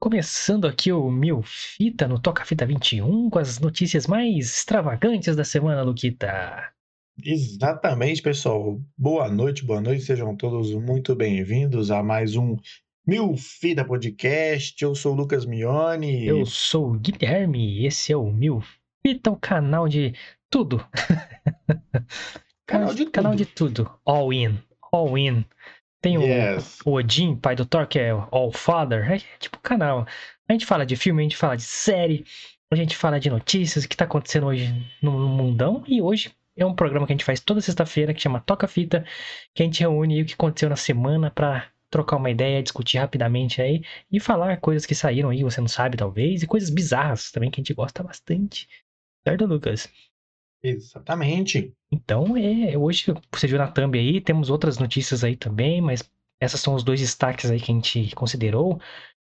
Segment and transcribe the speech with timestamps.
[0.00, 5.44] Começando aqui o Mil Fita no Toca Fita 21 com as notícias mais extravagantes da
[5.44, 6.72] semana, Luquita.
[7.22, 8.80] Exatamente, pessoal.
[8.96, 10.04] Boa noite, boa noite.
[10.04, 12.56] Sejam todos muito bem-vindos a mais um
[13.06, 14.82] Mil Fita Podcast.
[14.82, 16.26] Eu sou o Lucas Mione.
[16.26, 18.62] Eu sou o Guilherme e esse é o Mil
[19.06, 20.14] Fita, o canal de
[20.48, 20.82] tudo.
[22.66, 23.90] Canal de Canal de tudo.
[24.06, 24.56] All in.
[24.90, 25.44] All in.
[26.00, 26.80] Tem o, Yes.
[26.84, 29.12] o Odin, pai do Thor, que é All Father.
[29.12, 30.06] É tipo canal.
[30.48, 32.24] A gente fala de filme, a gente fala de série,
[32.72, 35.84] a gente fala de notícias, o que tá acontecendo hoje no no mundão.
[35.86, 39.04] E hoje é um programa que a gente faz toda sexta-feira, que chama Toca Fita,
[39.54, 42.98] que a gente reúne aí o que aconteceu na semana pra trocar uma ideia, discutir
[42.98, 47.30] rapidamente aí e falar coisas que saíram aí, você não sabe talvez, e coisas bizarras
[47.32, 48.68] também que a gente gosta bastante.
[49.26, 49.88] Certo, Lucas?
[50.62, 51.72] Exatamente.
[51.90, 56.60] Então, é, hoje, você viu na thumb aí, temos outras notícias aí também, mas essas
[56.60, 58.80] são os dois destaques aí que a gente considerou.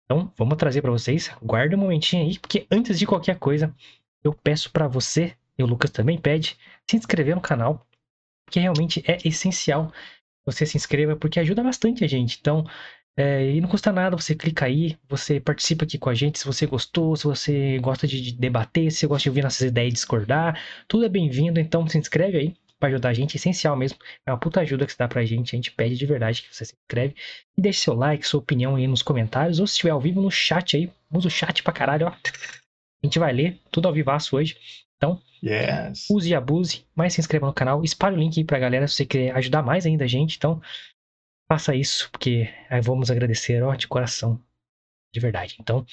[0.04, 1.30] Então, vamos trazer para vocês.
[1.42, 3.74] Guarda um momentinho aí, porque antes de qualquer coisa,
[4.22, 6.56] eu peço para você, e o Lucas também pede,
[6.88, 7.86] se inscrever no canal,
[8.50, 9.92] que realmente é essencial
[10.46, 12.38] você se inscreva, porque ajuda bastante a gente.
[12.40, 12.64] Então,
[13.16, 16.44] é, e não custa nada, você clica aí, você participa aqui com a gente, se
[16.44, 19.90] você gostou, se você gosta de de debater, se você gosta de ouvir nossas ideias
[19.90, 23.74] e discordar, tudo é bem-vindo, então se inscreve aí para ajudar a gente, é essencial
[23.76, 23.98] mesmo.
[24.26, 26.54] É uma puta ajuda que você dá pra gente, a gente pede de verdade que
[26.54, 27.14] você se inscreve
[27.56, 30.30] e deixe seu like, sua opinião aí nos comentários, ou se estiver ao vivo no
[30.30, 32.10] chat aí, usa o chat pra caralho, ó.
[32.10, 34.56] A gente vai ler tudo ao vivaço hoje.
[34.96, 36.06] Então, Yes.
[36.10, 38.94] use e abuse, mas se inscreva no canal, espalhe o link aí pra galera se
[38.94, 40.60] você quer ajudar mais ainda a gente, então
[41.48, 44.40] faça isso, porque aí vamos agradecer, ó, de coração.
[45.14, 45.56] De verdade.
[45.58, 45.86] Então,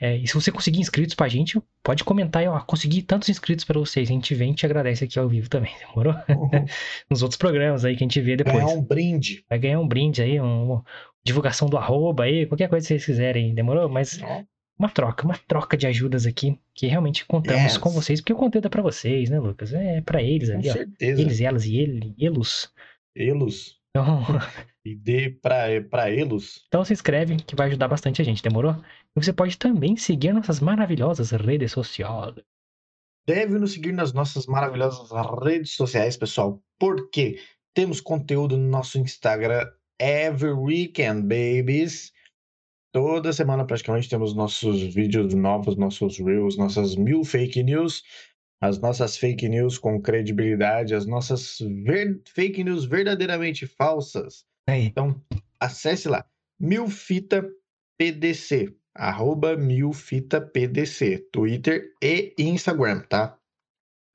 [0.00, 3.66] é, e se você conseguir inscritos pra gente, pode comentar aí, ó, consegui tantos inscritos
[3.66, 4.08] pra vocês.
[4.08, 6.14] A gente vem e te agradece aqui ao vivo também, demorou?
[7.10, 8.56] Nos outros programas aí que a gente vê depois.
[8.64, 9.44] Ganhar um brinde.
[9.50, 10.80] Vai ganhar um brinde aí, um,
[11.22, 13.90] divulgação do arroba aí, qualquer coisa que vocês quiserem, demorou?
[13.90, 14.18] Mas
[14.78, 17.76] uma troca, uma troca de ajudas aqui, que realmente contamos Yes.
[17.76, 19.74] com vocês, porque o conteúdo é pra vocês, né, Lucas?
[19.74, 20.72] É pra eles Com ali, ó.
[20.72, 21.20] certeza.
[21.20, 22.72] Eles, elas e ele, elos.
[23.14, 23.78] Elos.
[23.90, 24.22] Então,
[24.84, 26.64] E dê pra, pra elos.
[26.66, 28.74] então se inscreve, que vai ajudar bastante a gente, demorou?
[29.16, 32.34] E você pode também seguir nossas maravilhosas redes sociais.
[33.24, 35.10] Deve nos seguir nas nossas maravilhosas
[35.40, 37.38] redes sociais, pessoal, porque
[37.72, 39.70] temos conteúdo no nosso Instagram
[40.00, 42.12] every weekend, babies.
[42.92, 48.02] Toda semana praticamente temos nossos vídeos novos, nossos reels, nossas mil fake news,
[48.60, 54.44] as nossas fake news com credibilidade, as nossas ver- fake news verdadeiramente falsas.
[54.68, 55.20] Aí, Então,
[55.60, 56.24] acesse lá,
[56.58, 57.44] Milfita
[57.98, 63.38] PDC, arroba Milfita PDC, Twitter e Instagram, tá?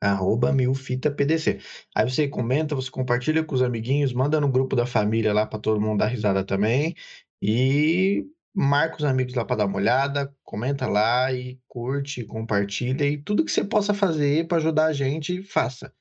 [0.02, 1.59] Arroba Milfita PDC.
[1.96, 5.59] Aí você comenta, você compartilha com os amiguinhos, manda no grupo da família lá para
[5.59, 6.96] todo mundo dar risada também.
[7.41, 8.25] E
[8.56, 13.44] marca os amigos lá para dar uma olhada, comenta lá e curte, compartilha e tudo
[13.44, 15.94] que você possa fazer para ajudar a gente, faça.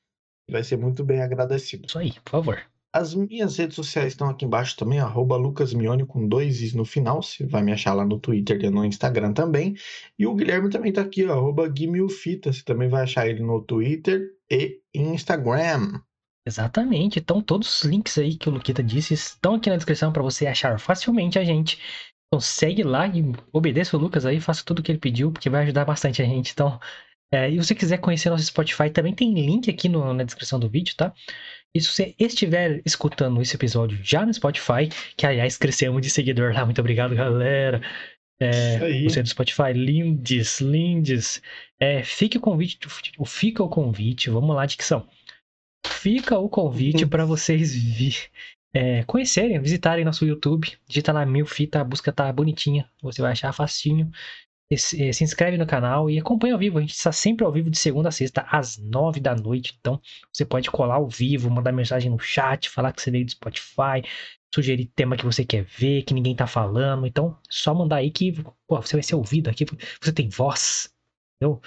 [0.49, 1.85] Vai ser muito bem agradecido.
[1.87, 2.76] isso aí, por favor.
[2.97, 7.21] As minhas redes sociais estão aqui embaixo também, arroba lucasmione com dois is no final.
[7.21, 9.75] Você vai me achar lá no Twitter e no Instagram também.
[10.17, 12.51] E o Guilherme também tá aqui, arroba guimilfita.
[12.51, 16.01] Você também vai achar ele no Twitter e Instagram.
[16.43, 17.19] Exatamente.
[17.19, 20.47] Então, todos os links aí que o Luquita disse estão aqui na descrição para você
[20.47, 21.77] achar facilmente a gente.
[22.27, 25.51] Então, segue lá e obedeça o Lucas aí, faça tudo o que ele pediu, porque
[25.51, 26.51] vai ajudar bastante a gente.
[26.51, 26.79] Então,
[27.31, 30.59] é, e se você quiser conhecer nosso Spotify, também tem link aqui no- na descrição
[30.59, 31.13] do vídeo, tá?
[31.77, 36.51] E se você estiver escutando esse episódio já no Spotify, que aliás crescemos de seguidor
[36.51, 37.79] lá, muito obrigado, galera.
[38.39, 39.03] É, Isso aí.
[39.03, 41.39] você do Spotify, lindes, lindes.
[41.79, 42.79] É, fique o convite,
[43.27, 45.07] fica o convite, vamos lá, dicção.
[45.85, 48.15] Fica o convite para vocês vi,
[48.73, 50.75] é, conhecerem, visitarem nosso YouTube.
[50.87, 54.09] Digita lá mil fita, a busca tá bonitinha, você vai achar facinho.
[54.75, 56.77] Se, se inscreve no canal e acompanha ao vivo.
[56.77, 59.77] A gente está sempre ao vivo de segunda a sexta, às nove da noite.
[59.79, 60.01] Então,
[60.31, 64.03] você pode colar ao vivo, mandar mensagem no chat, falar que você veio do Spotify,
[64.53, 67.07] sugerir tema que você quer ver, que ninguém tá falando.
[67.07, 68.33] Então, só mandar aí que
[68.67, 69.65] pô, você vai ser ouvido aqui,
[70.01, 70.93] você tem voz.
[71.35, 71.61] Entendeu?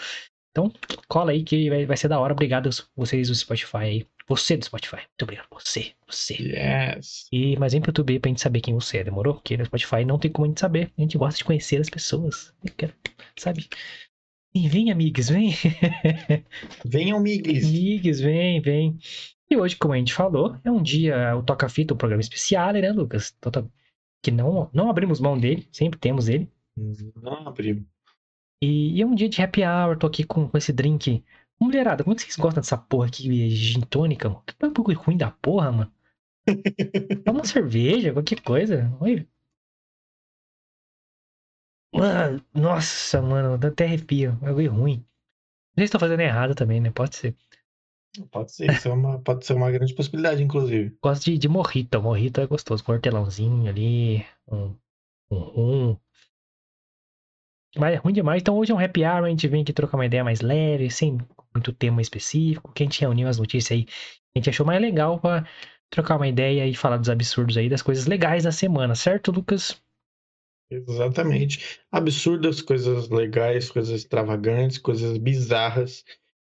[0.50, 0.72] Então,
[1.08, 2.32] cola aí que vai, vai ser da hora.
[2.32, 4.09] Obrigado vocês do Spotify aí.
[4.30, 4.98] Você do Spotify.
[4.98, 5.48] Muito obrigado.
[5.50, 6.34] Você, você.
[6.34, 7.26] Yes.
[7.32, 9.34] E, mas vem pro YouTube pra gente saber quem você é, demorou?
[9.34, 10.92] Porque no Spotify não tem como a gente saber.
[10.96, 12.54] A gente gosta de conhecer as pessoas.
[12.64, 12.94] Eu quero,
[13.36, 13.68] sabe?
[14.54, 15.52] E vem, amigos, vem.
[16.86, 17.66] Venham, miglis.
[17.66, 18.98] amigos, vem, vem.
[19.50, 22.72] E hoje, como a gente falou, é um dia, o Toca Fita, um programa especial,
[22.72, 23.36] né, Lucas?
[24.22, 26.48] Que não, não abrimos mão dele, sempre temos ele.
[26.76, 27.84] Não, primo.
[28.62, 31.24] E, e é um dia de happy hour, tô aqui com, com esse drink.
[31.60, 34.28] Mulherada, como é que vocês gostam dessa porra aqui, gin tônica?
[34.28, 34.42] mano?
[34.46, 35.92] Que bagulho ruim da porra, mano.
[37.24, 38.90] Toma uma cerveja, qualquer coisa.
[39.00, 39.28] Oi.
[41.92, 44.38] Mano, nossa, mano, dá até arrepio.
[44.42, 45.04] É algo ruim.
[45.76, 46.90] Não sei se tô fazendo errado também, né?
[46.90, 47.36] Pode ser.
[48.30, 50.96] Pode ser, isso é uma, pode ser uma grande possibilidade, inclusive.
[51.02, 52.00] Gosto de, de morrito.
[52.00, 52.82] Morrito é gostoso.
[52.82, 54.74] Com hortelãozinho ali, um,
[55.30, 55.96] um rum.
[57.76, 58.40] Mas é ruim demais.
[58.40, 59.24] Então hoje é um happy hour.
[59.24, 61.18] A gente vem aqui trocar uma ideia mais leve, sem
[61.54, 62.72] muito tema específico.
[62.72, 63.86] Que a gente reuniu as notícias aí.
[64.34, 65.44] A gente achou mais legal pra
[65.90, 69.82] trocar uma ideia e falar dos absurdos aí, das coisas legais da semana, certo, Lucas?
[70.70, 71.80] Exatamente.
[71.90, 76.04] Absurdas, coisas legais, coisas extravagantes, coisas bizarras.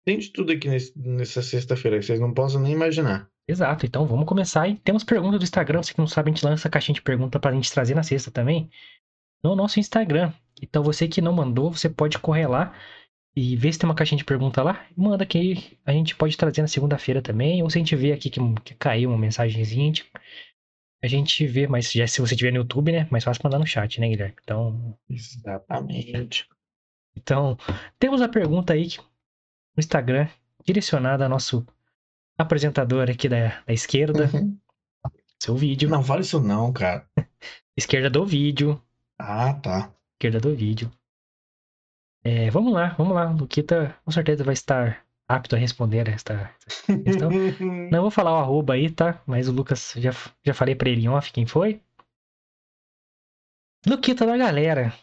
[0.04, 3.28] Tem de tudo aqui nesse, nessa sexta-feira, que vocês não possam nem imaginar.
[3.48, 4.68] Exato, então vamos começar.
[4.68, 5.82] E temos perguntas do Instagram.
[5.82, 8.04] Você que não sabe, a gente lança a caixinha de pergunta pra gente trazer na
[8.04, 8.70] sexta também.
[9.42, 10.32] No nosso Instagram.
[10.62, 12.72] Então você que não mandou, você pode correr lá
[13.36, 14.86] e ver se tem uma caixinha de pergunta lá.
[14.96, 17.62] Manda que a gente pode trazer na segunda-feira também.
[17.62, 20.12] Ou se a gente vê aqui que, que caiu uma mensagenzinha, a gente,
[21.02, 21.66] a gente vê.
[21.66, 23.08] Mas já se você tiver no YouTube, né?
[23.10, 24.36] Mais fácil mandar no chat, né, Guilherme?
[24.42, 26.48] Então, Exatamente.
[27.16, 27.58] então
[27.98, 28.88] temos a pergunta aí
[29.76, 30.28] no Instagram
[30.64, 31.66] direcionada ao nosso
[32.38, 34.30] apresentador aqui da, da esquerda.
[34.32, 34.56] Uhum.
[35.40, 35.90] Seu vídeo.
[35.90, 37.06] Não fala isso não, cara.
[37.76, 38.80] Esquerda do vídeo.
[39.18, 39.92] Ah, tá.
[40.14, 40.90] Esquerda do vídeo.
[42.24, 43.30] É, vamos lá, vamos lá.
[43.30, 47.30] O Luquita com certeza vai estar apto a responder esta, esta questão.
[47.92, 49.22] Não vou falar o arroba aí, tá?
[49.26, 50.10] Mas o Lucas, já,
[50.42, 51.80] já falei pra ele em off quem foi.
[53.86, 54.94] Luquita da galera.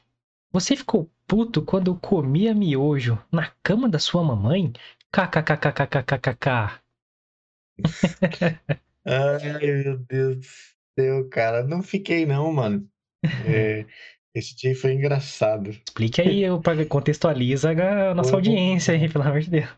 [0.51, 4.73] Você ficou puto quando comia miojo na cama da sua mamãe?
[5.11, 6.81] KKKKKKKK.
[9.05, 10.43] Ai, meu Deus do
[10.99, 11.63] céu, cara.
[11.63, 12.89] Não fiquei não, mano.
[13.45, 13.85] É,
[14.33, 15.69] esse dia foi engraçado.
[15.69, 19.69] Explique aí, eu contextualiza a nossa audiência aí, pelo amor de Deus.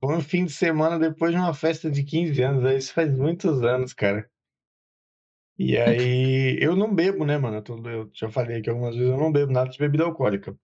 [0.00, 2.64] Foi um fim de semana depois de uma festa de 15 anos.
[2.64, 4.28] aí Isso faz muitos anos, cara.
[5.58, 7.62] E aí, eu não bebo, né, mano?
[7.86, 10.56] Eu, já falei aqui algumas vezes, eu não bebo nada de bebida alcoólica.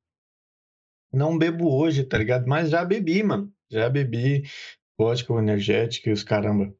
[1.12, 2.46] Não bebo hoje, tá ligado?
[2.46, 3.52] Mas já bebi, mano.
[3.70, 4.42] Já bebi
[4.98, 6.74] vodka, energético e os caramba.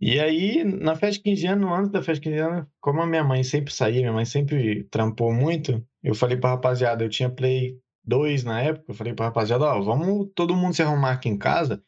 [0.00, 3.06] E aí, na festa de 15 anos, antes da festa de 15 anos, como a
[3.06, 7.28] minha mãe sempre saía, minha mãe sempre trampou muito, eu falei pra rapaziada, eu tinha
[7.28, 11.28] Play 2 na época, eu falei pra rapaziada, ó, vamos todo mundo se arrumar aqui
[11.28, 11.82] em casa,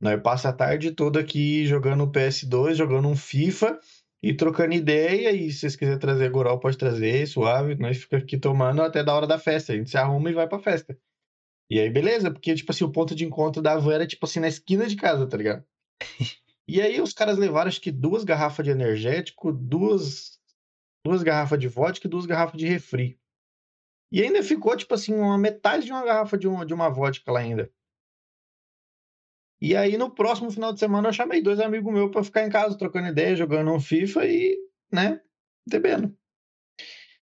[0.00, 3.78] nós passa a tarde toda aqui jogando PS2, jogando um FIFA
[4.22, 8.36] e trocando ideia, e se vocês quiserem trazer goró, pode trazer, suave, nós fica aqui
[8.36, 10.98] tomando até da hora da festa, a gente se arruma e vai pra festa.
[11.70, 14.40] E aí, beleza, porque, tipo assim, o ponto de encontro da van era, tipo assim,
[14.40, 15.64] na esquina de casa, tá ligado?
[16.66, 20.40] E aí os caras levaram, acho que duas garrafas de energético, duas,
[21.04, 23.20] duas garrafas de vodka e duas garrafas de refri.
[24.10, 27.30] E ainda ficou, tipo assim, uma metade de uma garrafa de uma, de uma vodka
[27.30, 27.70] lá ainda.
[29.60, 32.50] E aí, no próximo final de semana, eu chamei dois amigos meus pra ficar em
[32.50, 34.58] casa, trocando ideia, jogando um FIFA e,
[34.92, 35.20] né,
[35.68, 36.16] bebendo.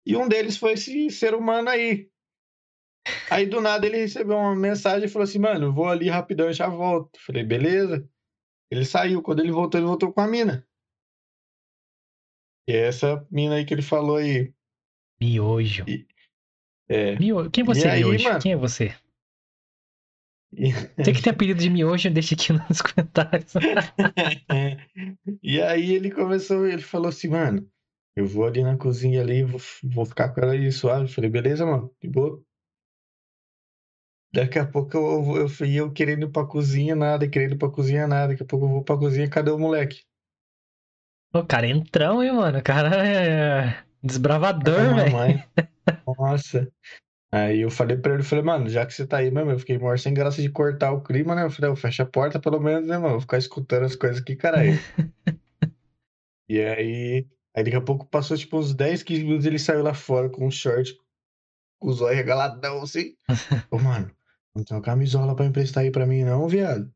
[0.06, 2.10] E um deles foi esse ser humano aí.
[3.30, 6.54] Aí, do nada, ele recebeu uma mensagem e falou assim, mano, vou ali rapidão e
[6.54, 7.18] já volto.
[7.20, 8.08] Falei, beleza.
[8.70, 9.22] Ele saiu.
[9.22, 10.66] Quando ele voltou, ele voltou com a mina.
[12.68, 14.52] E é essa mina aí que ele falou aí.
[15.20, 15.84] Miojo.
[16.88, 17.16] É.
[17.18, 17.50] Miojo.
[17.50, 18.24] Quem é você, E aí, Miojo?
[18.24, 18.40] mano?
[18.40, 18.94] Quem é você?
[20.56, 20.70] E...
[20.72, 23.52] Você que tem apelido de miojo, deixa aqui nos comentários.
[25.42, 27.68] e aí ele começou, ele falou assim, mano,
[28.16, 31.04] eu vou ali na cozinha ali, vou, vou ficar com ela aí suave.
[31.04, 32.42] Eu falei, beleza, mano, de boa.
[34.34, 37.58] Daqui a pouco eu, eu, eu fui eu querendo ir pra cozinha, nada, querendo ir
[37.58, 38.32] pra cozinha, nada.
[38.32, 40.02] Daqui a pouco eu vou pra cozinha, cadê o moleque?
[41.32, 42.58] O cara é entrão, hein, mano?
[42.58, 45.44] O cara é desbravador, velho.
[46.18, 46.68] Nossa.
[47.32, 49.58] Aí eu falei pra ele, eu falei, mano, já que você tá aí mesmo, eu
[49.58, 51.44] fiquei maior sem graça de cortar o clima, né?
[51.44, 53.12] Eu falei, "Ô, fecha a porta pelo menos, né, mano?
[53.12, 54.72] Vou ficar escutando as coisas aqui, caralho.
[56.46, 57.26] E aí,
[57.56, 60.46] aí daqui a pouco passou tipo uns 10, 15 minutos ele saiu lá fora com
[60.46, 60.94] um short,
[61.80, 63.16] com os olhos regaladão assim.
[63.70, 64.10] Ô, mano,
[64.54, 66.92] não tem uma camisola pra emprestar aí pra mim não, viado?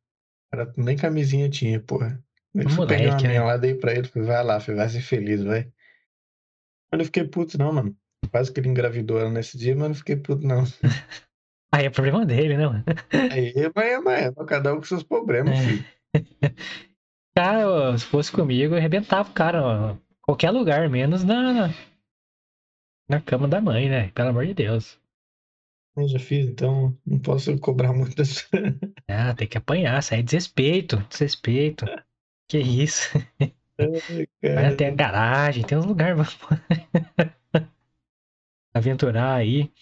[0.50, 2.23] Cara, nem camisinha tinha, porra.
[2.55, 3.47] Eu fui pegar uma minha né?
[3.47, 5.65] lá, dei pra ele, falei, vai lá, filho, vai ser feliz, vai.
[5.65, 7.97] Mas eu não fiquei puto não, mano.
[8.31, 10.65] Quase que ele engravidou ela nesse dia, mas eu não fiquei puto não.
[11.73, 12.85] Aí é problema dele, né, mano?
[13.31, 15.62] Aí, mas, mas, mas cada um com seus problemas, É.
[15.62, 15.85] filho.
[17.37, 19.97] Cara, se fosse comigo, eu arrebentava o cara, ó.
[20.23, 21.71] Qualquer lugar, menos na,
[23.09, 24.11] na cama da mãe, né?
[24.11, 24.99] Pelo amor de Deus.
[25.99, 28.49] Eu já fiz, então não posso cobrar muitas.
[29.11, 31.87] Ah, tem que apanhar, isso aí é desrespeito, desrespeito.
[32.47, 33.09] Que isso?
[34.43, 36.59] Vai até a garagem, tem uns lugares pra
[38.75, 39.73] aventurar aí.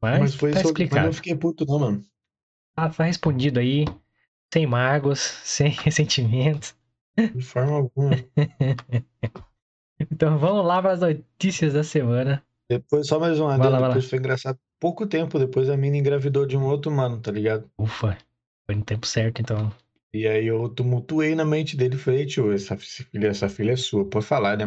[0.00, 2.04] Mas, Mas foi tá isso, mas eu fiquei puto não, mano.
[2.76, 3.84] Ah, tá respondido aí,
[4.52, 6.74] sem mágoas, sem ressentimentos.
[7.16, 8.10] De forma alguma.
[10.10, 12.44] Então vamos lá para as notícias da semana.
[12.68, 14.58] Depois, só mais um adendo, lá, depois foi engraçado.
[14.80, 17.70] Pouco tempo depois a mina engravidou de um outro mano, tá ligado?
[17.78, 18.16] Ufa,
[18.66, 19.72] foi no tempo certo, então.
[20.14, 23.76] E aí eu tumultuei na mente dele e falei, tio, essa filha, essa filha é
[23.76, 24.64] sua, pode falar, né?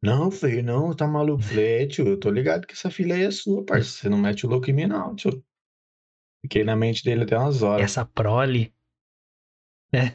[0.00, 1.42] Não, filho, não, tá maluco.
[1.42, 3.90] Falei, é, tio, eu tô ligado que essa filha aí é sua, parça.
[3.90, 5.44] Você não mete o louco em mim, não, tio.
[6.42, 7.84] Fiquei na mente dele até umas horas.
[7.84, 8.72] Essa prole.
[9.92, 10.10] É.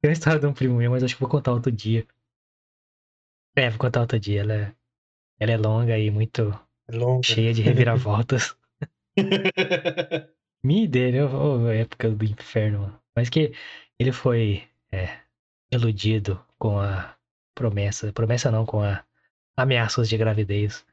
[0.00, 2.06] Tem uma história de um primo meu, mas acho que vou contar outro dia.
[3.56, 4.40] É, vou contar outro dia.
[4.40, 4.74] Ela é,
[5.38, 6.52] ela é longa e muito
[6.88, 7.22] É longa.
[7.26, 8.56] cheia de reviravoltas.
[10.64, 13.00] Me dele, ô, ô, época do inferno, mano.
[13.14, 13.52] Mas que
[13.98, 15.18] ele foi é,
[15.70, 17.16] iludido com a
[17.54, 18.12] promessa.
[18.12, 19.04] Promessa não, com a
[19.56, 20.84] ameaças de gravidez.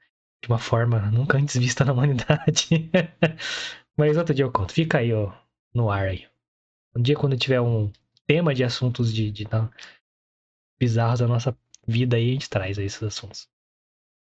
[0.44, 2.90] De uma forma nunca antes vista na humanidade.
[3.98, 4.74] Mas outro dia eu conto.
[4.74, 5.32] Fica aí, ó,
[5.74, 6.28] no ar aí.
[6.96, 7.92] Um dia quando tiver um
[8.28, 9.70] tema de assuntos de, de da-
[10.80, 11.58] bizarros da nossa
[11.88, 13.48] vida aí, a gente traz aí esses assuntos.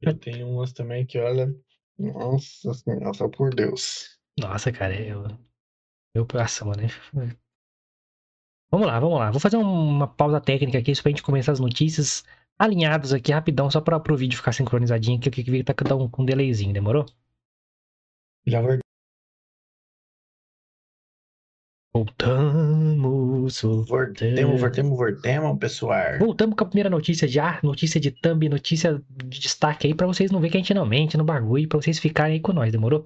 [0.01, 1.53] Eu tenho umas também que, olha,
[1.97, 4.17] nossa senhora, só por Deus.
[4.39, 5.25] Nossa, cara, eu.
[6.15, 6.83] Eu nossa, mano.
[6.83, 7.37] é-
[8.71, 9.31] Vamos lá, vamos lá.
[9.31, 12.23] Vou fazer uma pausa técnica aqui, só pra gente começar as notícias
[12.59, 15.83] alinhadas aqui rapidão, só pra, pro vídeo ficar sincronizadinho aqui, o que que tá com
[15.95, 17.05] um, um delayzinho, demorou?
[18.45, 18.79] Já vou
[21.97, 26.19] Voltamos, Voltemos, voltemos, voltemos, pessoal.
[26.19, 30.29] Voltamos com a primeira notícia já, notícia de thumb, notícia de destaque aí, pra vocês
[30.29, 32.71] não verem que a gente não mente no bagulho, pra vocês ficarem aí com nós,
[32.71, 33.03] demorou?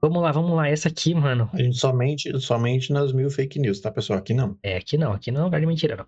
[0.00, 1.50] Vamos lá, vamos lá, essa aqui, mano.
[1.52, 4.20] A gente somente, somente nas mil fake news, tá, pessoal?
[4.20, 4.58] Aqui não.
[4.62, 6.06] É, aqui não, aqui não é lugar de mentira, não.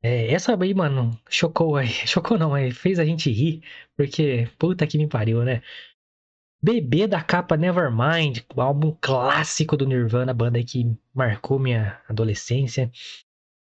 [0.00, 1.88] É, essa aí, mano, chocou aí.
[2.06, 3.60] Chocou não, aí fez a gente rir,
[3.96, 5.62] porque puta que me pariu, né?
[6.60, 12.90] Bebê da capa Nevermind, o álbum clássico do Nirvana, banda que marcou minha adolescência,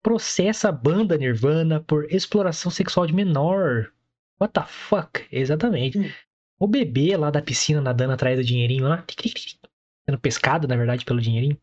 [0.02, 3.92] processa a banda Nirvana por exploração sexual de menor.
[4.40, 5.26] What the fuck?
[5.30, 5.98] Exatamente.
[5.98, 6.10] Hum.
[6.58, 9.04] O bebê lá da piscina nadando atrás do dinheirinho lá,
[10.04, 11.58] sendo pescado, na verdade, pelo dinheirinho.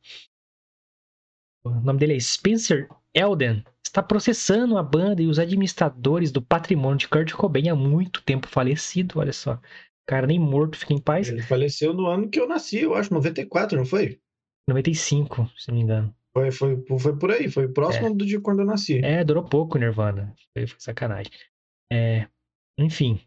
[1.64, 3.64] O nome dele é Spencer Elden.
[3.86, 8.48] Está processando a banda e os administradores do patrimônio de Kurt Cobain há muito tempo
[8.48, 9.60] falecido, olha só.
[10.10, 11.30] Cara, nem morto fica em paz.
[11.30, 14.20] Ele faleceu no ano que eu nasci, eu acho, 94, não foi?
[14.68, 16.16] 95, se não me engano.
[16.34, 19.06] Foi, foi, foi por aí, foi próximo do dia quando eu nasci.
[19.06, 20.34] É, durou pouco o Nirvana.
[20.51, 21.32] Foi, foi sacanagem.
[21.94, 22.28] É,
[22.75, 23.22] enfim.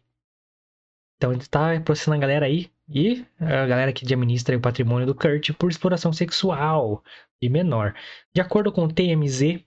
[1.15, 2.69] Então ele tá processando a galera aí.
[2.89, 7.01] E a galera que administra o patrimônio do Kurt por exploração sexual
[7.41, 7.95] de menor.
[8.35, 9.63] De acordo com o TMZ,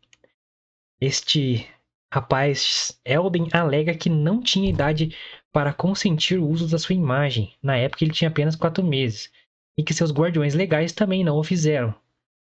[1.00, 1.66] este
[2.12, 5.16] rapaz Elden alega que não tinha idade
[5.56, 7.54] para consentir o uso da sua imagem.
[7.62, 9.30] Na época ele tinha apenas 4 meses.
[9.78, 11.94] E que seus guardiões legais também não o fizeram.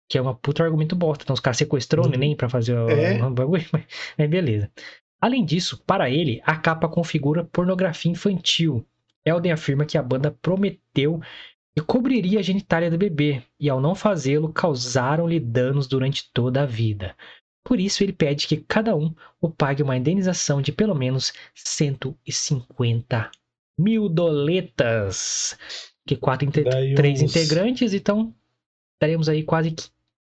[0.10, 1.26] Que é uma puta argumento bosta.
[1.26, 2.12] Então os caras sequestrou o Uhum.
[2.14, 3.22] neném pra fazer o, É.
[3.22, 3.66] o bagulho.
[3.74, 3.84] Mas,
[4.18, 4.72] mas beleza.
[5.20, 8.86] Além disso, para ele, a capa configura pornografia infantil.
[9.26, 11.20] Elden afirma que a banda prometeu
[11.76, 16.66] que cobriria a genitália do bebê, e ao não fazê-lo, causaram-lhe danos durante toda a
[16.66, 17.14] vida.
[17.64, 23.32] Por isso, ele pede que cada um o pague uma indenização de pelo menos 150
[23.78, 25.58] mil doletas.
[26.06, 28.36] Que quatro inte- Daí três uns- integrantes, então
[29.00, 29.76] daremos aí quase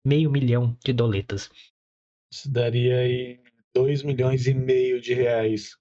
[0.05, 1.49] meio milhão de doletas.
[2.31, 3.39] Isso daria aí
[3.73, 5.77] 2 milhões e meio de reais.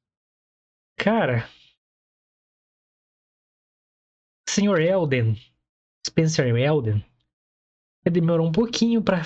[0.99, 1.49] Cara.
[4.49, 5.37] Senhor Elden.
[6.07, 7.05] Spencer Elden.
[8.11, 9.23] Demorou um pouquinho pra,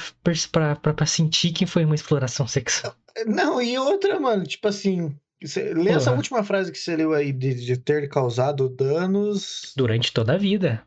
[0.53, 2.95] pra, pra, pra sentir que foi uma exploração sexual.
[3.27, 6.17] Não, e outra, mano, tipo assim, você- lê essa Porra.
[6.17, 9.73] última frase que você leu aí de, de ter causado danos.
[9.77, 10.87] Durante toda a vida.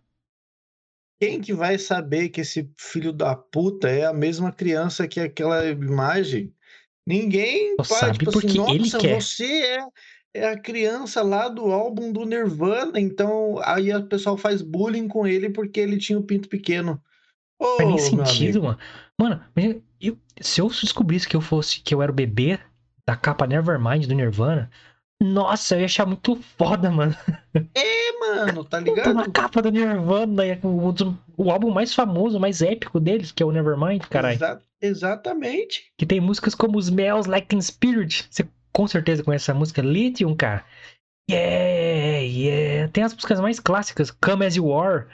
[1.22, 5.66] Quem que vai saber que esse filho da puta é a mesma criança que aquela
[5.68, 6.52] imagem?
[7.06, 9.86] Ninguém Só sabe tipo porque assim, ele quer." você é,
[10.34, 15.28] é a criança lá do álbum do Nirvana, então aí o pessoal faz bullying com
[15.28, 17.00] ele porque ele tinha o pinto pequeno.
[17.62, 18.80] Ô, Faz nem sentido, mano.
[19.20, 19.42] Mano,
[20.00, 22.60] eu- se eu descobrisse que eu fosse, que eu era o bebê
[23.08, 24.70] da capa Nevermind do Nirvana,
[25.22, 27.16] nossa, eu ia achar muito foda, mano.
[27.76, 29.14] É, mano, tá Eu tô ligado?
[29.14, 30.92] na capa do Nirvana, é o,
[31.38, 34.36] o álbum mais famoso, mais épico deles, que é o Nevermind, caralho.
[34.38, 35.92] Exa- exatamente.
[35.98, 38.26] Que tem músicas como Smells Like Teen Spirit.
[38.32, 40.66] Você com certeza conhece essa música, Lithium, cara.
[41.30, 42.92] Yeah, yeah.
[42.92, 45.06] Tem as músicas mais clássicas, Come As You Are.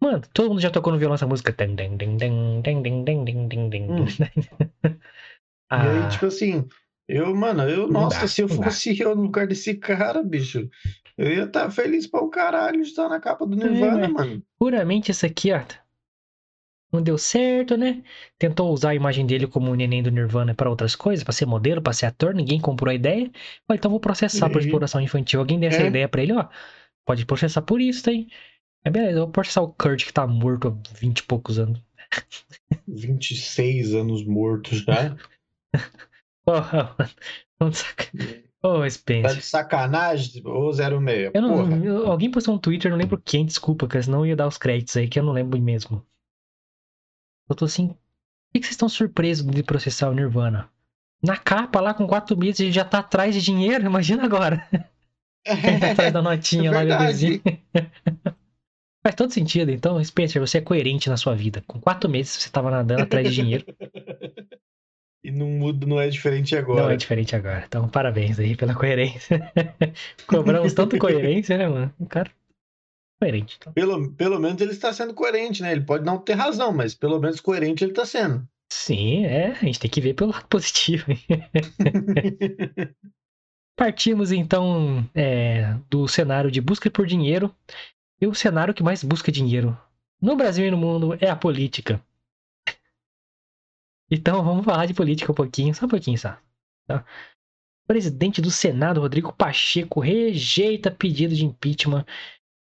[0.00, 1.52] Mano, todo mundo já tocou no violão essa música.
[1.52, 4.06] Ding, ding, ding, ding, ding, ding, ding, ding, ding, ding.
[4.84, 4.94] E
[5.70, 6.66] aí, Ah, tipo assim,
[7.08, 8.64] eu, mano, eu, nossa, dá, se eu não dá.
[8.64, 10.68] fosse eu no lugar desse cara, bicho,
[11.16, 14.26] eu ia estar feliz pra um caralho de estar na capa do É, Nirvana, mas-
[14.28, 14.42] mano.
[14.58, 15.60] puramente isso aqui, ó.
[16.90, 18.02] não deu certo, né?
[18.38, 21.44] Tentou usar a imagem dele como o neném do Nirvana para outras coisas, para ser
[21.44, 23.30] modelo, para ser ator, ninguém comprou a ideia.
[23.66, 25.38] Falei, então vou processar por E- exploração infantil.
[25.40, 25.86] Alguém deu essa É.
[25.86, 26.46] ideia pra ele, ó.
[27.04, 28.28] Pode processar por isso, hein?
[28.84, 31.82] É beleza, eu vou processar o Kurt que tá morto há 20 e poucos anos.
[32.86, 35.16] 26 anos morto já.
[36.44, 37.72] Porra, mano.
[38.60, 39.36] Ô, Tá Spencer.
[39.36, 41.30] de sacanagem, ô 06.
[41.32, 44.36] Eu não, eu- alguém postou um Twitter, não lembro quem, desculpa, cara, senão eu ia
[44.36, 46.04] dar os créditos aí, que eu não lembro mesmo.
[47.48, 47.96] Eu tô assim, por
[48.52, 50.68] que, que vocês estão surpresos de processar o Nirvana?
[51.22, 54.66] Na capa, lá com quatro meses, ele já tá atrás de dinheiro, imagina agora.
[55.44, 57.40] Tá atrás da notinha É lá, bebezinho.
[59.02, 61.62] Faz todo sentido, então, Spencer, você é coerente na sua vida.
[61.66, 63.64] Com quatro meses você tava nadando atrás de dinheiro.
[65.22, 66.94] E não muda, não é diferente Não agora.
[66.94, 67.64] é diferente agora.
[67.66, 69.52] Então, parabéns aí pela coerência.
[70.26, 71.92] Cobramos tanto coerência, né, mano?
[71.98, 72.30] O cara.
[73.20, 73.56] Coerente.
[73.60, 73.72] Então.
[73.72, 75.72] Pelo, pelo menos ele está sendo coerente, né?
[75.72, 78.48] Ele pode não ter razão, mas pelo menos coerente ele está sendo.
[78.72, 79.50] Sim, é.
[79.50, 81.04] A gente tem que ver pelo lado positivo.
[83.76, 87.54] Partimos então é, do cenário de busca por dinheiro.
[88.20, 89.78] E o cenário que mais busca dinheiro
[90.20, 92.02] no Brasil e no mundo é a política.
[94.10, 96.34] Então vamos falar de política um pouquinho, só um pouquinho só.
[96.86, 97.04] tá?
[97.86, 102.06] Presidente do Senado, Rodrigo Pacheco, rejeita pedido de impeachment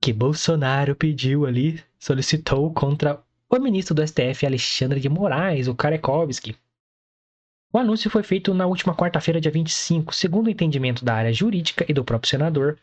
[0.02, 6.56] que Bolsonaro pediu ali, solicitou contra o ministro do STF, Alexandre de Moraes, o Karekovski.
[7.72, 10.16] O anúncio foi feito na última quarta-feira, dia 25.
[10.16, 12.80] Segundo o entendimento da área jurídica e do próprio senador,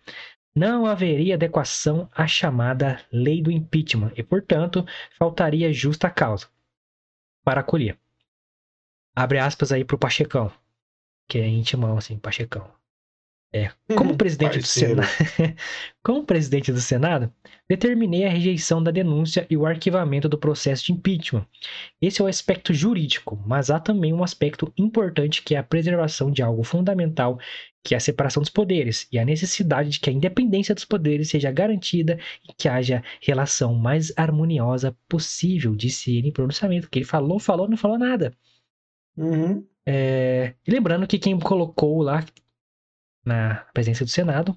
[0.54, 4.84] não haveria adequação à chamada lei do impeachment e, portanto,
[5.18, 6.48] faltaria justa causa
[7.44, 7.98] para acolher.
[9.14, 10.52] Abre aspas aí pro Pachecão,
[11.28, 12.81] que é intimão, assim, Pachecão.
[13.54, 14.66] É, como presidente do.
[14.66, 15.06] Senado,
[16.02, 17.30] como presidente do Senado,
[17.68, 21.46] determinei a rejeição da denúncia e o arquivamento do processo de impeachment.
[22.00, 26.30] Esse é o aspecto jurídico, mas há também um aspecto importante que é a preservação
[26.30, 27.38] de algo fundamental,
[27.84, 31.28] que é a separação dos poderes e a necessidade de que a independência dos poderes
[31.28, 32.18] seja garantida
[32.48, 37.68] e que haja relação mais harmoniosa possível, disse ele em pronunciamento, que ele falou, falou,
[37.68, 38.32] não falou nada.
[39.14, 39.66] Uhum.
[39.84, 42.24] É, E lembrando que quem colocou lá
[43.24, 44.56] na presença do Senado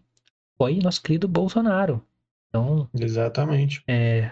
[0.57, 2.05] foi nosso querido Bolsonaro.
[2.49, 3.83] Então, Exatamente.
[3.87, 4.31] é,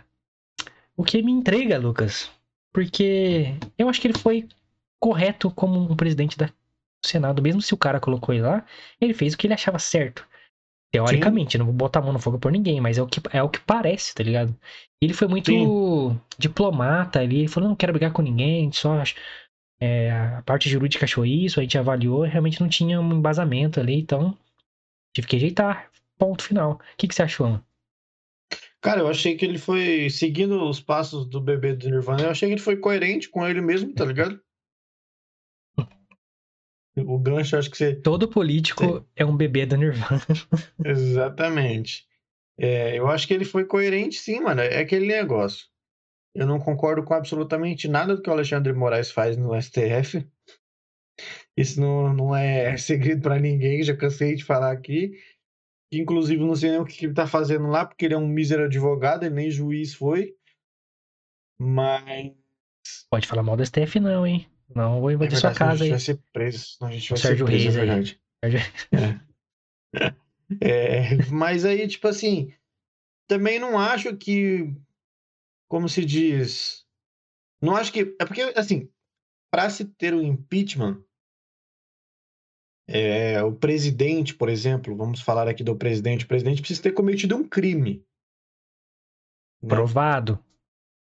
[0.96, 2.32] o que me intriga, Lucas,
[2.72, 4.48] porque eu acho que ele foi
[5.00, 8.66] correto como um presidente da- do Senado, mesmo se o cara colocou ele lá,
[9.02, 10.26] ele fez o que ele achava certo.
[10.92, 13.42] Teoricamente, não vou botar a mão no fogo por ninguém, mas é o que, é
[13.42, 14.56] o que parece, tá ligado?
[15.02, 16.20] Ele foi muito Sim.
[16.38, 19.02] diplomata ali, ele falou, não quero brigar com ninguém, só
[19.84, 23.96] é, a parte jurídica achou isso, a gente avaliou, realmente não tinha um embasamento ali,
[23.96, 24.38] então
[25.14, 25.92] tive que rejeitar.
[26.18, 26.74] Ponto final.
[26.74, 27.60] O que, que você achou?
[28.80, 32.24] Cara, eu achei que ele foi seguindo os passos do bebê do Nirvana.
[32.24, 34.40] Eu achei que ele foi coerente com ele mesmo, tá ligado?
[36.96, 37.96] O gancho, acho que você.
[37.96, 40.22] Todo político é um bebê da Nirvana.
[40.86, 42.06] Exatamente.
[42.56, 44.62] É, eu acho que ele foi coerente, sim, mano.
[44.62, 45.66] É aquele negócio.
[46.36, 50.28] Eu não concordo com absolutamente nada do que o Alexandre Moraes faz no STF.
[51.56, 55.12] Isso não, não é segredo pra ninguém, já cansei de falar aqui.
[55.94, 58.64] Inclusive, não sei nem o que ele tá fazendo lá, porque ele é um mísero
[58.66, 60.36] advogado, ele nem juiz foi.
[61.60, 62.32] Mas.
[63.12, 64.48] Pode falar mal do STF, não, hein?
[64.74, 65.90] Não vou É invadir sua verdade, senão a casa gente aí.
[65.92, 66.78] vai ser preso.
[66.82, 67.88] a gente vai Sérgio ser preso, Reis é aí.
[67.88, 68.22] verdade.
[68.44, 69.24] Sérgio-
[70.62, 72.54] É, mas aí, tipo assim,
[73.28, 74.74] também não acho que,
[75.74, 76.86] como se diz,
[77.60, 78.88] não acho que, é porque, assim,
[79.52, 81.04] para se ter o impeachment,
[82.88, 87.36] é, o presidente, por exemplo, vamos falar aqui do presidente, o presidente precisa ter cometido
[87.36, 88.06] um crime.
[89.64, 89.70] né?
[89.70, 90.38] Provado.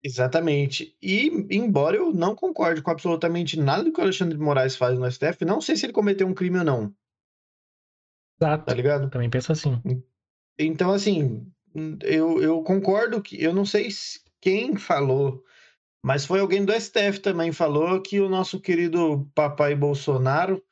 [0.04, 0.97] Exatamente.
[0.99, 4.97] E, embora eu não concorde com absolutamente nada do que o Alexandre de Moraes faz
[4.97, 6.95] no STF, não sei se ele cometeu um crime ou não,
[8.41, 8.65] Exato.
[8.65, 9.12] tá ligado?
[9.12, 9.80] Também penso assim.
[10.58, 11.51] Então, assim,
[12.01, 15.43] eu, eu concordo que eu não sei se- quem falou,
[16.03, 20.63] mas foi alguém do STF também falou que o nosso querido papai Bolsonaro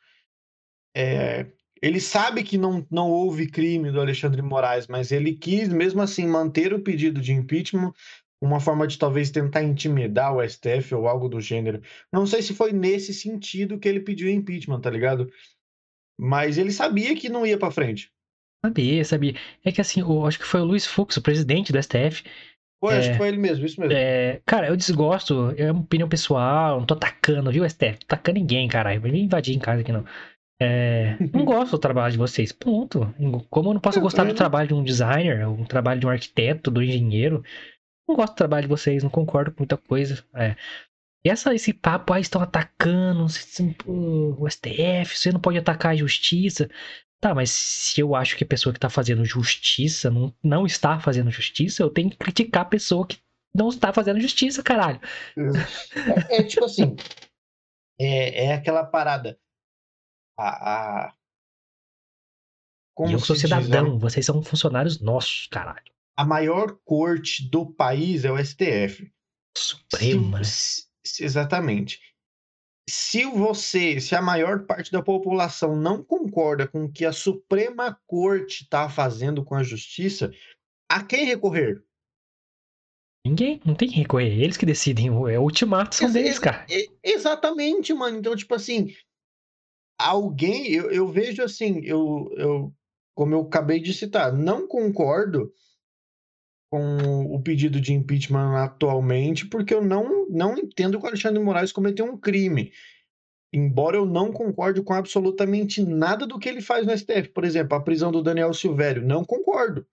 [0.95, 1.47] é,
[1.81, 6.27] ele sabe que não, não houve crime do Alexandre Moraes, mas ele quis mesmo assim
[6.27, 7.91] manter o pedido de impeachment,
[8.39, 11.81] uma forma de talvez tentar intimidar o STF ou algo do gênero.
[12.11, 15.27] Não sei se foi nesse sentido que ele pediu impeachment, tá ligado?
[16.15, 18.11] Mas ele sabia que não ia pra frente.
[18.63, 19.35] Sabia, sabia.
[19.65, 22.23] É que assim, eu acho que foi o Luiz Fux, o presidente do STF.
[22.89, 23.11] Acho É.
[23.11, 23.95] que foi ele mesmo, isso mesmo.
[23.95, 27.99] É, cara, eu desgosto, é uma opinião pessoal, não tô atacando, viu, STF?
[27.99, 28.99] Tô atacando ninguém, caralho.
[29.01, 30.05] Vai me invadir em casa aqui, não.
[30.61, 33.13] É, não gosto do trabalho de vocês, ponto.
[33.49, 34.37] Como eu não posso Eu gostar do também não.
[34.37, 37.43] trabalho de um designer, um trabalho de um arquiteto, do engenheiro,
[38.07, 40.23] não gosto do trabalho de vocês, não concordo com muita coisa.
[40.35, 40.55] É.
[41.25, 43.25] E essa, esse papo, aí estão atacando
[43.87, 46.69] o STF, você não pode atacar a justiça.
[47.23, 50.99] Tá, mas se eu acho que a pessoa que tá fazendo justiça não, não está
[50.99, 53.17] fazendo justiça, eu tenho que criticar a pessoa que
[53.55, 54.99] não está fazendo justiça, caralho.
[56.29, 56.97] É, é tipo assim,
[57.97, 59.39] é, é aquela parada.
[60.37, 61.13] A, a...
[62.93, 65.93] Como eu sou cidadão, diz, vocês são funcionários nossos, caralho.
[66.17, 69.09] A maior corte do país é o STF.
[69.57, 70.43] Suprema.
[70.43, 72.01] Se, exatamente.
[72.89, 77.97] Se você, se a maior parte da população não concorda com o que a Suprema
[78.05, 80.31] Corte está fazendo com a justiça,
[80.89, 81.81] a quem recorrer?
[83.25, 84.37] Ninguém, não tem que recorrer.
[84.37, 85.07] Eles que decidem.
[85.07, 86.65] É o ultimato são deles, cara.
[87.01, 88.17] Exatamente, mano.
[88.17, 88.93] Então, tipo assim,
[89.97, 92.73] alguém, eu, eu vejo assim, eu, eu,
[93.15, 95.53] como eu acabei de citar, não concordo
[96.73, 101.45] com o pedido de impeachment atualmente, porque eu não, não entendo que o Alexandre de
[101.45, 102.71] Moraes cometeu um crime.
[103.53, 107.29] Embora eu não concorde com absolutamente nada do que ele faz no STF.
[107.29, 109.05] Por exemplo, a prisão do Daniel Silvério.
[109.05, 109.85] Não concordo.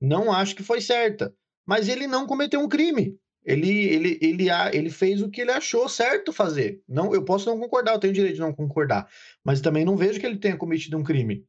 [0.00, 1.32] Não acho que foi certa.
[1.64, 3.16] Mas ele não cometeu um crime.
[3.44, 6.82] Ele, ele, ele, ele fez o que ele achou certo fazer.
[6.88, 9.08] Não, eu posso não concordar, eu tenho direito de não concordar.
[9.44, 11.46] Mas também não vejo que ele tenha cometido um crime.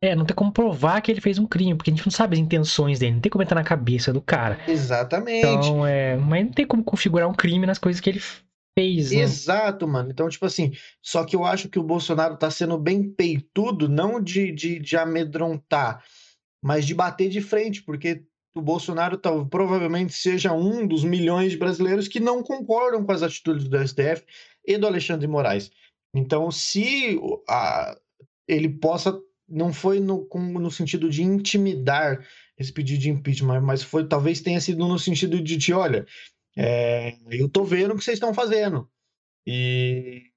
[0.00, 2.36] É, não tem como provar que ele fez um crime, porque a gente não sabe
[2.36, 4.58] as intenções dele, não tem como entrar na cabeça do cara.
[4.68, 5.46] Exatamente.
[5.46, 8.20] Então, é, mas não tem como configurar um crime nas coisas que ele
[8.78, 9.10] fez.
[9.10, 9.18] Né?
[9.18, 10.10] Exato, mano.
[10.10, 14.20] Então, tipo assim, só que eu acho que o Bolsonaro tá sendo bem peitudo, não
[14.20, 16.04] de, de, de amedrontar,
[16.62, 18.22] mas de bater de frente, porque
[18.56, 23.22] o Bolsonaro tá, provavelmente seja um dos milhões de brasileiros que não concordam com as
[23.22, 24.24] atitudes do STF
[24.64, 25.70] e do Alexandre de Moraes.
[26.14, 27.96] Então, se a,
[28.46, 32.24] ele possa não foi no, no sentido de intimidar
[32.56, 36.06] esse pedido de impeachment, mas foi talvez tenha sido no sentido de, de olha,
[36.56, 38.90] é, eu tô vendo o que vocês estão fazendo.
[39.46, 40.30] E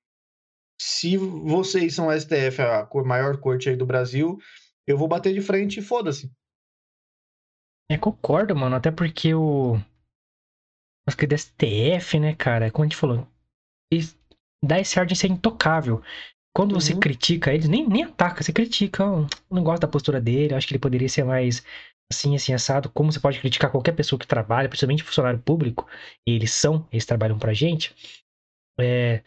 [0.79, 4.37] se vocês são a STF, a maior corte aí do Brasil,
[4.87, 6.31] eu vou bater de frente e foda-se.
[7.91, 9.75] É, concordo, mano, até porque o.
[11.07, 13.27] Acho que do STF, né, cara, como a gente falou,
[14.63, 16.01] dá esse ar de ser intocável.
[16.53, 16.99] Quando você uhum.
[16.99, 19.03] critica eles, nem, nem ataca, você critica.
[19.49, 21.63] Não gosto da postura dele, acho que ele poderia ser mais
[22.11, 22.89] assim, assim, assado.
[22.89, 25.87] Como você pode criticar qualquer pessoa que trabalha, principalmente funcionário público,
[26.27, 27.95] e eles são, eles trabalham pra gente.
[28.79, 29.23] É.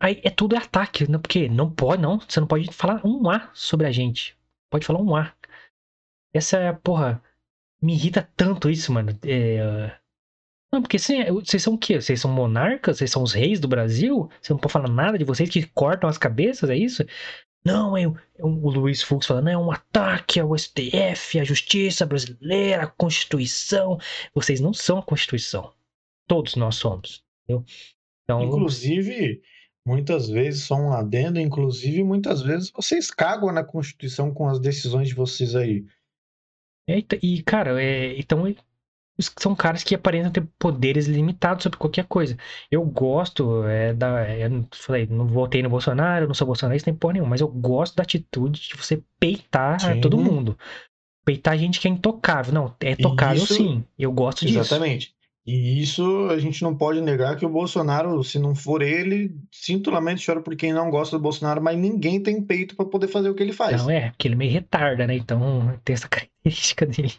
[0.00, 1.18] Aí é tudo ataque, né?
[1.18, 2.20] porque não pode, não.
[2.20, 4.36] Você não pode falar um A sobre a gente.
[4.70, 5.32] Pode falar um A.
[6.34, 7.22] Essa é, porra,
[7.80, 9.18] me irrita tanto isso, mano.
[9.24, 9.96] É,
[10.76, 12.00] não, porque vocês são o quê?
[12.00, 12.98] Vocês são monarcas?
[12.98, 14.30] Vocês são os reis do Brasil?
[14.40, 17.04] Você não pode falar nada de vocês que cortam as cabeças, é isso?
[17.64, 22.84] Não, é, é o Luiz Fux falando, é um ataque ao STF, à justiça brasileira,
[22.84, 23.98] à Constituição.
[24.34, 25.72] Vocês não são a Constituição.
[26.28, 27.24] Todos nós somos.
[27.44, 27.64] Entendeu?
[28.24, 29.40] Então, inclusive,
[29.84, 35.08] muitas vezes, só um adendo, inclusive, muitas vezes vocês cagam na Constituição com as decisões
[35.08, 35.86] de vocês aí.
[36.88, 38.46] É, e, cara, é, então
[39.18, 42.36] são caras que aparentam ter poderes limitados sobre qualquer coisa.
[42.70, 44.20] Eu gosto é, da.
[44.20, 47.96] É, falei, não votei no Bolsonaro, não sou bolsonarista nem porra nenhuma, mas eu gosto
[47.96, 50.00] da atitude de você peitar sim.
[50.00, 50.58] todo mundo.
[51.24, 52.52] Peitar gente que é intocável.
[52.52, 53.84] Não, é tocável isso, sim.
[53.98, 54.58] Eu gosto exatamente.
[54.60, 54.74] disso.
[54.74, 55.16] Exatamente.
[55.46, 59.92] E isso a gente não pode negar que o Bolsonaro, se não for ele, sinto
[59.92, 63.30] lamento, choro por quem não gosta do Bolsonaro, mas ninguém tem peito para poder fazer
[63.30, 63.80] o que ele faz.
[63.80, 65.14] Não é, porque ele meio retarda, né?
[65.14, 67.12] Então tem essa característica dele.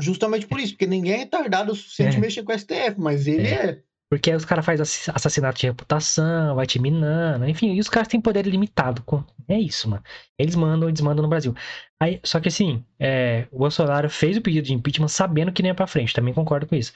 [0.00, 2.20] Justamente por isso, porque ninguém é retardado o suficiente é.
[2.20, 3.66] mexer com o STF, mas ele é.
[3.66, 3.82] é.
[4.10, 4.82] Porque aí os caras fazem
[5.14, 9.04] assassinato de reputação, vai te minando, enfim, e os caras têm poder limitado.
[9.46, 10.02] É isso, mano.
[10.36, 11.54] Eles mandam e desmandam no Brasil.
[12.00, 15.70] Aí, só que assim, é, o Bolsonaro fez o pedido de impeachment sabendo que nem
[15.70, 16.92] é pra frente, também concordo com isso.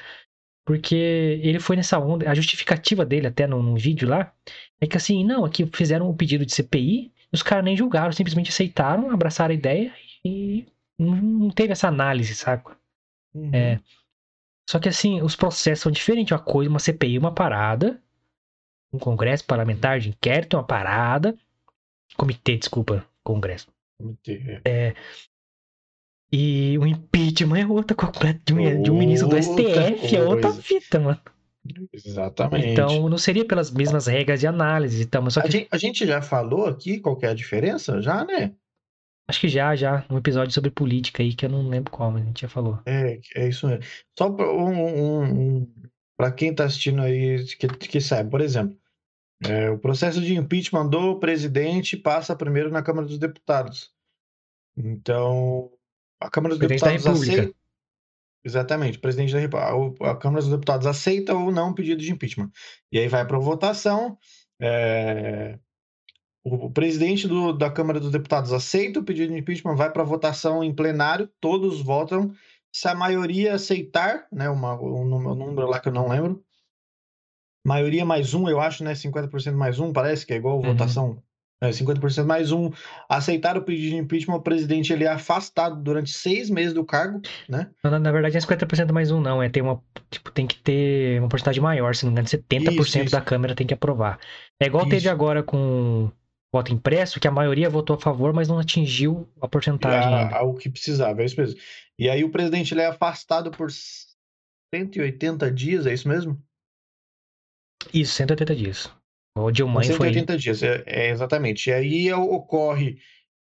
[0.66, 0.96] Porque
[1.40, 4.32] ele foi nessa onda, a justificativa dele até no, no vídeo lá,
[4.80, 8.50] é que assim, não, aqui fizeram o pedido de CPI, os caras nem julgaram, simplesmente
[8.50, 9.92] aceitaram, abraçaram a ideia
[10.24, 10.66] e
[10.98, 12.64] não teve essa análise, sabe?
[13.34, 13.50] Uhum.
[13.52, 13.80] É.
[14.68, 16.32] Só que assim, os processos são diferentes.
[16.32, 18.00] Uma coisa, uma CPI, uma parada.
[18.92, 21.36] Um congresso parlamentar de inquérito, uma parada.
[22.16, 23.66] Comitê, desculpa, congresso.
[23.98, 24.60] Comitê.
[24.64, 24.88] É.
[24.88, 24.94] é
[26.36, 30.16] e o impeachment é outra completa de um, de um ministro do STF, coisa.
[30.16, 31.20] é outra fita, mano.
[31.92, 32.68] Exatamente.
[32.68, 35.02] Então, não seria pelas mesmas regras de análise.
[35.02, 35.46] Então, só que...
[35.46, 38.02] a, gente, a gente já falou aqui qual é a diferença?
[38.02, 38.52] Já, né?
[39.26, 40.04] Acho que já, já.
[40.10, 42.80] Um episódio sobre política aí, que eu não lembro qual, mas a gente já falou.
[42.84, 43.84] É, é isso mesmo.
[44.18, 48.76] Só para um, um, um, quem está assistindo aí, que, que sabe, por exemplo,
[49.44, 53.92] é, o processo de impeachment do presidente passa primeiro na Câmara dos Deputados.
[54.76, 55.70] Então,
[56.20, 57.54] a Câmara dos Deputados aceita.
[58.44, 58.98] Exatamente.
[58.98, 62.50] O presidente da República, a Câmara dos Deputados aceita ou não o pedido de impeachment.
[62.92, 64.18] E aí vai para votação.
[64.60, 65.58] É...
[66.44, 70.62] O presidente do, da Câmara dos Deputados aceita o pedido de impeachment, vai para votação
[70.62, 72.34] em plenário, todos votam.
[72.70, 76.44] Se a maioria aceitar, né, uma, um número lá que eu não lembro,
[77.64, 80.64] maioria mais um, eu acho, né, 50% mais um, parece que é igual uhum.
[80.64, 81.22] votação
[81.60, 82.70] é, 50% mais um,
[83.08, 87.22] aceitar o pedido de impeachment, o presidente ele é afastado durante seis meses do cargo,
[87.48, 87.70] né?
[87.82, 89.42] Na, na verdade, é 50% mais um, não.
[89.42, 89.80] É ter uma.
[90.10, 93.12] Tipo, tem que ter uma porcentagem maior, se não me engano, 70% isso, isso.
[93.12, 94.18] da Câmara tem que aprovar.
[94.60, 94.90] É igual isso.
[94.90, 96.10] teve agora com
[96.54, 100.14] voto impresso, que a maioria votou a favor, mas não atingiu a porcentagem.
[100.32, 101.58] A, o que precisava, é isso mesmo.
[101.98, 103.68] E aí o presidente ele é afastado por
[104.72, 106.40] 180 dias, é isso mesmo?
[107.92, 108.90] Isso, 180 dias.
[109.36, 110.40] O Dilma 180 foi...
[110.40, 111.70] dias, é, é, exatamente.
[111.70, 112.98] E aí ocorre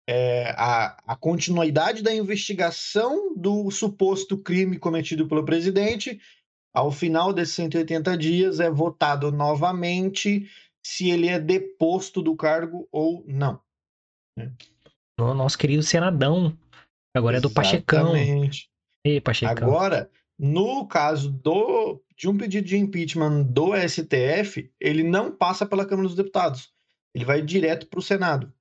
[0.08, 6.18] é, a, a continuidade da investigação do suposto crime cometido pelo presidente.
[6.74, 10.48] Ao final desses 180 dias, é votado novamente
[10.86, 13.62] se ele é deposto do cargo ou não.
[14.38, 14.52] Né?
[15.20, 16.58] O nosso querido senadão.
[17.16, 17.38] Agora Exatamente.
[17.38, 18.16] é do Pachecão.
[19.04, 19.68] Ei, Pachecão.
[19.68, 25.86] Agora, no caso do, de um pedido de impeachment do STF, ele não passa pela
[25.86, 26.72] Câmara dos Deputados.
[27.14, 28.52] Ele vai direto para o Senado.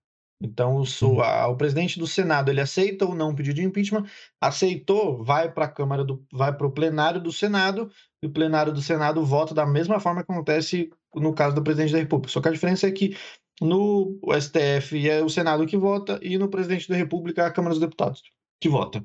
[0.42, 1.20] Então, o, uhum.
[1.20, 4.07] a, o, presidente do Senado ele aceita ou não o pedido de impeachment,
[4.40, 7.90] aceitou, vai para a Câmara do, vai para o plenário do Senado,
[8.22, 11.92] e o plenário do Senado vota da mesma forma que acontece no caso do presidente
[11.92, 12.33] da República.
[12.33, 13.16] Só que a diferença é que
[13.61, 17.74] no STF é o Senado que vota e no presidente da República é a Câmara
[17.74, 18.22] dos Deputados
[18.61, 19.05] que vota.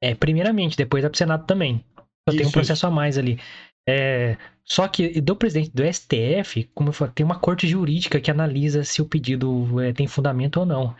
[0.00, 1.84] É, primeiramente, depois é para o Senado também.
[2.28, 2.86] Só tem um processo isso.
[2.86, 3.40] a mais ali.
[3.88, 8.30] É, só que do presidente do STF, como eu falei, tem uma corte jurídica que
[8.30, 10.94] analisa se o pedido é, tem fundamento ou não.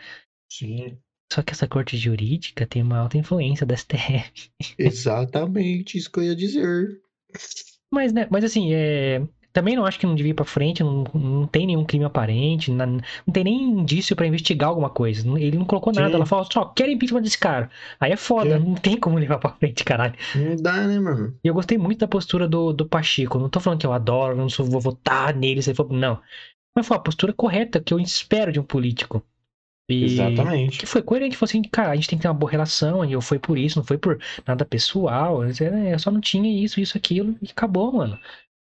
[0.51, 0.97] Sim.
[1.31, 4.49] Só que essa corte jurídica tem uma alta influência do STF.
[4.79, 6.99] Exatamente, isso que eu ia dizer.
[7.91, 9.21] Mas, né, mas assim, é,
[9.59, 12.71] também não acho que não devia ir pra frente, não, não tem nenhum crime aparente,
[12.71, 15.27] não, não tem nem indício para investigar alguma coisa.
[15.37, 16.15] Ele não colocou nada, Sim.
[16.15, 17.69] ela falou só, quero impeachment desse cara.
[17.99, 20.13] Aí é foda, não tem como levar pra frente, caralho.
[20.33, 21.35] Não dá, né, mano?
[21.43, 23.37] E eu gostei muito da postura do, do Pacheco.
[23.37, 26.21] Não tô falando que eu adoro, não sou, vou votar nele, você falou, não.
[26.73, 29.21] Mas foi a postura correta que eu espero de um político.
[29.89, 30.77] E Exatamente.
[30.79, 33.11] Que foi coerente, falou assim, cara, a gente tem que ter uma boa relação, e
[33.11, 36.95] eu fui por isso, não foi por nada pessoal, eu só não tinha isso, isso,
[36.95, 38.17] aquilo, e acabou, mano.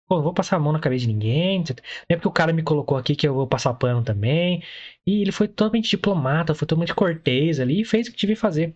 [0.09, 1.59] Pô, não vou passar a mão na cabeça de ninguém.
[1.59, 1.65] Não
[2.09, 4.63] é porque o cara me colocou aqui que eu vou passar pano também.
[5.05, 8.75] E ele foi totalmente diplomata, foi totalmente cortês ali e fez o que devia fazer.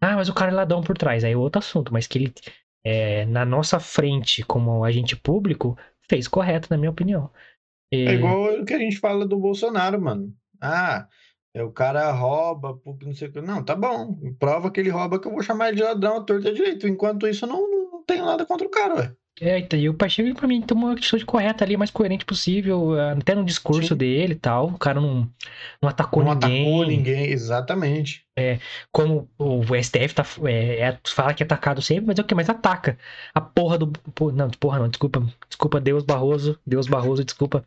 [0.00, 1.24] Ah, mas o cara é ladrão por trás.
[1.24, 1.92] Aí é outro assunto.
[1.92, 2.34] Mas que ele,
[2.82, 5.76] é, na nossa frente, como agente público,
[6.08, 7.30] fez correto, na minha opinião.
[7.92, 8.06] E...
[8.06, 10.34] É igual o que a gente fala do Bolsonaro, mano.
[10.58, 11.06] Ah,
[11.54, 13.42] é, o cara rouba, não sei o que.
[13.42, 14.18] Não, tá bom.
[14.38, 16.88] Prova que ele rouba que eu vou chamar ele de ladrão torta direito.
[16.88, 19.16] Enquanto isso, eu não, não tenho nada contra o cara, ué.
[19.40, 22.92] É, então, e o Pacheco, pra mim, tomou uma atitude correta ali, mais coerente possível,
[23.00, 23.96] até no discurso Sim.
[23.96, 24.68] dele e tal.
[24.68, 25.28] O cara não,
[25.80, 26.64] não atacou não ninguém.
[26.64, 28.26] Não atacou ninguém, exatamente.
[28.38, 28.58] É,
[28.90, 32.34] como o STF tá, é, é, fala que é atacado sempre, mas é o que
[32.34, 32.98] mais ataca?
[33.34, 33.92] A porra do.
[34.32, 35.26] Não, porra não, desculpa.
[35.48, 36.58] Desculpa, Deus Barroso.
[36.66, 37.66] Deus Barroso, desculpa.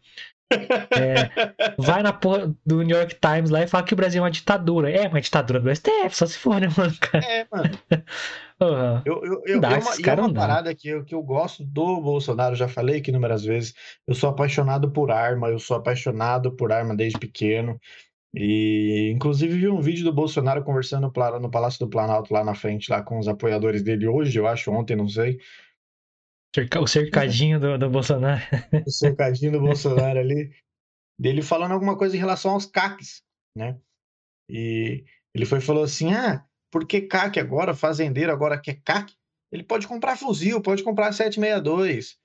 [0.52, 1.30] É,
[1.78, 4.32] vai na porra do New York Times lá e fala que o Brasil é uma
[4.32, 4.90] ditadura.
[4.90, 6.94] É uma ditadura do STF, só se for, né, mano?
[7.00, 7.26] Cara?
[7.26, 7.70] É, mano.
[8.58, 9.02] Uhum.
[9.04, 12.00] Eu, eu, eu, dá, eu, uma, é uma parada que eu, que eu gosto do
[12.00, 13.74] Bolsonaro, já falei aqui inúmeras vezes.
[14.08, 17.78] Eu sou apaixonado por arma, eu sou apaixonado por arma desde pequeno.
[18.34, 22.90] E inclusive vi um vídeo do Bolsonaro conversando no Palácio do Planalto lá na frente,
[22.90, 25.38] lá com os apoiadores dele hoje, eu acho, ontem, não sei.
[26.82, 28.42] O cercadinho do, do Bolsonaro.
[28.86, 30.52] O cercadinho do Bolsonaro ali.
[31.20, 33.22] Dele falando alguma coisa em relação aos CACs,
[33.58, 33.80] né?
[34.50, 39.14] E ele foi falou assim: ah, porque CAC agora, fazendeiro agora quer CAC,
[39.52, 42.18] ele pode comprar fuzil, pode comprar 762.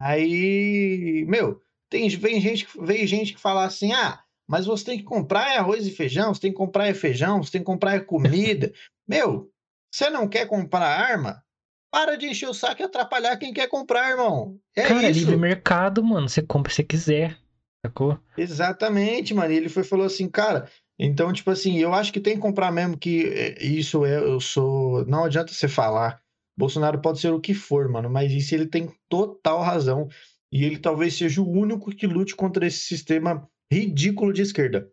[0.00, 5.04] Aí, meu, tem, vem, gente, vem gente que fala assim: ah, mas você tem que
[5.04, 8.72] comprar arroz e feijão, você tem que comprar feijão, você tem que comprar comida.
[9.06, 9.50] meu,
[9.92, 11.44] você não quer comprar arma?
[11.90, 14.58] Para de encher o saco e atrapalhar quem quer comprar, irmão.
[14.76, 15.20] É Cara, isso.
[15.20, 16.28] livre mercado, mano.
[16.28, 17.36] Você compra se quiser.
[17.84, 18.18] Sacou?
[18.36, 19.52] Exatamente, mano.
[19.52, 20.68] E ele foi falou assim, cara.
[20.98, 24.38] Então, tipo assim, eu acho que tem que comprar mesmo que é, isso é, eu
[24.38, 25.04] sou.
[25.06, 26.20] Não adianta você falar.
[26.56, 30.08] Bolsonaro pode ser o que for, mano, mas isso ele tem total razão.
[30.52, 34.90] E ele talvez seja o único que lute contra esse sistema ridículo de esquerda.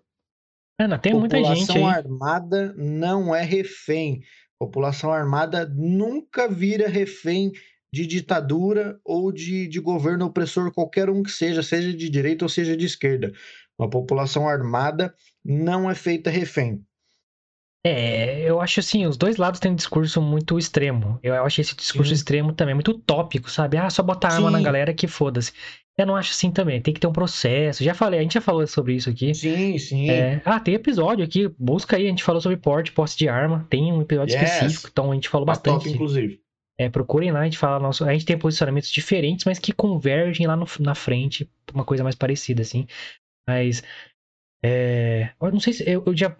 [0.80, 1.68] Ana, tem muita gente.
[1.68, 4.22] População armada não é refém.
[4.60, 7.52] População armada nunca vira refém
[7.94, 12.50] de ditadura ou de, de governo opressor, qualquer um que seja, seja de direita ou
[12.50, 13.32] seja de esquerda.
[13.78, 16.84] Uma população armada não é feita refém.
[17.86, 21.20] É, eu acho assim, os dois lados têm um discurso muito extremo.
[21.24, 22.16] Eu acho esse discurso Sim.
[22.16, 23.78] extremo também muito utópico, sabe?
[23.78, 24.64] Ah, só botar arma na Sim.
[24.64, 25.54] galera que foda-se.
[26.00, 26.80] Eu não acho assim também.
[26.80, 27.84] Tem que ter um processo.
[27.84, 29.34] Já falei, a gente já falou sobre isso aqui.
[29.34, 30.10] Sim, sim.
[30.10, 31.48] É, ah, tem episódio aqui.
[31.58, 33.66] Busca aí, a gente falou sobre porte, posse de arma.
[33.70, 34.44] Tem um episódio Yes.
[34.52, 35.90] específico, então a gente falou top, bastante.
[35.96, 36.40] inclusive.
[36.80, 38.06] É, procurem lá, a gente fala nosso.
[38.06, 42.14] A gente tem posicionamentos diferentes, mas que convergem lá no- na frente uma coisa mais
[42.16, 42.86] parecida, assim.
[43.50, 43.82] Mas.
[44.64, 45.90] É, eu não sei se.
[45.90, 46.36] Eu, eu já,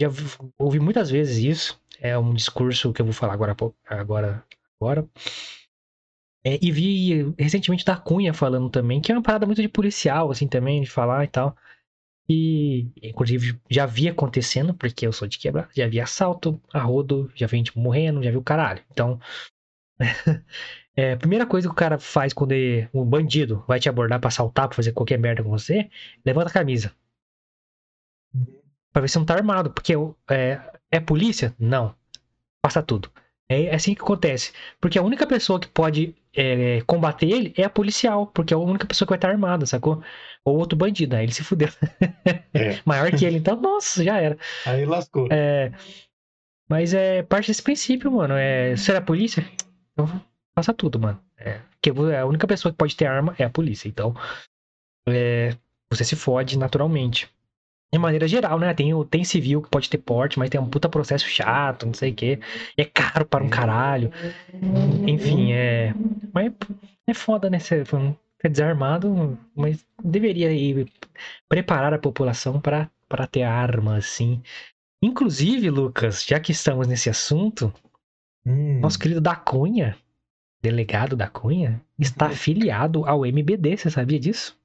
[0.00, 0.24] já vi-
[0.58, 1.80] ouvi muitas vezes isso.
[2.00, 3.56] É um discurso que eu vou falar agora.
[3.88, 4.44] Agora.
[4.80, 5.04] agora.
[6.44, 10.30] É, e vi recentemente da Cunha falando também, que é uma parada muito de policial,
[10.30, 11.56] assim, também, de falar e tal.
[12.28, 17.46] E, inclusive, já vi acontecendo, porque eu sou de quebra, já vi assalto, arrodo, já
[17.46, 18.82] vi gente morrendo, já vi o caralho.
[18.90, 19.20] Então,
[20.96, 24.20] é, a primeira coisa que o cara faz quando ele, um bandido vai te abordar
[24.20, 25.90] pra assaltar, pra fazer qualquer merda com você,
[26.24, 26.92] levanta a camisa.
[28.92, 29.94] Pra ver se não tá armado, porque
[30.30, 31.54] é, é polícia?
[31.58, 31.94] Não.
[32.62, 33.10] Passa tudo.
[33.48, 34.52] É assim que acontece.
[34.80, 38.60] Porque a única pessoa que pode é, combater ele é a policial, porque é a
[38.60, 40.02] única pessoa que vai estar armada, sacou?
[40.44, 41.68] Ou outro bandido, aí ele se fudeu.
[42.54, 42.80] É.
[42.84, 44.36] Maior que ele, então, nossa, já era.
[44.66, 45.26] Aí lascou.
[45.30, 45.72] É,
[46.68, 48.34] mas é parte desse princípio, mano.
[48.34, 49.44] É, ser a polícia,
[49.92, 50.06] então
[50.54, 51.18] faça tudo, mano.
[51.38, 53.88] É, porque a única pessoa que pode ter arma é a polícia.
[53.88, 54.14] Então,
[55.08, 55.56] é,
[55.90, 57.28] você se fode naturalmente.
[57.92, 58.72] De maneira geral, né?
[58.72, 62.10] Tem, tem civil que pode ter porte, mas tem um puta processo chato, não sei
[62.10, 62.40] o quê.
[62.76, 64.10] É caro para um caralho.
[65.06, 65.92] Enfim, é.
[66.32, 66.52] Mas
[67.06, 67.58] é foda, né?
[67.58, 70.86] Ser, ser desarmado, mas deveria aí
[71.48, 74.42] preparar a população para para ter armas, assim.
[75.02, 77.70] Inclusive, Lucas, já que estamos nesse assunto,
[78.46, 78.80] Hum.
[78.80, 79.96] nosso querido da Cunha,
[80.62, 84.58] delegado da Cunha, está afiliado ao MBD, você sabia disso?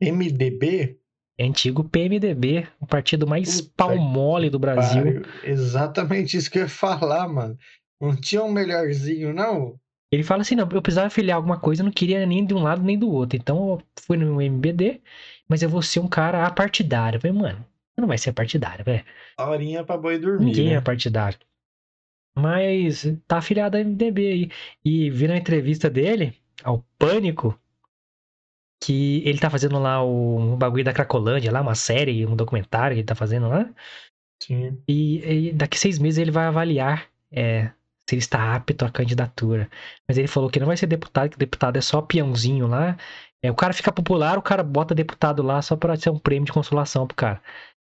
[0.00, 0.98] MDB?
[1.38, 5.02] É antigo PMDB, o partido mais Puta pau mole do Brasil.
[5.02, 5.22] Pariu.
[5.44, 7.58] Exatamente isso que eu ia falar, mano.
[8.00, 9.78] Não tinha um melhorzinho, não?
[10.10, 12.62] Ele fala assim, não, eu precisava afiliar alguma coisa, eu não queria nem de um
[12.62, 13.36] lado nem do outro.
[13.36, 15.00] Então eu fui no MBD,
[15.48, 17.16] mas eu vou ser um cara apartidário.
[17.16, 19.04] Eu falei, mano, você não vai ser partidário, velho.
[19.38, 20.80] Horinha pra boi dormir, Ninguém é né?
[20.80, 21.38] partidário.
[22.34, 24.50] Mas tá afiliado ao MDB aí.
[24.84, 27.58] E vi na entrevista dele, ao Pânico,
[28.82, 32.94] que ele tá fazendo lá o, o bagulho da Cracolândia, lá, uma série, um documentário
[32.94, 33.68] que ele tá fazendo lá.
[34.42, 34.78] Sim.
[34.86, 37.70] E, e daqui seis meses ele vai avaliar é,
[38.08, 39.68] se ele está apto à candidatura.
[40.06, 42.96] Mas ele falou que não vai ser deputado, que deputado é só peãozinho lá.
[43.42, 46.46] É, o cara fica popular, o cara bota deputado lá só pra ser um prêmio
[46.46, 47.42] de consolação pro cara.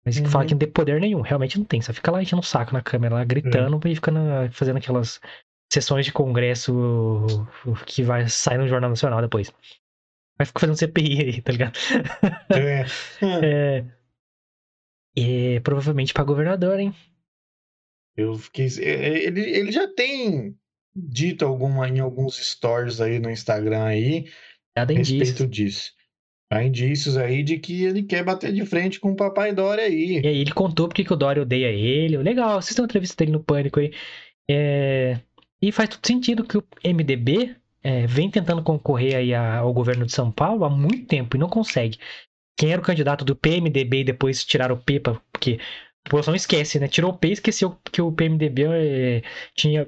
[0.04, 0.48] Mas que fala Uhum.
[0.48, 1.82] que não tem poder nenhum, realmente não tem.
[1.82, 5.20] Só fica lá enchendo o saco na câmera, lá gritando e fica na- fazendo aquelas
[5.72, 7.26] sessões de congresso
[7.86, 9.52] que vai sair no Jornal Nacional depois.
[10.38, 11.78] Vai ficar fazendo CPI aí, tá ligado?
[12.50, 12.84] É.
[13.42, 13.84] É,
[15.16, 16.94] e provavelmente pra governador, hein?
[18.16, 18.66] Eu fiquei.
[18.80, 20.54] é, Ele, ele já tem
[20.94, 24.30] dito alguma, em alguns stories aí no Instagram aí
[24.76, 25.92] Nada a respeito disso.
[26.50, 30.20] Há indícios aí de que ele quer bater de frente com o papai Dória aí.
[30.22, 32.16] E aí ele contou porque que o Dória odeia ele.
[32.18, 33.92] Legal, assistam a entrevista dele no Pânico aí.
[34.48, 35.18] É,
[35.60, 40.12] E faz todo sentido que o MDB é, vem tentando concorrer aí ao governo de
[40.12, 41.98] São Paulo há muito tempo e não consegue.
[42.58, 46.34] Quem era o candidato do PMDB e depois tiraram o P, pra- porque a população
[46.34, 46.88] esquece, né?
[46.88, 49.22] Tirou o P e esqueceu que o PMDB é,
[49.54, 49.86] tinha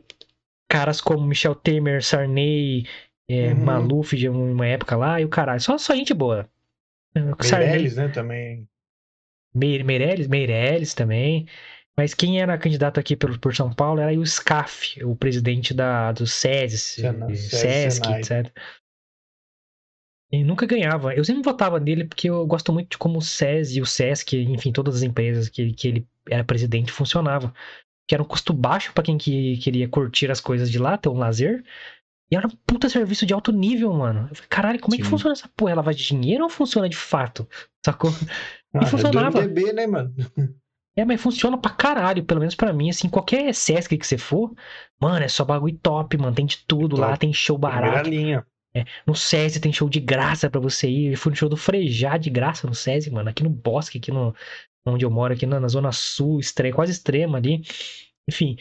[0.71, 2.85] caras como Michel Temer, Sarney,
[3.29, 3.65] é, Uhum.
[3.65, 5.61] Maluf de uma época lá e o caralho.
[5.61, 6.49] Só, só gente boa.
[7.43, 8.69] Sarney, Meirelles, né, também.
[9.55, 11.47] Meire- Meirelles, Meirelles também.
[11.99, 16.13] Mas quem era candidato aqui pelo, por São Paulo era o SCAF, o presidente da,
[16.13, 18.21] do SESI, Sena- SESC, Senai.
[18.21, 18.53] etc.
[20.31, 21.13] E nunca ganhava.
[21.13, 24.71] Eu sempre votava nele porque eu gosto muito de como o SESI, o SESC, enfim,
[24.71, 27.53] todas as empresas que, que ele era presidente funcionavam.
[28.07, 31.09] Que era um custo baixo para quem que, queria curtir as coisas de lá, ter
[31.09, 31.65] um lazer.
[32.31, 34.29] E era um puta serviço de alto nível, mano.
[34.31, 35.11] Eu falei, caralho, como é que Sim.
[35.11, 35.73] funciona essa porra?
[35.73, 37.49] Ela vai de dinheiro ou funciona de fato?
[37.85, 38.13] Sacou?
[38.75, 39.41] Ah, é do funcionava.
[39.41, 40.15] MDB, né, mano?
[40.99, 44.53] É, mas funciona pra caralho, pelo menos pra mim, assim, qualquer Sesc que você for,
[45.01, 47.21] mano, é só bagulho top, mano, tem de tudo lá, Top.
[47.21, 48.11] tem show barato.
[48.11, 48.45] linha.
[49.07, 52.17] No SESI tem show de graça pra você ir, eu fui no show do Frejá
[52.17, 54.35] de graça no SESI, mano, aqui no Bosque, aqui no,
[54.85, 57.63] onde eu moro, aqui na, na Zona Sul, extre- quase extrema ali.
[58.29, 58.57] Enfim,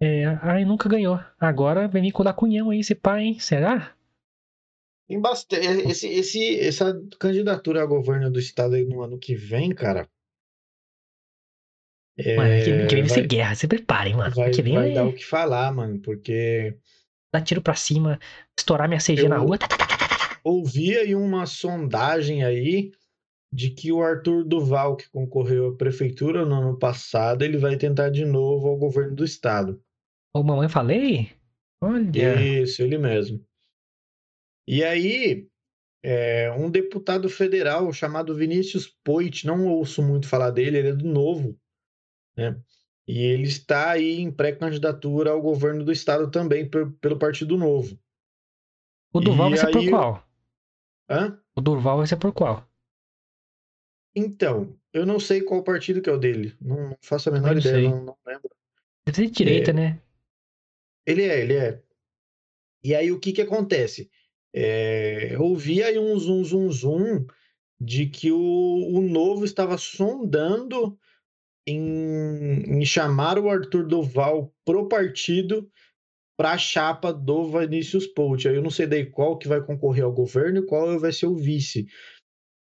[0.00, 1.20] é, aí nunca ganhou.
[1.38, 3.92] Agora vem vir com o da Cunhão aí, esse pai, hein, será?
[5.08, 5.66] Tem bastante.
[5.66, 10.08] Esse, esse, essa candidatura a governo do estado aí no ano que vem, cara.
[12.18, 14.34] É, Mano, que, que vem vai ser guerra, se preparem, mano.
[14.34, 16.74] vai, que vem vai dar o que falar, mano, porque
[17.34, 18.18] dar tiro pra cima,
[18.58, 19.58] estourar minha CG Eu- na rua.
[19.58, 19.66] tá.
[20.42, 22.92] ouvi aí uma sondagem aí
[23.52, 28.08] de que o Arthur Duval, que concorreu à prefeitura no ano passado, ele vai tentar
[28.10, 29.80] de novo ao governo do estado.
[30.34, 31.30] Ô, mamãe, falei?
[31.82, 32.40] Olha.
[32.62, 33.44] Isso, ele mesmo.
[34.66, 35.46] E aí,
[36.02, 41.06] é, um deputado federal chamado Vinícius Poit, não ouço muito falar dele, ele é do
[41.06, 41.56] Novo,
[42.36, 42.60] né?
[43.06, 47.98] E ele está aí em pré-candidatura ao governo do estado também pelo Partido Novo.
[49.12, 50.28] O Durval e vai ser por qual?
[51.08, 51.40] Hã?
[51.54, 52.68] O Durval vai ser por qual?
[54.14, 56.56] Então, eu não sei qual partido que é o dele.
[56.60, 58.50] Não, não faço a menor não ideia, não, não, lembro.
[59.04, 59.74] Deve ser de direita, é...
[59.74, 60.02] né?
[61.06, 61.82] Ele é, ele é.
[62.82, 64.10] E aí o que que acontece?
[64.52, 67.26] É, eu ouvi aí um zoom, zoom, zoom
[67.78, 70.98] de que o, o Novo estava sondando
[71.66, 75.68] em, em chamar o Arthur Duval pro partido
[76.36, 78.46] para a chapa do Vinícius Pout.
[78.46, 81.34] Eu não sei daí qual que vai concorrer ao governo e qual vai ser o
[81.34, 81.86] vice.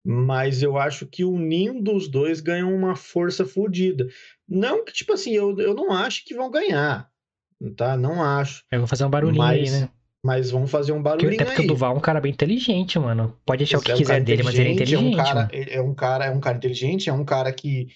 [0.06, 4.08] Mas eu acho que unindo os dois ganham uma força fodida.
[4.48, 7.10] Não que, tipo assim, eu, eu não acho que vão ganhar.
[7.76, 7.98] Tá?
[7.98, 8.64] Não acho.
[8.72, 9.90] Eu vou fazer um barulhinho mas, aí, né?
[10.24, 11.66] Mas vão fazer um barulhinho Até porque aí.
[11.66, 13.38] o Duval é um cara bem inteligente, mano.
[13.46, 15.04] Pode achar Esse o que é um quiser dele, mas ele é inteligente.
[15.04, 17.90] É um, cara, é um cara, é um cara inteligente, é um cara que,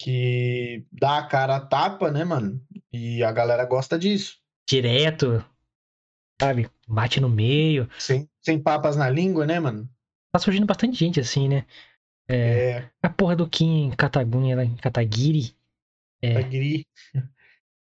[0.00, 2.58] que dá a cara a tapa, né, mano?
[2.90, 4.38] E a galera gosta disso.
[4.66, 5.44] Direto,
[6.40, 6.70] sabe?
[6.88, 7.88] Bate no meio.
[7.98, 9.86] Sem, sem papas na língua, né, mano?
[10.32, 11.66] Tá surgindo bastante gente assim, né?
[12.26, 12.90] É, é.
[13.02, 13.92] A porra do Kim
[14.56, 15.54] lá em Kataguiri.
[16.22, 16.34] É.
[16.34, 16.86] Kataguiri.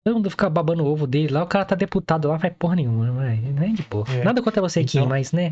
[0.03, 2.77] Todo mundo fica babando o ovo dele lá, o cara tá deputado lá, faz porra
[2.77, 4.15] nenhuma, não é, não é de porra.
[4.15, 4.23] É.
[4.23, 5.51] Nada contra você, então, Kim, mas, né?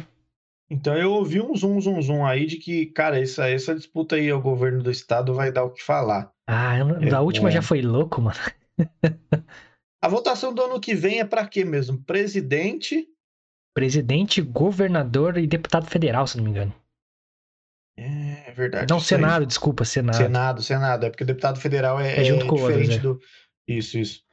[0.70, 4.30] Então eu ouvi um zoom, zoom, zoom aí de que, cara, essa, essa disputa aí
[4.30, 6.32] ao governo do estado vai dar o que falar.
[6.46, 6.78] Ah,
[7.10, 8.38] da é, última já foi louco, mano.
[10.02, 12.02] A votação do ano que vem é para quê mesmo?
[12.04, 13.08] Presidente?
[13.74, 16.74] Presidente, governador e deputado federal, se não me engano.
[17.98, 18.92] É, é verdade.
[18.92, 19.48] Não, Senado, aí.
[19.48, 20.16] desculpa, Senado.
[20.16, 21.06] Senado, Senado.
[21.06, 23.00] É porque o deputado federal é, é junto é com diferente outros, é.
[23.00, 23.20] do.
[23.68, 24.24] Isso, isso.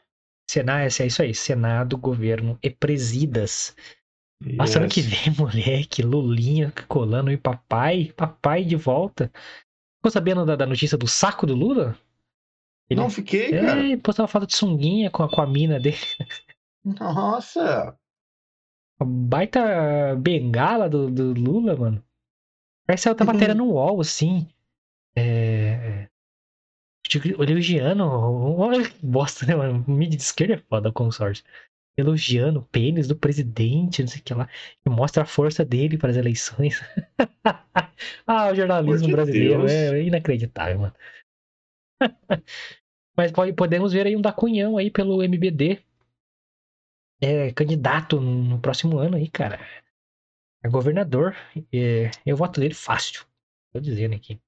[0.49, 1.35] Senado, é isso aí.
[1.35, 3.74] Senado, governo e presidas.
[4.43, 4.57] Yes.
[4.57, 9.30] Nossa, ano que vem, moleque, Lulinha colando e papai, papai de volta.
[9.97, 11.97] Ficou sabendo da, da notícia do saco do Lula?
[12.91, 13.80] Ele, não fiquei, cara.
[13.80, 15.97] Ele postava foto de sunguinha com a, com a mina dele.
[16.85, 17.97] Nossa!
[18.99, 22.05] A baita bengala do, do Lula, mano.
[22.87, 24.47] Parece que ela tá matéria no UOL, assim.
[25.16, 26.09] É.
[27.49, 28.05] Elogiando.
[28.05, 29.85] Olha que bosta, né, mano?
[29.89, 31.45] Mídia de esquerda é foda, consórcio.
[31.97, 34.49] Elogiando o pênis do presidente, não sei o que lá.
[34.82, 36.80] Que mostra a força dele para as eleições.
[38.26, 40.95] ah, o jornalismo brasileiro é inacreditável, mano.
[43.16, 45.80] Mas pode, podemos ver aí um da Cunhão aí pelo MBD.
[47.20, 49.61] É candidato no próximo ano aí, cara.
[50.64, 51.36] É governador.
[51.72, 53.24] É, eu voto dele fácil.
[53.72, 54.40] Tô dizendo aqui.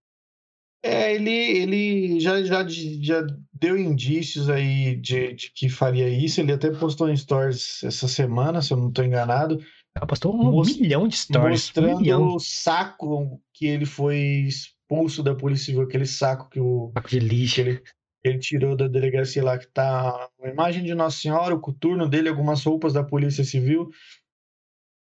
[0.87, 6.41] É, ele, ele já, já, já deu indícios aí de, de que faria isso.
[6.41, 9.59] Ele até postou em stories essa semana, se eu não estou enganado.
[9.95, 10.81] Ela postou um most...
[10.81, 11.73] milhão de stories.
[11.75, 16.93] Mostrando um o saco que ele foi expulso da Polícia Civil, aquele saco que o.
[16.95, 17.55] Saco de lixo.
[17.57, 17.83] Que ele,
[18.23, 22.29] ele tirou da delegacia lá, que tá uma imagem de Nossa Senhora, o coturno dele,
[22.29, 23.91] algumas roupas da Polícia Civil.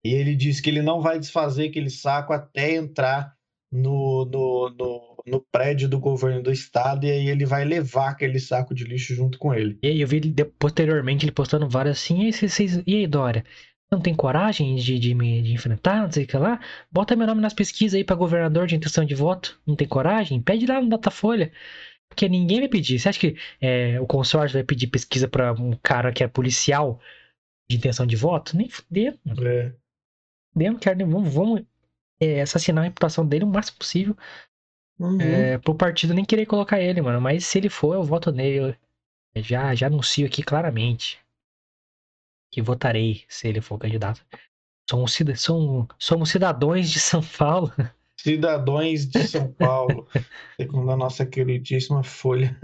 [0.05, 3.33] E ele disse que ele não vai desfazer aquele saco até entrar
[3.71, 8.39] no, no, no, no, prédio do governo do estado e aí ele vai levar aquele
[8.39, 9.77] saco de lixo junto com ele.
[9.83, 13.07] E aí eu vi ele, posteriormente ele postando várias assim, e aí, vocês, e aí
[13.07, 13.43] Dória,
[13.91, 16.59] não tem coragem de, de me de enfrentar, não sei o que lá?
[16.91, 20.41] Bota meu nome nas pesquisas aí para governador de intenção de voto, não tem coragem?
[20.41, 21.51] Pede lá no Datafolha.
[22.09, 22.99] Porque ninguém vai pedir.
[22.99, 26.99] Você acha que é, o consórcio vai pedir pesquisa para um cara que é policial
[27.69, 28.55] de intenção de voto?
[28.55, 29.19] Nem fudendo.
[29.47, 29.73] É.
[30.55, 31.07] Não quero nem.
[31.07, 31.63] Vamos, vamos
[32.19, 34.17] é, assassinar a reputação dele o máximo possível.
[34.99, 35.21] Uhum.
[35.21, 37.21] É, pro partido nem querer colocar ele, mano.
[37.21, 38.77] Mas se ele for, eu voto nele.
[39.35, 41.19] Eu já, já anuncio aqui claramente
[42.51, 44.25] que votarei se ele for candidato.
[44.89, 47.71] Somos, somos, somos cidadãos de São Paulo.
[48.19, 50.07] Cidadãos de São Paulo,
[50.59, 52.59] segundo a nossa queridíssima Folha.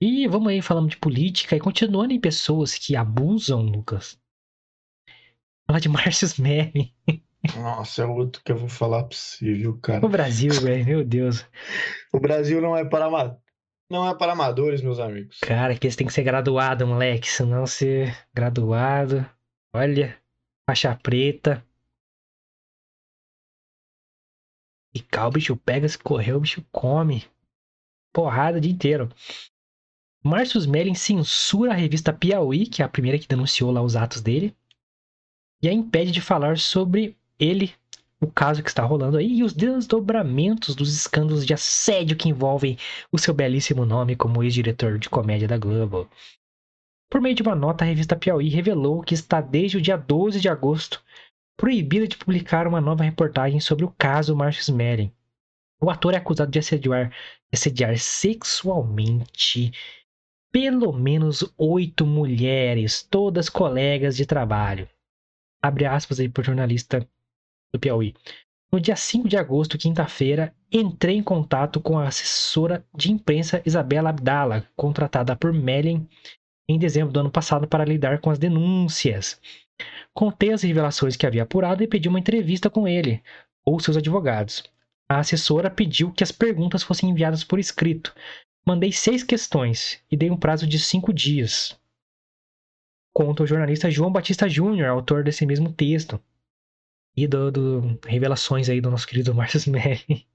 [0.00, 4.16] E vamos aí falando de política e continuando em pessoas que abusam, Lucas.
[5.66, 6.94] Falar de Márcio Smelly.
[7.56, 10.04] Nossa, é outro que eu vou falar possível, cara.
[10.04, 11.46] O Brasil, velho, meu Deus.
[12.12, 13.06] O Brasil não é para
[13.90, 15.38] não é para amadores, meus amigos.
[15.40, 19.28] Cara, que você tem que ser graduado, moleque, senão ser graduado.
[19.74, 20.18] Olha,
[20.68, 21.64] faixa preta.
[24.94, 27.24] E cá o bicho pega, se correr, o bicho come.
[28.12, 29.08] Porrada o dia inteiro.
[30.24, 34.22] Márcio Smelling censura a revista Piauí, que é a primeira que denunciou lá os atos
[34.22, 34.56] dele,
[35.60, 37.74] e a impede de falar sobre ele,
[38.20, 42.78] o caso que está rolando aí e os desdobramentos dos escândalos de assédio que envolvem
[43.12, 46.08] o seu belíssimo nome como ex-diretor de comédia da Globo.
[47.10, 50.40] Por meio de uma nota, a revista Piauí revelou que está desde o dia 12
[50.40, 51.02] de agosto
[51.56, 55.12] proibida de publicar uma nova reportagem sobre o caso Marcus Smelling.
[55.80, 57.12] O ator é acusado de assediar,
[57.52, 59.72] assediar sexualmente
[60.54, 64.88] pelo menos oito mulheres, todas colegas de trabalho.
[65.60, 67.04] Abre aspas aí por jornalista
[67.74, 68.14] do Piauí.
[68.72, 74.10] No dia 5 de agosto, quinta-feira, entrei em contato com a assessora de imprensa Isabela
[74.10, 76.08] Abdala, contratada por Mellen
[76.68, 79.40] em dezembro do ano passado para lidar com as denúncias.
[80.12, 83.22] Contei as revelações que havia apurado e pedi uma entrevista com ele
[83.64, 84.62] ou seus advogados.
[85.08, 88.14] A assessora pediu que as perguntas fossem enviadas por escrito.
[88.66, 91.78] Mandei seis questões e dei um prazo de cinco dias.
[93.12, 96.20] Conta o jornalista João Batista Júnior, autor desse mesmo texto
[97.16, 100.26] e do, do, revelações aí do nosso querido Márcio Smelly.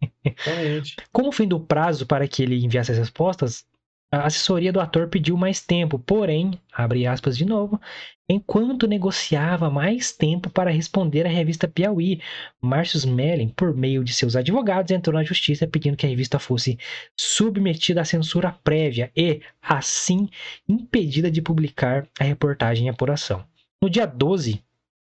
[1.12, 3.66] Como fim do prazo para que ele enviasse as respostas,
[4.12, 7.80] a assessoria do ator pediu mais tempo, porém, abre aspas de novo,
[8.28, 12.20] enquanto negociava mais tempo para responder à revista Piauí,
[12.60, 16.80] Márcio Smelling, por meio de seus advogados, entrou na justiça pedindo que a revista fosse
[17.16, 20.28] submetida à censura prévia e, assim,
[20.68, 23.46] impedida de publicar a reportagem em apuração.
[23.82, 24.64] No dia 12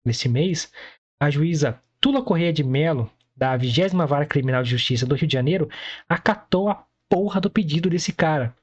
[0.04, 0.72] desse mês,
[1.20, 5.34] a juíza Tula Correia de Melo, da 20 Vara Criminal de Justiça do Rio de
[5.34, 5.70] Janeiro,
[6.08, 8.56] acatou a porra do pedido desse cara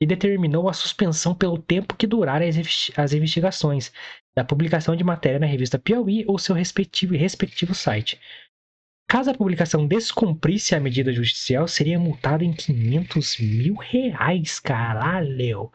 [0.00, 2.48] e determinou a suspensão pelo tempo que durarem
[2.96, 3.92] as investigações
[4.36, 8.20] da publicação de matéria na revista Piauí ou seu respectivo, respectivo site.
[9.08, 15.72] Caso a publicação descumprisse a medida judicial, seria multado em 500 mil reais, caralho!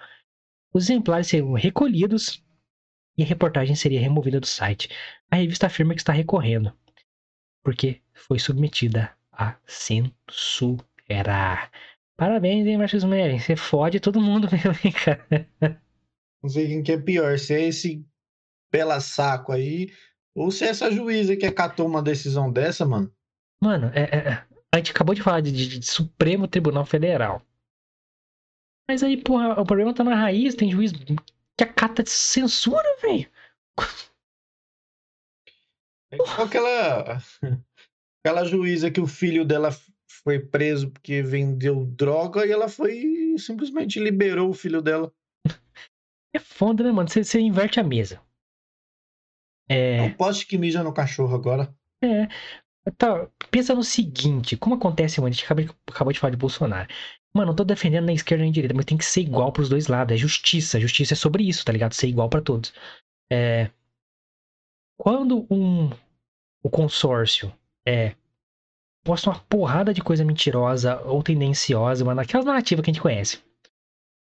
[0.73, 2.43] Os exemplares seriam recolhidos
[3.21, 4.89] e a reportagem seria removida do site.
[5.29, 6.73] A revista afirma que está recorrendo,
[7.63, 10.83] porque foi submetida a censura.
[12.17, 13.39] Parabéns, hein, Marcos Meren?
[13.39, 15.47] Você fode todo mundo mesmo, hein, cara?
[16.41, 18.03] Não sei quem que é pior, se é esse
[18.71, 19.91] pela saco aí,
[20.33, 23.13] ou se é essa juíza que acatou uma decisão dessa, mano.
[23.61, 24.43] Mano, é, é,
[24.73, 27.41] a gente acabou de falar de, de, de Supremo Tribunal Federal.
[28.89, 30.91] Mas aí, porra, o problema tá na raiz, tem juiz
[31.57, 33.29] que acata de censura, velho.
[36.11, 37.17] É igual aquela,
[38.23, 39.69] aquela juíza que o filho dela
[40.23, 45.13] foi preso porque vendeu droga e ela foi simplesmente liberou o filho dela.
[46.33, 47.09] É foda, né, mano?
[47.09, 48.21] Você, você inverte a mesa.
[49.69, 50.01] É.
[50.01, 51.73] um poste que mija no cachorro agora.
[52.03, 52.27] É.
[52.97, 56.89] Tá, pensa no seguinte, como acontece, mano, a gente acabou, acabou de falar de Bolsonaro.
[57.33, 59.87] Mano, não tô defendendo nem esquerda nem direita, mas tem que ser igual pros dois
[59.87, 60.13] lados.
[60.13, 60.79] É justiça.
[60.79, 61.93] Justiça é sobre isso, tá ligado?
[61.93, 62.73] Ser igual para todos.
[63.31, 63.69] É...
[64.97, 65.89] Quando um...
[66.61, 67.53] o consórcio
[67.87, 68.15] é
[69.03, 73.43] posta uma porrada de coisa mentirosa ou tendenciosa, mano, aquelas narrativas que a gente conhece.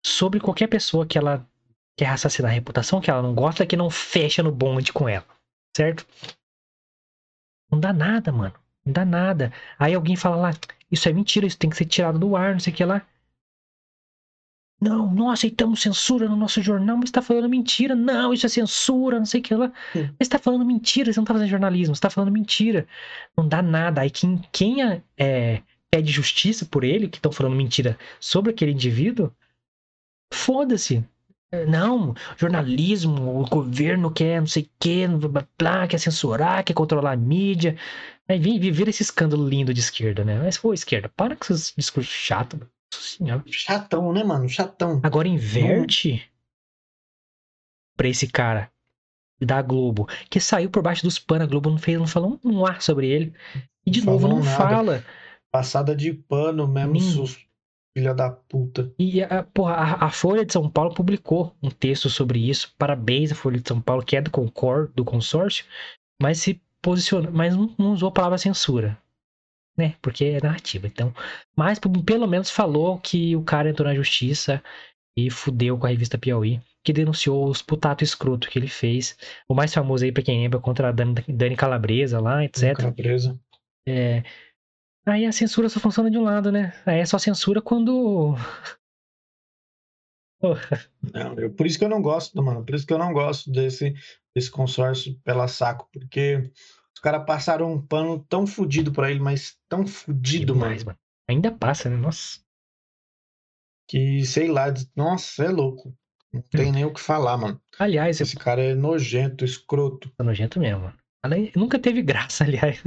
[0.07, 1.45] Sobre qualquer pessoa que ela
[1.97, 5.27] quer assassinar a reputação, que ela não gosta, que não fecha no bonde com ela.
[5.77, 6.07] Certo?
[7.71, 8.55] Não dá nada, mano.
[8.89, 9.53] Não dá nada.
[9.79, 10.51] Aí alguém fala lá,
[10.91, 13.07] isso é mentira, isso tem que ser tirado do ar, não sei o que lá.
[14.81, 17.95] Não, não aceitamos censura no nosso jornal, mas está falando mentira.
[17.95, 19.73] Não, isso é censura, não sei o que lá.
[20.19, 22.87] Mas está falando mentira, você não está fazendo jornalismo, você está falando mentira.
[23.37, 24.01] Não dá nada.
[24.01, 28.73] Aí quem, quem é, é pede justiça por ele, que estão falando mentira sobre aquele
[28.73, 29.33] indivíduo,
[30.33, 31.05] foda-se.
[31.67, 37.13] Não, jornalismo, o governo quer não sei o que, blá, blá, quer censurar, quer controlar
[37.13, 37.77] a mídia.
[38.29, 40.39] Aí vem viver esse escândalo lindo de esquerda, né?
[40.39, 42.61] Mas, pô, esquerda, para com esses discursos chatos.
[42.93, 43.43] Senhora.
[43.47, 44.49] Chatão, né, mano?
[44.49, 45.01] Chatão.
[45.03, 46.21] Agora inverte Bom.
[47.97, 48.71] pra esse cara
[49.41, 52.67] da Globo, que saiu por baixo dos panos, a Globo não fez, não falou um
[52.67, 53.33] ar sobre ele.
[53.87, 54.57] E de não novo não nada.
[54.57, 55.05] fala.
[55.51, 57.48] Passada de pano mesmo, Nem...
[57.99, 58.93] filha da puta.
[58.99, 62.75] E a, porra, a, a, Folha de São Paulo publicou um texto sobre isso.
[62.79, 65.65] Parabéns à Folha de São Paulo, que é do Concor, do consórcio,
[66.21, 68.99] mas se posicionou, mas não, não usou a palavra censura
[69.79, 69.95] né?
[70.03, 70.89] Porque é narrativa.
[70.89, 71.15] Então,
[71.57, 74.61] mas pelo menos falou que o cara entrou na justiça
[75.17, 79.17] e fudeu com a revista Piauí, que denunciou os putato escroto que ele fez.
[79.49, 82.77] O mais famoso aí, pra quem lembra, contra a Dani, Dani Calabresa lá, etc.
[82.77, 83.41] Calabresa.
[83.89, 84.25] É...
[85.09, 86.75] Aí a censura só funciona de um lado, né?
[86.85, 88.35] Aí é só censura quando.
[91.15, 92.65] não, eu, por isso que eu não gosto, mano.
[92.65, 93.95] Por isso que eu não gosto desse,
[94.35, 96.51] desse consórcio pela saco, porque
[96.95, 100.99] os caras passaram um pano tão fudido pra ele, mas tão fudido, Demais, mano.
[101.27, 101.97] Ainda passa, né?
[101.97, 102.41] Nossa.
[103.89, 105.97] Que, sei lá, nossa, é louco.
[106.31, 106.73] Não tem hum.
[106.73, 107.59] nem o que falar, mano.
[107.79, 108.41] Aliás, esse eu...
[108.41, 110.13] cara é nojento, escroto.
[110.19, 110.99] É nojento mesmo, mano.
[111.57, 112.83] Nunca teve graça, aliás.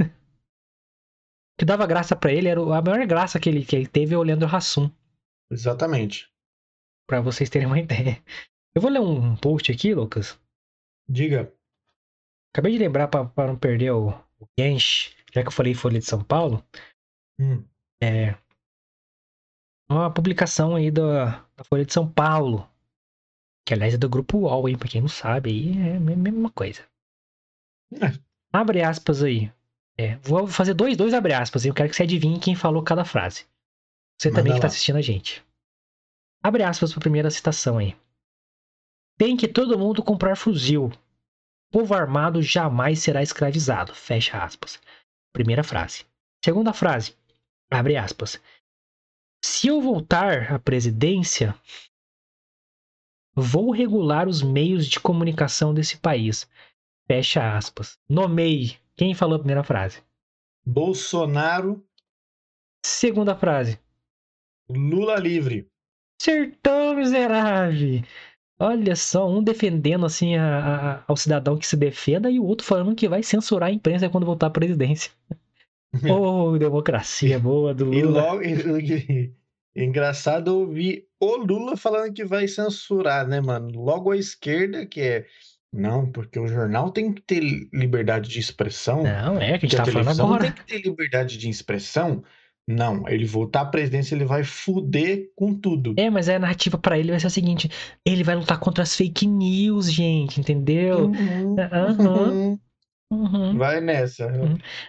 [1.62, 4.18] Que dava graça pra ele era a maior graça que ele, que ele teve é
[4.18, 4.90] o Leandro Hassum,
[5.48, 6.28] Exatamente.
[7.06, 8.20] pra vocês terem uma ideia.
[8.74, 10.36] Eu vou ler um post aqui, Lucas.
[11.08, 11.54] Diga.
[12.52, 14.08] Acabei de lembrar pra não perder o,
[14.40, 16.66] o Gensh, já que eu falei Folha de São Paulo.
[17.40, 17.64] Hum.
[18.02, 18.34] É
[19.88, 22.68] uma publicação aí da, da Folha de São Paulo.
[23.64, 24.76] Que aliás é do grupo UOL, hein?
[24.76, 26.82] Pra quem não sabe, aí é a mesma coisa.
[27.92, 28.18] É.
[28.52, 29.52] Abre aspas aí.
[29.98, 31.64] É, vou fazer dois, dois abre aspas.
[31.64, 33.46] e Eu quero que você adivinhe quem falou cada frase.
[34.20, 34.70] Você Manda também que tá lá.
[34.72, 35.44] assistindo a gente.
[36.42, 37.96] Abre aspas pra primeira citação aí.
[39.18, 40.90] Tem que todo mundo comprar fuzil.
[41.70, 43.94] Povo armado jamais será escravizado.
[43.94, 44.80] Fecha aspas.
[45.32, 46.04] Primeira frase.
[46.44, 47.16] Segunda frase.
[47.70, 48.40] Abre aspas.
[49.44, 51.54] Se eu voltar à presidência,
[53.34, 56.48] vou regular os meios de comunicação desse país.
[57.06, 57.98] Fecha aspas.
[58.08, 58.78] Nomeie.
[58.96, 60.02] Quem falou a primeira frase?
[60.64, 61.84] Bolsonaro,
[62.84, 63.78] Segunda frase.
[64.68, 65.68] Lula livre.
[66.20, 68.02] Sertão miserável.
[68.58, 72.66] Olha só, um defendendo assim a- a- ao cidadão que se defenda e o outro
[72.66, 75.12] falando que vai censurar a imprensa quando voltar à presidência.
[76.20, 78.22] Ô, democracia boa do E Lula.
[78.22, 78.42] logo.
[78.42, 79.32] e-
[79.74, 83.80] Engraçado ouvir o Lula falando que vai censurar, né, mano?
[83.80, 85.26] Logo a esquerda, que é.
[85.72, 87.40] Não, porque o jornal tem que ter
[87.72, 89.02] liberdade de expressão.
[89.02, 90.44] Não, é que a gente tá falando agora.
[90.44, 92.22] tem que ter liberdade de expressão.
[92.68, 95.94] Não, ele voltar à presidência, ele vai fuder com tudo.
[95.96, 97.68] É, mas a narrativa pra ele vai ser a seguinte:
[98.04, 101.06] ele vai lutar contra as fake news, gente, entendeu?
[101.06, 101.96] Uhum, Aham.
[101.98, 102.58] uhum.
[103.12, 103.58] Uhum.
[103.58, 104.26] Vai nessa.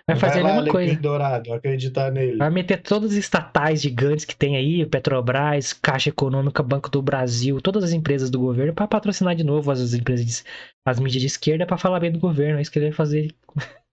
[0.07, 1.01] Vai fazer a lá, mesma Alecrim coisa.
[1.01, 2.38] Dourado, acreditar nele.
[2.38, 7.59] Vai meter todas as estatais gigantes que tem aí, Petrobras, Caixa Econômica, Banco do Brasil,
[7.59, 10.45] todas as empresas do governo pra patrocinar de novo as empresas,
[10.86, 12.59] as mídias de esquerda pra falar bem do governo.
[12.59, 13.34] É isso que ele vai fazer.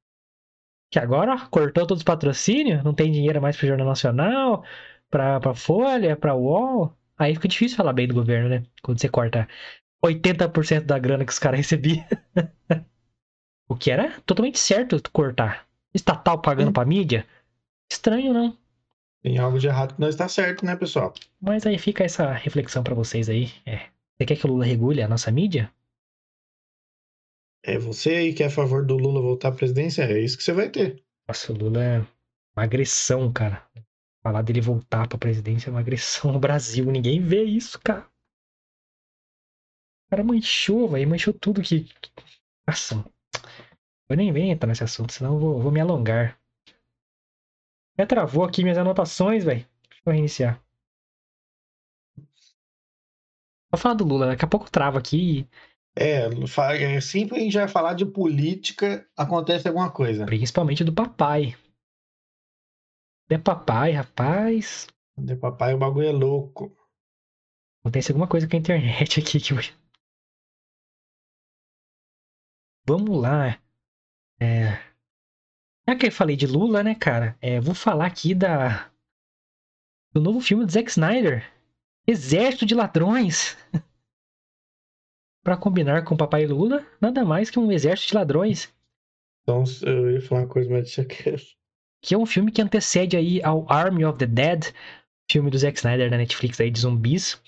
[0.93, 4.65] Que agora, ó, cortou todos os patrocínios, não tem dinheiro mais pro Jornal Nacional,
[5.09, 6.93] pra, pra Folha, pra UOL.
[7.17, 8.65] Aí fica difícil falar bem do governo, né?
[8.83, 9.47] Quando você corta
[10.05, 12.05] 80% da grana que os caras recebiam.
[13.71, 15.67] o que era totalmente certo cortar.
[15.95, 16.73] Estatal pagando Hum.
[16.73, 17.27] pra mídia?
[17.91, 18.57] Estranho, não?
[19.23, 21.13] Tem algo de errado que não está certo, né, pessoal?
[21.41, 23.53] Mas aí fica essa reflexão pra vocês aí.
[23.67, 23.89] É.
[24.17, 25.73] Você quer que o Lula regule a nossa mídia?
[27.63, 30.43] É você aí que é a favor do Lula voltar à presidência, é isso que
[30.43, 31.03] você vai ter.
[31.29, 31.99] Nossa, o Lula é
[32.57, 33.63] uma agressão, cara.
[34.23, 36.85] Falar dele voltar pra presidência é uma agressão no Brasil.
[36.87, 38.07] Ninguém vê isso, cara.
[40.07, 41.09] O cara manchou, velho.
[41.09, 41.81] Manchou tudo que.
[41.85, 42.11] que-
[44.11, 46.37] Eu nem venho entrar nesse assunto, senão eu vou, vou me alongar.
[47.97, 49.65] Já travou aqui minhas anotações, velho.
[49.89, 50.61] Deixa eu reiniciar.
[53.71, 55.49] Vou falar do Lula, daqui a pouco trava aqui
[55.97, 56.23] É,
[56.83, 60.27] é sempre a gente vai falar de política, acontece alguma coisa.
[60.27, 61.55] Principalmente do papai.
[63.31, 64.89] É papai, rapaz.
[65.17, 66.77] De papai, o bagulho é louco.
[67.81, 69.55] Acontece alguma coisa com a internet aqui que.
[72.85, 73.57] Vamos lá.
[74.41, 74.79] É...
[75.89, 77.37] Já que eu falei de Lula, né, cara?
[77.41, 78.91] É, vou falar aqui da.
[80.13, 81.51] Do novo filme do Zack Snyder.
[82.07, 83.57] Exército de Ladrões.
[85.43, 88.73] pra combinar com o Papai Lula, nada mais que um exército de ladrões.
[89.43, 91.43] Então, eu ia falar uma coisa, mas deixa quieto.
[92.03, 94.73] que é um filme que antecede aí ao Army of the Dead,
[95.31, 97.41] filme do Zack Snyder da Netflix aí de zumbis.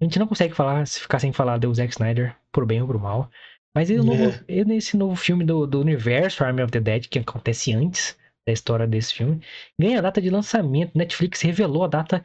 [0.00, 2.86] A gente não consegue falar, se ficar sem falar do Zack Snyder, por bem ou
[2.86, 3.30] por mal.
[3.74, 7.18] Mas ele, novo, ele nesse novo filme do, do universo Army of the Dead, que
[7.18, 8.16] acontece antes
[8.46, 9.40] da história desse filme,
[9.78, 10.96] ganha a data de lançamento.
[10.96, 12.22] Netflix revelou a data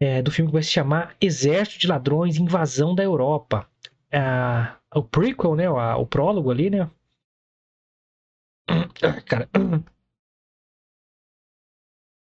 [0.00, 3.68] é, do filme que vai se chamar Exército de Ladrões Invasão da Europa.
[4.12, 5.68] Ah, o prequel, né?
[5.68, 6.90] O, o prólogo ali, né?
[9.26, 9.48] Cara,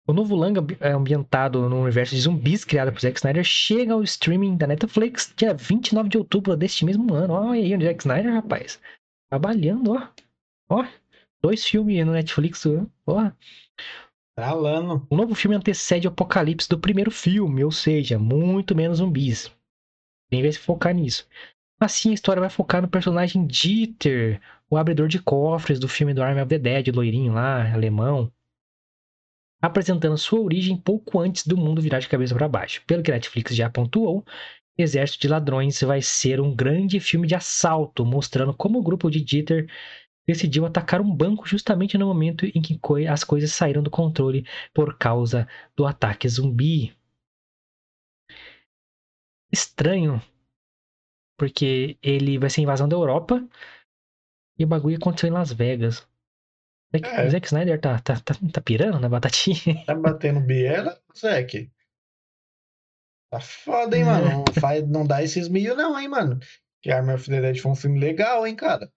[0.07, 4.05] o novo longa é ambientado no universo de zumbis criado por Zack Snyder chega ao
[4.05, 7.35] streaming da Netflix dia 29 de outubro deste mesmo ano.
[7.35, 8.81] Olha aí o Zack Snyder, rapaz.
[9.29, 10.09] Trabalhando, ó.
[10.69, 10.87] Ó,
[11.43, 12.65] dois filmes no Netflix,
[13.05, 13.33] ó.
[14.37, 15.05] Tralando.
[15.11, 19.51] O novo filme antecede o apocalipse do primeiro filme, ou seja, muito menos zumbis.
[20.31, 21.27] Nem vai se focar nisso.
[21.81, 24.41] Assim, a história vai focar no personagem Dieter,
[24.71, 28.33] o abridor de cofres do filme do Army of the Dead, loirinho lá, alemão
[29.61, 32.83] apresentando sua origem pouco antes do mundo virar de cabeça para baixo.
[32.87, 34.25] Pelo que a Netflix já pontuou,
[34.79, 39.23] Exército de Ladrões vai ser um grande filme de assalto, mostrando como o grupo de
[39.23, 39.67] Dieter
[40.27, 42.79] decidiu atacar um banco justamente no momento em que
[43.09, 46.95] as coisas saíram do controle por causa do ataque zumbi.
[49.51, 50.21] Estranho,
[51.39, 53.47] porque ele vai ser invasão da Europa
[54.59, 56.07] e o bagulho aconteceu em Las Vegas.
[56.93, 57.29] Zack, É.
[57.31, 59.85] Zack Snyder tá, tá, tá, tá pirando na batatinha.
[59.85, 61.71] Tá batendo biela, Zack.
[63.31, 64.29] Tá foda, hein, mano?
[64.31, 66.39] Não, faz, não dá esses mil, não, hein, mano?
[66.81, 68.91] Que Army of the Dead foi um filme legal, hein, cara?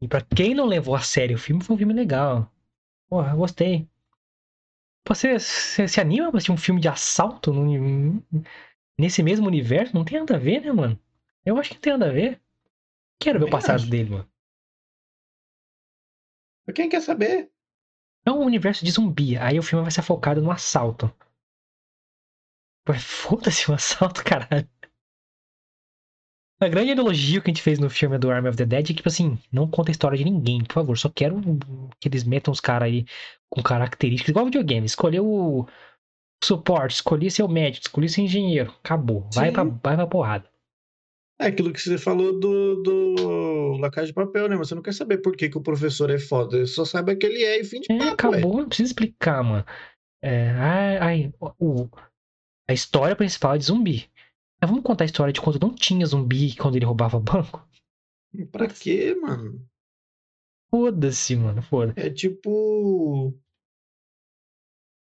[0.00, 2.52] E pra quem não levou a sério o filme, foi um filme legal.
[3.08, 3.88] Porra, gostei.
[5.08, 8.22] Você, você se anima pra assistir um filme de assalto no-
[8.98, 9.94] nesse mesmo universo?
[9.94, 11.00] Não tem nada a ver, né, mano?
[11.44, 12.40] Eu acho que não tem nada a ver.
[13.18, 14.28] Quero ver o passado dele, mano.
[16.68, 17.50] Pra quem quer saber?
[18.26, 19.38] É um universo de zumbi.
[19.38, 21.10] Aí o filme vai ser focado no assalto.
[22.84, 24.68] Pô, Foda-se o assalto, caralho.
[26.60, 28.86] A grande elogio que a gente fez no filme do Army of the Dead é
[28.88, 30.98] que, tipo assim, não conta a história de ninguém, por favor.
[30.98, 31.40] Só quero
[31.98, 33.06] que eles metam os caras aí
[33.48, 34.84] com características, igual videogame.
[34.84, 35.66] Escolheu o
[36.44, 38.74] suporte, escolhi seu médico, escolhi seu engenheiro.
[38.84, 39.26] Acabou.
[39.32, 39.52] Vai Sim.
[39.54, 40.50] pra, vai pra porrada.
[41.40, 44.56] É aquilo que você falou do, do La Casa de Papel, né?
[44.56, 46.56] Mas você não quer saber por que, que o professor é foda.
[46.56, 48.38] Ele só saiba que ele é e fim de É, papo, ué.
[48.38, 49.64] acabou, não precisa explicar, mano.
[50.22, 51.88] É, ai, ai, o-
[52.68, 54.10] a história principal é de zumbi.
[54.60, 57.64] Mas vamos contar a história de quando não tinha zumbi quando ele roubava banco?
[58.50, 59.64] Pra quê, mano?
[60.70, 61.94] Foda-se, mano, foda.
[61.96, 63.32] É tipo.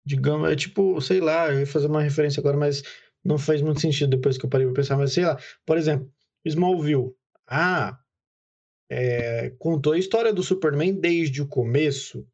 [0.06, 2.82] Digamos, é tipo, sei lá, eu ia fazer uma referência agora, mas
[3.24, 6.10] não faz muito sentido depois que eu parei pra pensar, mas sei lá, por exemplo,
[6.48, 7.14] Smallville.
[7.46, 7.98] Ah,
[8.90, 12.26] é, contou a história do Superman desde o começo.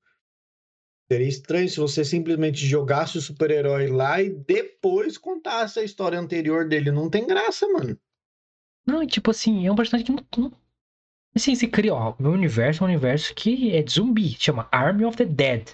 [1.10, 6.66] Seria estranho se você simplesmente jogasse o super-herói lá e depois contasse a história anterior
[6.66, 6.90] dele.
[6.90, 7.98] Não tem graça, mano.
[8.86, 10.52] Não, tipo assim, é um personagem que não.
[11.34, 14.68] Assim, se cria, ó, o meu universo é um universo que é de zumbi, chama
[14.70, 15.68] Army of the Dead.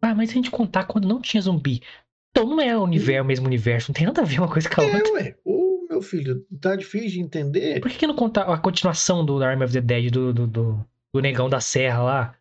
[0.00, 1.82] Ah, mas se a gente contar quando não tinha zumbi,
[2.30, 4.68] então não é o, universo, o mesmo universo, não tem nada a ver uma coisa
[4.68, 5.12] com a É, outra.
[5.12, 5.38] ué.
[5.44, 5.63] Ô,
[5.94, 7.80] meu filho, tá difícil de entender.
[7.80, 10.86] Por que, que não contar a continuação do Army of the Dead, do, do, do,
[11.12, 12.36] do Negão da Serra lá?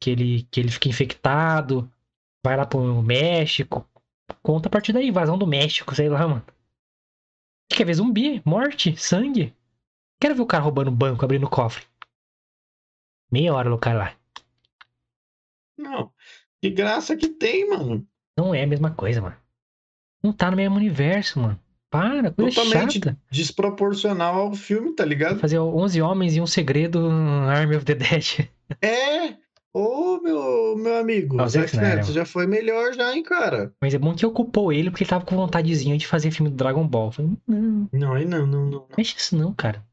[0.00, 1.90] Que ele, que ele fica infectado,
[2.44, 3.88] vai lá pro México.
[4.42, 6.44] Conta a partir daí, invasão do México, sei lá, mano.
[7.68, 9.54] Quer ver zumbi, morte, sangue?
[10.20, 11.84] Quero ver o cara roubando banco, abrindo cofre.
[13.30, 14.16] Meia hora no cara lá.
[15.78, 16.12] Não.
[16.60, 18.06] Que graça que tem, mano.
[18.36, 19.36] Não é a mesma coisa, mano.
[20.22, 21.60] Não tá no mesmo universo, mano.
[22.00, 23.18] Para, coisa Totalmente chata.
[23.30, 25.38] desproporcional ao filme, tá ligado?
[25.38, 27.08] Fazer 11 homens e um segredo
[27.48, 28.48] Army of the Dead.
[28.82, 29.36] É!
[29.72, 33.74] Ô, meu, meu amigo, Ah, o Zack Snyder, já foi melhor já, hein, cara?
[33.80, 36.56] Mas é bom que ocupou ele porque ele tava com vontadezinha de fazer filme do
[36.56, 37.12] Dragon Ball.
[37.12, 38.86] Falei, não, Não, aí não, não, não.
[38.96, 39.84] mexe isso não, cara.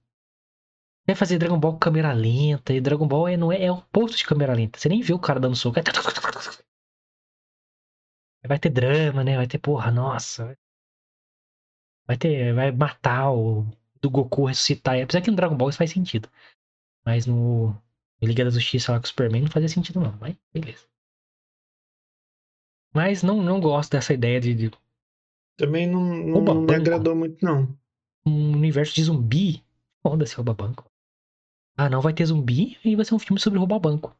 [1.05, 3.75] Vai fazer Dragon Ball com câmera lenta, e Dragon Ball é, não é, é o
[3.75, 4.79] oposto de câmera lenta.
[4.79, 5.77] Você nem vê o cara dando soco.
[8.47, 9.35] Vai ter drama, né?
[9.35, 10.57] Vai ter, porra, nossa.
[12.07, 12.53] Vai ter.
[12.53, 13.65] Vai matar o.
[14.01, 15.01] Do Goku ressuscitar.
[15.01, 16.29] Apesar que no Dragon Ball isso faz sentido.
[17.05, 17.69] Mas no.
[17.69, 20.17] no Liga da Justiça lá com o Superman não fazia sentido, não.
[20.19, 20.85] Mas beleza.
[22.93, 24.71] Mas não, não gosto dessa ideia de, de
[25.57, 27.75] Também não, não, não me agradou muito, não.
[28.25, 29.63] um universo de zumbi.
[30.01, 30.85] Foda-se rouba banco.
[31.77, 34.15] Ah, não vai ter zumbi e vai ser um filme sobre roubar banco.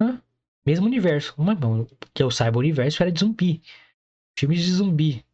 [0.00, 0.22] Hã?
[0.66, 1.34] Mesmo universo.
[1.38, 3.62] Mas não, que eu saiba, o universo era de zumbi.
[4.38, 5.24] Filmes de zumbi.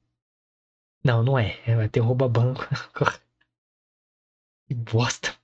[1.04, 1.58] Não, não é.
[1.66, 2.62] É, Vai ter rouba banco.
[4.66, 5.34] que bosta.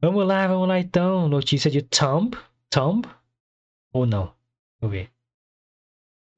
[0.00, 1.28] Vamos lá, vamos lá então.
[1.28, 2.36] Notícia de Tomb.
[2.70, 3.08] Tomb?
[3.92, 4.26] Ou não?
[4.26, 4.36] Deixa
[4.82, 5.12] eu ver.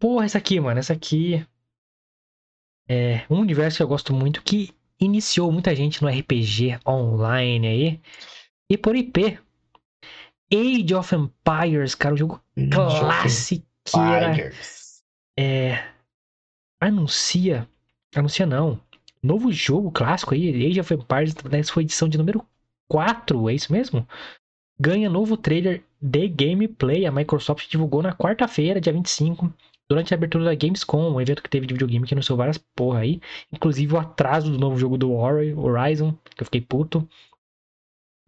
[0.00, 0.78] Porra, essa aqui, mano.
[0.78, 1.46] Essa aqui.
[2.88, 8.02] É um universo que eu gosto muito que iniciou muita gente no RPG online aí.
[8.70, 9.38] E por IP.
[10.50, 12.42] Age of Empires, cara, um jogo
[12.72, 15.02] clássico Tigers.
[15.38, 15.86] é,
[16.80, 17.68] anuncia,
[18.14, 18.80] anuncia não,
[19.22, 22.44] novo jogo clássico aí, Age of Empires, né, essa foi edição de número
[22.88, 24.06] 4, é isso mesmo?
[24.80, 29.52] Ganha novo trailer de gameplay, a Microsoft divulgou na quarta-feira, dia 25,
[29.88, 33.00] durante a abertura da Gamescom, um evento que teve de videogame que anunciou várias porra
[33.00, 33.20] aí,
[33.52, 37.08] inclusive o atraso do novo jogo do Hori- Horizon, que eu fiquei puto.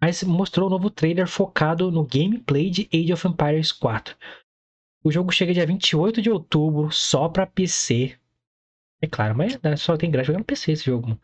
[0.01, 4.17] Mas mostrou um novo trailer focado no gameplay de Age of Empires 4.
[5.05, 8.19] O jogo chega dia 28 de outubro, só pra PC.
[9.03, 11.09] É claro, mas dá- só tem graça jogar no PC esse jogo.
[11.09, 11.21] mano.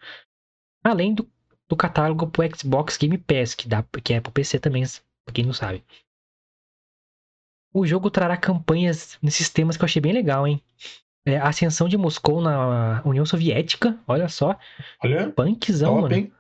[0.85, 1.29] Além do,
[1.69, 4.85] do catálogo pro Xbox Game Pass, que, dá, que é pro PC também,
[5.25, 5.85] pra quem não sabe.
[7.75, 10.63] O jogo trará campanhas nesses temas que eu achei bem legal, hein?
[11.27, 14.57] É, ascensão de Moscou na União Soviética, olha só.
[15.03, 16.15] Olha, Punkzão, top, mano.
[16.15, 16.33] hein?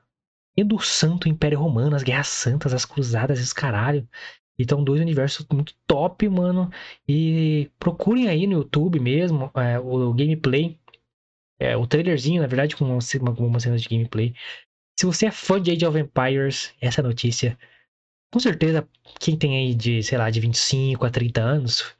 [0.56, 4.08] E do Santo Império Romano, as Guerras Santas, as Cruzadas, esse caralho.
[4.58, 6.70] Então, dois universos muito top, mano.
[7.06, 10.78] E procurem aí no YouTube mesmo é, o gameplay.
[11.58, 14.34] É, o trailerzinho, na verdade, com uma, uma, uma cena de gameplay.
[14.98, 17.58] Se você é fã de Age of Empires, essa notícia
[18.32, 18.86] com certeza,
[19.18, 21.96] quem tem aí de, sei lá, de 25 a 30 anos,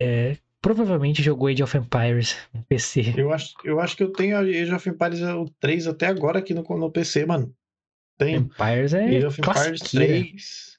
[0.00, 3.14] é, provavelmente jogou Age of Empires no PC.
[3.16, 6.54] Eu acho, eu acho que eu tenho Age of Empires o 3 até agora aqui
[6.54, 7.54] no, no PC, mano.
[8.20, 10.06] Empires é Age of Empires classiqueira.
[10.06, 10.78] 3.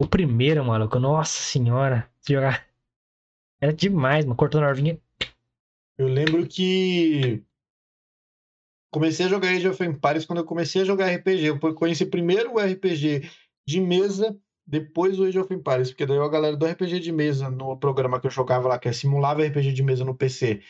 [0.00, 2.66] O primeiro, maluco, nossa senhora, se jogar.
[3.60, 4.36] Era demais, mano.
[4.36, 4.98] Cortando a arvinha.
[6.02, 7.44] Eu lembro que
[8.92, 11.46] comecei a jogar Age of Empires quando eu comecei a jogar RPG.
[11.46, 13.30] Eu conheci primeiro o RPG
[13.64, 14.36] de mesa,
[14.66, 18.20] depois o Age of Empires, porque daí a galera do RPG de mesa no programa
[18.20, 20.60] que eu jogava lá, que é simulava RPG de mesa no PC.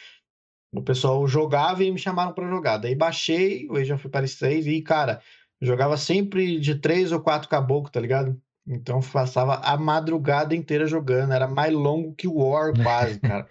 [0.74, 2.76] O pessoal jogava e me chamaram pra jogar.
[2.76, 5.22] Daí baixei o Age of Empires 3 e, cara,
[5.62, 8.38] jogava sempre de três ou quatro caboclos, tá ligado?
[8.66, 11.32] Então passava a madrugada inteira jogando.
[11.32, 13.48] Era mais longo que o War, quase, cara.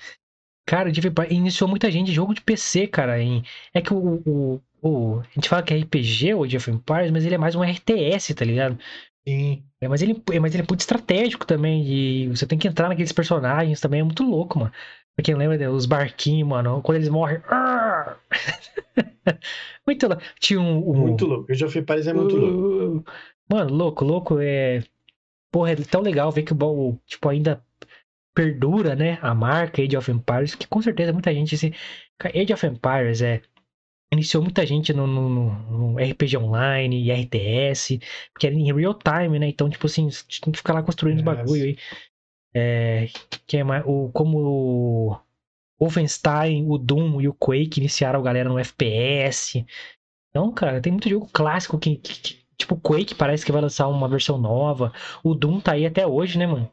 [0.66, 0.93] Cara, o
[1.30, 3.22] iniciou muita gente jogo de PC, cara.
[3.22, 3.43] Em...
[3.74, 7.12] É que o, o, o- A gente fala que é RPG, o Age of Empires,
[7.12, 8.78] mas ele é mais um RTS, tá ligado?
[9.28, 9.64] Sim.
[9.80, 11.84] É, mas, ele, é, mas ele é muito estratégico também.
[11.86, 13.99] E você tem que entrar naqueles personagens também.
[14.01, 14.72] É muito louco, mano.
[15.16, 16.82] Pra quem lembra dos barquinhos, mano.
[16.82, 17.39] Quando eles morrem.
[19.86, 20.24] Muito louco.
[20.39, 20.89] Tinha um.
[20.89, 21.51] um- Muito louco.
[21.51, 22.97] Age of Empires é muito louco.
[22.99, 23.03] Uh,
[23.49, 24.39] Mano, louco, louco.
[24.39, 24.84] É.
[25.51, 27.64] Porra, é tão legal ver que o tipo, ainda
[28.34, 29.17] perdura, né?
[29.21, 31.55] A marca Age of Empires, que com certeza muita gente.
[32.17, 33.41] Cara, Age of Empires é.
[34.13, 35.29] Iniciou muita gente no, no-
[35.93, 37.99] no- RPG online e RTS,
[38.34, 39.47] porque era em real time, né?
[39.47, 41.25] Então, tipo assim, tinha que ficar lá construindo os Yes.
[41.38, 41.77] bagulho aí.
[42.53, 43.07] É,
[43.47, 45.17] que é mais, o, como o
[45.79, 49.65] Wolfenstein, o Doom e o Quake iniciaram a galera no FPS.
[50.29, 53.61] Então, cara, tem muito jogo clássico que, que- que- tipo, o Quake parece que vai
[53.61, 54.93] lançar uma versão nova.
[55.23, 56.69] O Doom tá aí até hoje, né, mano?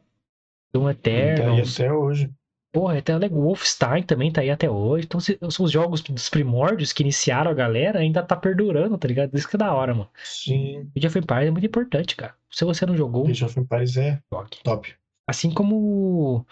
[0.73, 1.53] Doom Tá Eterno.
[1.55, 2.31] aí até hoje.
[2.71, 5.05] Porra, até o Wolfenstein também tá aí até hoje.
[5.05, 9.35] Então, se- os jogos dos primórdios que iniciaram a galera ainda tá perdurando, tá ligado?
[9.35, 10.09] Isso que é da hora, mano.
[10.23, 10.91] Sim.
[10.95, 12.35] Age of Empires é muito importante, cara.
[12.51, 14.57] Se você não jogou, Age of Empires é jogue.
[14.63, 14.93] top.
[15.27, 16.45] Assim como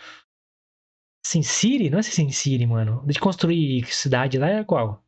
[1.23, 3.03] Sin City, não é Sin City, mano.
[3.05, 5.03] De construir cidade lá é qual?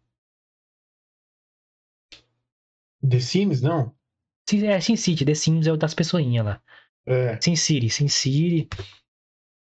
[3.08, 3.96] The Sims, não?
[4.52, 6.62] É Sin City, The Sims é o das pessoinhas lá.
[7.10, 7.40] É.
[7.42, 8.70] Sin City, Sin City.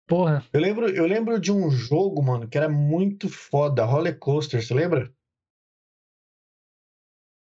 [0.06, 4.62] Porra, Eu lembro, eu lembro de um jogo, mano, que era muito foda, Roller Coaster,
[4.62, 5.12] você lembra?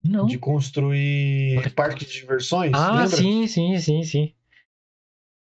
[0.02, 0.26] não.
[0.26, 3.16] De construir Roller parque de diversões, Ah, lembra?
[3.16, 4.34] sim, sim, sim, sim.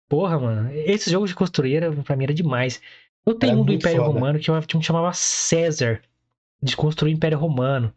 [0.08, 0.70] Porra, mano.
[0.72, 2.80] Esse jogo de construir era, pra mim era demais.
[3.24, 4.14] Eu tenho Era um do Império foda.
[4.14, 6.00] Romano que tinha um que chamava César.
[6.62, 7.92] De construir o Império Romano.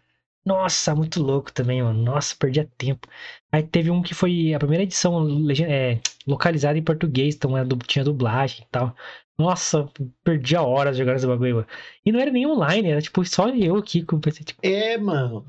[0.45, 2.01] Nossa, muito louco também, mano.
[2.01, 3.07] Nossa, perdia tempo.
[3.51, 5.27] Aí teve um que foi a primeira edição
[5.67, 8.95] é, localizada em português, então era du- tinha dublagem e tal.
[9.37, 9.87] Nossa,
[10.23, 11.67] perdia horas jogando esse bagulho, mano.
[12.05, 14.43] E não era nem online, era tipo só eu aqui com o PC.
[14.43, 15.45] Tipo, É, mano.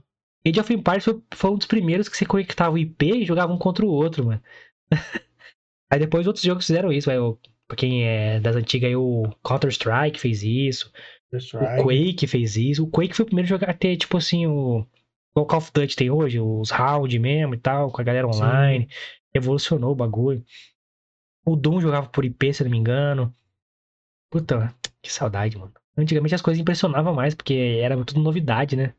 [0.47, 3.53] Age of Empires foi, foi um dos primeiros que você conectava o IP e jogava
[3.53, 4.43] um contra o outro, mano.
[5.91, 7.11] aí depois outros jogos fizeram isso.
[7.11, 7.17] Aí,
[7.69, 10.93] pra quem é das antigas, aí, o Counter-Strike fez isso.
[11.33, 11.83] O.
[11.83, 12.85] Quake fez isso.
[12.85, 14.87] O Quake foi o primeiro jogo a ter, tipo assim, o.
[15.33, 18.39] O Call of Duty tem hoje, os round mesmo e tal, com a galera Sim.
[18.39, 18.89] online.
[19.33, 20.45] Revolucionou o bagulho.
[21.47, 23.35] O Doom jogava por IP, se eu não me engano.
[24.29, 25.73] Puta, que saudade, mano.
[25.97, 28.93] Antigamente as coisas impressionavam mais, porque era tudo novidade, né?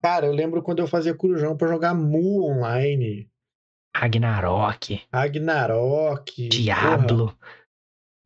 [0.00, 3.30] Cara, eu lembro quando eu fazia corujão pra jogar Mu online,
[3.94, 7.38] Ragnarok, Ragnarok, porra,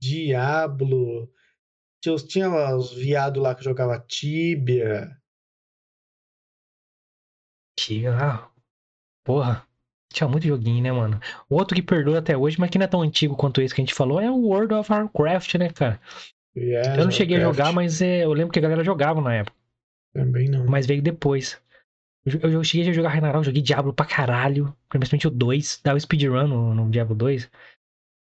[0.00, 1.28] Diablo.
[2.00, 5.10] Tinha, os- viados lá que jogava Tibia.
[7.78, 8.48] Tinha, ah,
[9.24, 9.66] porra.
[10.12, 11.20] Tinha muito joguinho, né, mano?
[11.48, 13.80] O outro que perdura até hoje, mas que não é tão antigo quanto esse que
[13.80, 16.00] a gente falou, é o World of Warcraft, né, cara?
[16.56, 17.58] Yes, Eu não cheguei a Warcraft.
[17.58, 19.56] jogar, mas é, eu lembro que a galera jogava na época.
[20.14, 20.64] Também não.
[20.66, 21.60] Mas veio depois.
[22.24, 24.74] Eu, eu cheguei a jogar Ragnarok, joguei Diablo pra caralho.
[24.88, 25.80] Principalmente o 2.
[25.84, 27.50] Dava speedrun no, no Diablo 2.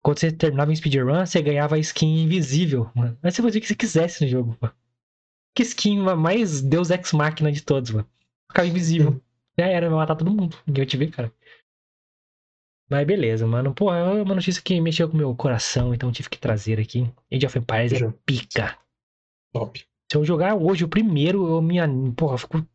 [0.03, 3.17] Quando você terminava em speedrun, você ganhava a skin invisível, mano.
[3.21, 4.73] Mas você fazia o que você quisesse no jogo, mano.
[5.55, 8.07] Que skin mais Deus Ex Machina de todos, mano.
[8.49, 9.21] Ficava invisível.
[9.59, 10.55] Já era, vai matar todo mundo.
[10.67, 11.33] Ninguém vai te ver, cara.
[12.89, 13.73] Mas beleza, mano.
[13.73, 17.11] Pô, é uma notícia que mexeu com o meu coração, então tive que trazer aqui.
[17.33, 18.77] Age of Empires é pica.
[19.51, 19.83] Top.
[20.09, 21.79] Se eu jogar hoje o primeiro, eu me.
[21.79, 22.65] anim- Porra, eu fico.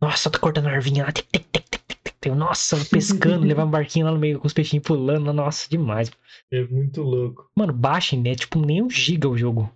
[0.00, 1.12] Nossa, tô cortando a arvinha lá.
[1.12, 1.82] Tic, tic, tic, tic,
[2.20, 2.32] tic.
[2.34, 5.32] Nossa, pescando, levar um barquinho lá no meio com os peixinhos pulando.
[5.32, 6.10] Nossa, demais.
[6.50, 7.50] É muito louco.
[7.56, 8.34] Mano, baixem, né?
[8.34, 9.70] Tipo, nem um giga o jogo.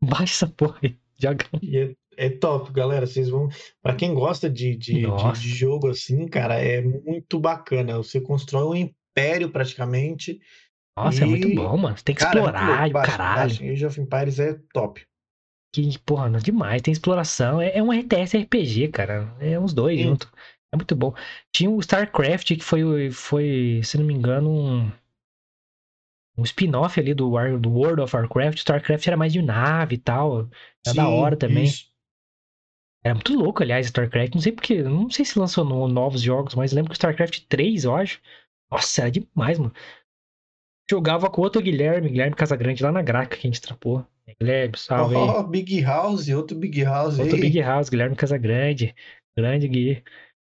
[0.00, 0.96] Baixa essa porra aí.
[1.20, 1.44] Joga.
[1.60, 3.04] E é, é top, galera.
[3.06, 3.48] Vocês vão.
[3.82, 7.96] Pra quem gosta de, de, de, de jogo assim, cara, é muito bacana.
[7.96, 10.40] Você constrói um império praticamente.
[10.96, 11.96] Nossa, é E, muito bom, mano.
[12.04, 13.50] Tem que Cara, é explorar, Baixa, caralho.
[13.50, 13.64] baixa.
[13.64, 15.02] Age of Empires é top.
[15.74, 16.82] Que, porra, não, demais.
[16.82, 17.60] Tem exploração.
[17.60, 19.34] É, é um RTS RPG, cara.
[19.40, 20.04] É uns dois Sim.
[20.04, 20.28] juntos.
[20.72, 21.14] É muito bom.
[21.52, 24.92] Tinha o StarCraft, que foi, foi se não me engano, um.
[26.36, 28.58] um spin-off ali do, do World of Warcraft.
[28.58, 30.48] StarCraft era mais de nave e tal.
[30.86, 31.64] Era da Sim, hora também.
[31.64, 31.88] isso.
[33.04, 34.34] Era muito louco, aliás, StarCraft.
[34.34, 34.82] Não sei porque.
[34.82, 38.20] Não sei se lançou no- novos jogos, mas lembro que o StarCraft 3, eu acho.
[38.70, 39.72] Nossa, era demais, mano.
[40.90, 44.06] Jogava com outro Guilherme, Guilherme Casagrande, lá na Graca que a gente trapou.
[44.40, 45.14] Guilherme, salve.
[45.16, 47.40] Ó, Big House, outro Big House Outro aí.
[47.40, 48.94] Big House, Guilherme Casagrande.
[49.36, 50.02] Grande Gui.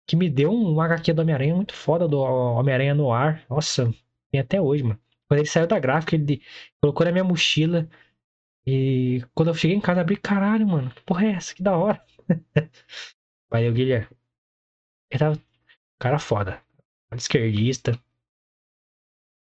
[0.06, 3.44] Que me deu um HQ do Homem-Aranha muito foda do Homem-Aranha no ar.
[3.48, 3.92] Nossa,
[4.30, 5.00] tem até hoje, mano.
[5.28, 6.42] Quando ele saiu da gráfica, ele
[6.80, 7.88] colocou na minha mochila.
[8.66, 11.54] E quando eu cheguei em casa, abri, caralho, mano, que porra é essa?
[11.54, 12.04] Que da hora.
[13.50, 14.08] Valeu, Guilherme.
[15.10, 15.42] Ele tava.
[15.98, 16.62] Cara foda.
[17.14, 17.98] Esquerdista.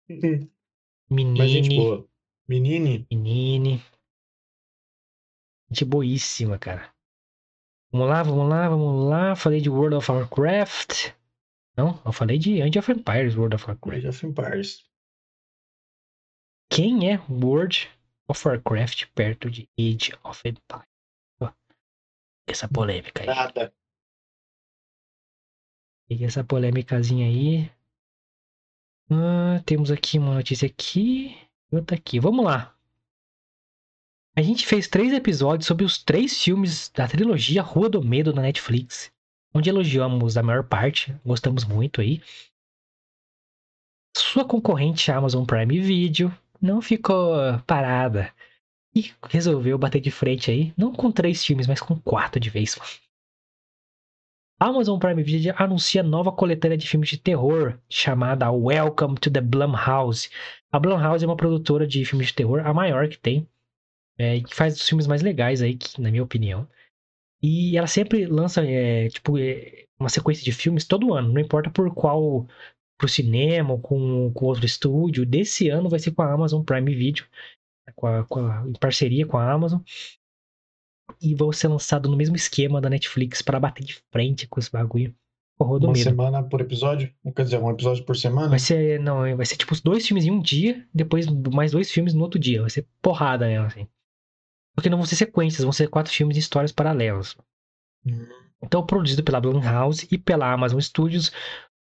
[1.09, 1.75] Mas gente Menine.
[1.75, 2.07] boa.
[2.47, 3.81] Menine, Menine.
[5.69, 6.93] Gente boíssima, cara.
[7.91, 9.35] Vamos lá, vamos lá, vamos lá.
[9.35, 11.13] Falei de World of Warcraft.
[11.75, 13.97] Não, eu falei de Age of Empires, World of Warcraft.
[13.97, 14.89] Age of Empires.
[16.69, 17.89] Quem é World
[18.27, 20.87] of Warcraft perto de Age of Empires?
[22.47, 23.27] Essa polêmica aí.
[23.27, 23.73] Nada.
[26.07, 27.71] Peguei essa polêmicazinha aí.
[29.09, 31.37] Ah, temos aqui uma notícia aqui
[31.71, 32.19] e outra aqui.
[32.19, 32.75] Vamos lá.
[34.33, 38.41] A gente fez três episódios sobre os três filmes da trilogia Rua do Medo na
[38.41, 39.11] Netflix,
[39.53, 42.21] onde elogiamos a maior parte, gostamos muito aí.
[44.15, 47.35] Sua concorrente Amazon Prime Video não ficou
[47.67, 48.33] parada
[48.95, 52.77] e resolveu bater de frente aí, não com três filmes, mas com quatro de vez.
[54.61, 59.41] A Amazon Prime Video anuncia nova coletânea de filmes de terror chamada Welcome to the
[59.41, 60.29] Blumhouse.
[60.71, 63.45] A Blumhouse é uma produtora de filmes de terror, a maior que tem,
[64.21, 66.67] é, que faz os filmes mais legais aí, que, na minha opinião.
[67.41, 71.69] E ela sempre lança, é, tipo, é, uma sequência de filmes todo ano, não importa
[71.71, 72.47] por qual,
[72.99, 75.25] pro cinema ou com, com outro estúdio.
[75.25, 77.25] Desse ano vai ser com a Amazon Prime Video,
[77.95, 79.81] com a- com a- em parceria com a Amazon.
[81.21, 84.71] E vão ser lançados no mesmo esquema da Netflix para bater de frente com esse
[84.71, 85.13] bagulho.
[85.59, 87.13] Horror Uma semana por episódio?
[87.35, 88.49] Quer dizer, um episódio por semana?
[88.49, 91.91] Vai ser, não, vai ser tipo os dois filmes em um dia, depois mais dois
[91.91, 92.61] filmes no outro dia.
[92.61, 93.87] Vai ser porrada mesmo, assim.
[94.81, 97.37] Porque não vão ser sequências, vão ser quatro filmes em histórias paralelas.
[98.03, 98.27] Hum.
[98.63, 101.31] Então, produzido pela Blumhouse e pela Amazon Studios,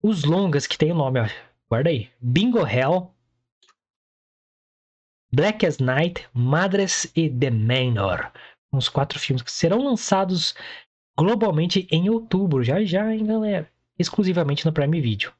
[0.03, 1.27] os longas que tem o nome, ó,
[1.67, 2.11] guarda aí.
[2.21, 3.11] Bingo Hell,
[5.33, 8.31] Black as Night, Madres e The Manor.
[8.71, 10.55] Uns quatro filmes que serão lançados
[11.17, 13.67] globalmente em outubro, já já, hein, galera.
[13.99, 15.33] Exclusivamente no Prime Video.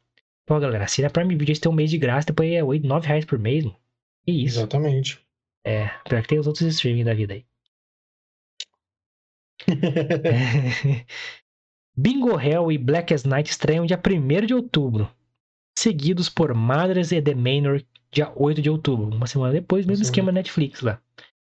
[0.47, 2.87] Pô, galera, se na Prime Video eles têm um mês de graça, depois é 8,
[2.87, 3.65] 9 reais por mês.
[4.25, 4.61] Que isso.
[4.61, 5.21] Exatamente.
[5.63, 7.45] É, pior que tem os outros streaming da vida aí.
[11.97, 15.11] Bingo Hell e Black as Night estreiam dia 1 de outubro,
[15.77, 20.09] seguidos por Madres e The Manor dia 8 de outubro, uma semana depois, mesmo Uma
[20.09, 21.01] esquema Netflix lá.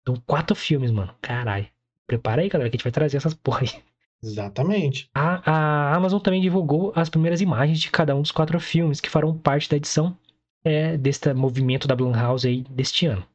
[0.02, 1.14] Então, quatro filmes, mano.
[1.20, 1.66] Caralho.
[2.06, 3.82] Prepara aí, galera, que a gente vai trazer essas porra aí.
[4.22, 5.10] Exatamente.
[5.14, 9.10] A, a Amazon também divulgou as primeiras imagens de cada um dos quatro filmes que
[9.10, 10.16] farão parte da edição
[10.64, 13.26] é, deste movimento da Blumhouse aí deste ano.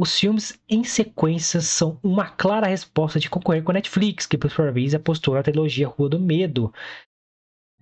[0.00, 4.48] Os filmes em sequência são uma clara resposta de concorrer com a Netflix, que por
[4.48, 6.72] sua vez apostou na trilogia Rua do Medo.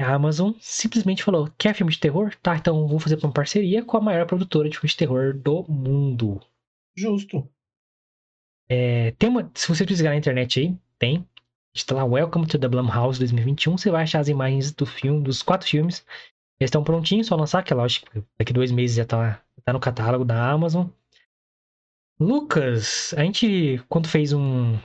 [0.00, 2.34] A Amazon simplesmente falou: quer filme de terror?
[2.42, 5.64] Tá, então vou fazer uma parceria com a maior produtora de filmes de terror do
[5.68, 6.40] mundo.
[6.96, 7.46] Justo.
[8.66, 11.28] É, tem uma, se você pesquisar na internet aí, tem.
[11.74, 13.76] Está lá Welcome to the Blumhouse 2021.
[13.76, 16.04] Você vai achar as imagens do filme, dos quatro filmes.
[16.58, 18.08] Eles estão prontinhos, só lançar, que é lógico,
[18.38, 20.88] daqui dois meses já tá, tá no catálogo da Amazon.
[22.18, 24.78] Lucas, a gente, quando fez um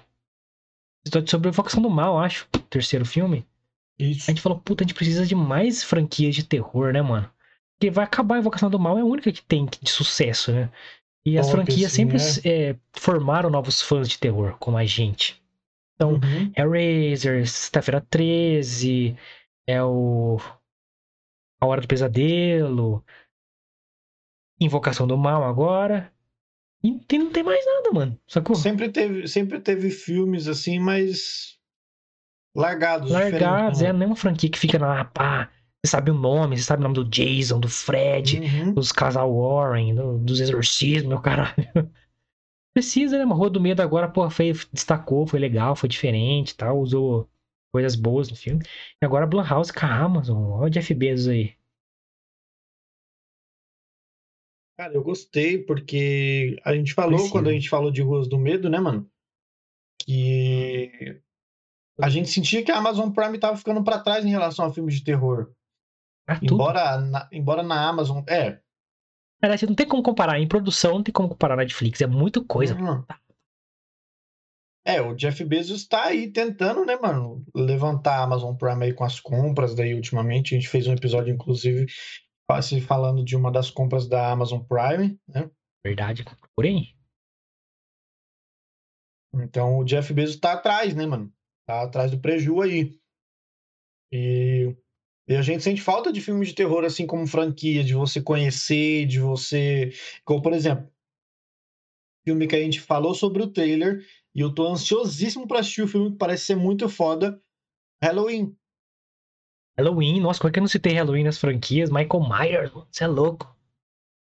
[1.06, 3.46] episódio sobre a Invocação do Mal, acho, o terceiro filme,
[3.98, 4.30] Isso.
[4.30, 7.32] a gente falou, puta, a gente precisa de mais franquias de terror, né, mano?
[7.78, 10.70] Porque vai acabar a Invocação do Mal, é a única que tem de sucesso, né?
[11.26, 15.42] E as franquias sempre é, formaram novos fãs de terror, como a gente.
[15.96, 16.52] Então, Uhum.
[16.58, 19.16] Hellraiser, Sexta-feira 13,
[19.68, 20.40] é o.
[21.62, 23.06] A Hora do Pesadelo,
[24.60, 26.12] Invocação do Mal agora.
[26.84, 28.20] E tem- não tem mais nada, mano.
[28.28, 28.56] Sacou?
[28.56, 31.58] Sempre teve, sempre teve filmes assim, mas
[32.56, 33.12] largados.
[33.12, 35.50] Largados, é a mesma franquia que fica lá, pá.
[35.84, 38.74] Você sabe o nome, você sabe o nome do Jason, do Fred, Uhum.
[38.74, 41.56] dos casal Warren, do- dos exorcismos, meu caralho.
[42.74, 43.26] Precisa, né?
[43.26, 47.30] Uma Rua do Medo agora, pô, foi, destacou, foi legal, foi diferente e tal, usou
[47.74, 48.64] coisas boas no filme.
[49.02, 51.54] E agora a Blumhouse com a Amazon, olha o Jeff Bezos aí.
[54.82, 57.32] Cara, eu gostei porque a gente falou Precisa.
[57.32, 59.08] quando a gente falou de Ruas do Medo, né, mano?
[60.04, 61.22] Que
[62.02, 64.96] a gente sentia que a Amazon Prime tava ficando pra trás em relação a filmes
[64.96, 65.54] de terror.
[66.40, 66.56] Tudo.
[66.56, 68.54] Embora na, embora na Amazon, é,
[69.40, 70.40] Na verdade, não tem como comparar.
[70.40, 72.02] Em produção, não tem como comparar Netflix.
[72.02, 72.76] É muita coisa.
[72.76, 73.06] Uhum.
[74.84, 79.04] É, o Jeff Bezos tá aí tentando, né, mano, levantar a Amazon Prime aí com
[79.04, 80.56] as compras daí ultimamente.
[80.56, 81.86] A gente fez um episódio, inclusive,
[82.82, 85.50] falando de uma das compras da Amazon Prime, né?
[85.84, 86.24] Verdade.
[86.56, 86.96] Porém.
[89.34, 91.32] Então o Jeff Bezos tá atrás, né, mano?
[91.66, 93.00] Tá atrás do preju aí.
[94.12, 94.76] E,
[95.28, 99.06] e a gente sente falta de filmes de terror assim como franquia, de você conhecer,
[99.06, 99.92] de você.
[100.26, 100.92] Como, por exemplo,
[102.26, 105.88] filme que a gente falou sobre o trailer e eu tô ansiosíssimo para assistir o
[105.88, 107.42] filme que parece ser muito foda.
[108.02, 108.56] Halloween.
[109.78, 111.90] Halloween, nossa, como é que eu não citei Halloween nas franquias?
[111.90, 113.56] Michael Myers, você é louco.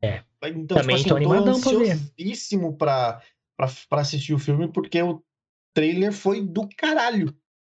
[0.01, 0.23] É.
[0.45, 1.93] Então, Também tipo assim, tô animadão pra ver.
[1.93, 3.23] ansiosíssimo pra,
[3.57, 5.23] pra, pra assistir o filme, porque o
[5.75, 7.35] trailer foi do caralho.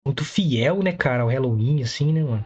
[0.06, 2.44] Muito fiel, né, cara, ao Halloween, assim, né, mano?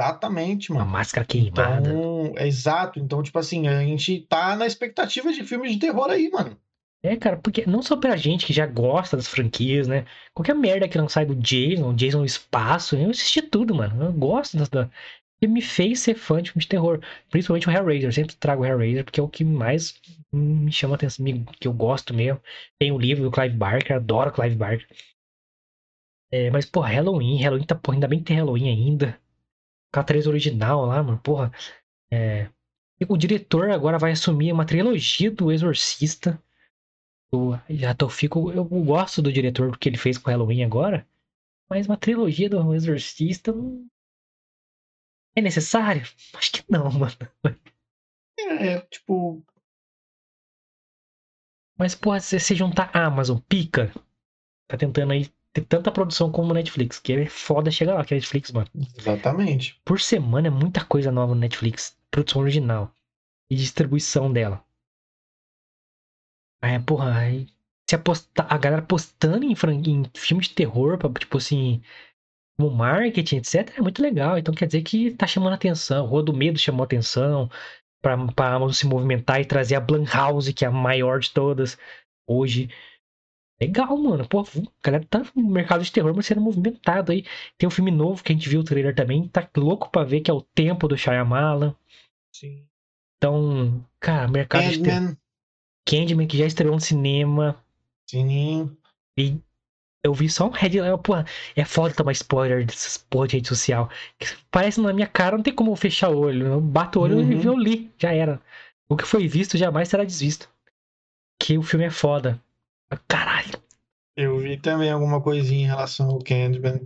[0.00, 0.84] Exatamente, mano.
[0.84, 1.90] Uma máscara queimada.
[1.90, 2.98] Então, é exato.
[2.98, 6.56] Então, tipo assim, a gente tá na expectativa de filmes de terror aí, mano.
[7.04, 10.06] É, cara, porque não só pra gente que já gosta das franquias, né?
[10.32, 14.04] Qualquer merda que não sai do Jason, Jason espaço, eu assisti tudo, mano.
[14.04, 14.88] Eu gosto da.
[15.40, 17.00] Que me fez ser fã de filme de terror.
[17.28, 18.12] Principalmente o Hellraiser.
[18.12, 20.00] Sempre trago o Hellraiser porque é o que mais
[20.32, 21.24] me chama a atenção,
[21.60, 22.40] que eu gosto mesmo.
[22.78, 24.86] Tem o livro do Clive Barker, adoro Clive Barker.
[26.30, 29.20] É, mas, pô, Halloween, Halloween tá, porra, ainda bem que tem Halloween ainda.
[29.94, 31.52] K3 original lá, mano, porra.
[32.12, 32.48] É...
[33.08, 36.42] O diretor agora vai assumir uma trilogia do Exorcista.
[37.32, 41.06] Eu já tô, fico, eu gosto do diretor do que ele fez com Halloween agora,
[41.68, 43.88] mas uma trilogia do Exorcista não
[45.34, 46.02] é necessário?
[46.34, 47.16] Acho que não, mano.
[48.38, 49.42] É, tipo.
[51.78, 53.92] Mas, porra, se você juntar Amazon, pica,
[54.68, 58.16] tá tentando aí ter tanta produção como Netflix, que é foda chegar lá, que é
[58.16, 58.68] Netflix, mano.
[58.98, 59.80] Exatamente.
[59.84, 62.94] Por semana é muita coisa nova no Netflix, produção original
[63.50, 64.64] e distribuição dela.
[66.62, 67.46] É, porra, aí
[67.92, 71.82] se apostar, a galera postando em, em filme de terror, pra, tipo assim,
[72.56, 74.38] como marketing, etc., é muito legal.
[74.38, 76.06] Então quer dizer que tá chamando atenção.
[76.06, 77.50] Rua do Medo chamou atenção
[78.00, 81.76] pra, pra Amazon se movimentar e trazer a Blumhouse, que é a maior de todas,
[82.26, 82.70] hoje.
[83.60, 84.26] Legal, mano.
[84.26, 84.44] Pô, a
[84.82, 87.24] galera tá no mercado de terror, mas sendo movimentado aí.
[87.58, 89.28] Tem um filme novo que a gente viu o trailer também.
[89.28, 91.74] Tá louco pra ver, que é o Tempo do Shyamalan.
[92.34, 92.66] Sim.
[93.18, 95.16] Então, cara, mercado de terror.
[95.86, 97.56] Candyman, que já estreou no cinema.
[98.08, 98.76] Sim.
[99.16, 99.38] E
[100.04, 100.98] eu vi só um headline.
[100.98, 101.14] Pô,
[101.56, 103.88] é foda tomar spoiler dessas porra de rede social.
[104.50, 106.46] Parece na minha cara, não tem como fechar o olho.
[106.46, 107.32] Eu bato o olho uhum.
[107.32, 107.90] e eu li.
[107.98, 108.40] Já era.
[108.88, 110.48] O que foi visto jamais será desvisto.
[111.40, 112.40] Que o filme é foda.
[113.08, 113.60] Caralho.
[114.16, 116.80] Eu vi também alguma coisinha em relação ao Candyman.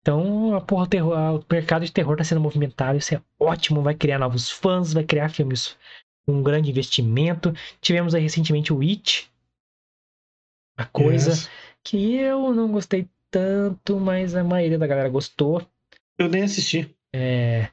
[0.00, 2.98] Então, a porra, o, terror, o mercado de terror tá sendo movimentado.
[2.98, 3.82] Isso é ótimo.
[3.82, 5.76] Vai criar novos fãs, vai criar filmes
[6.26, 7.52] um grande investimento.
[7.80, 9.30] Tivemos aí recentemente o It,
[10.76, 11.50] a coisa yes.
[11.82, 15.66] que eu não gostei tanto, mas a maioria da galera gostou.
[16.18, 16.94] Eu nem assisti.
[17.12, 17.68] É.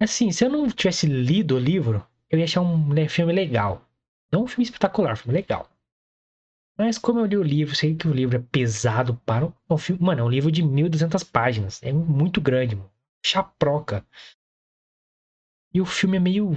[0.00, 3.88] Assim, se eu não tivesse lido o livro, eu ia achar um né, filme legal.
[4.32, 5.68] Não um filme espetacular, um filme legal.
[6.76, 10.02] Mas como eu li o livro, sei que o livro é pesado para um filme.
[10.02, 11.80] Mano, é um livro de 1.200 páginas.
[11.82, 12.90] É muito grande, mano.
[13.24, 14.04] Chaproca.
[15.72, 16.56] E o filme é meio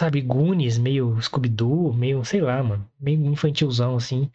[0.00, 4.30] sabe, Goonies, meio Scooby-Doo, meio, sei lá, mano, meio infantilzão, assim,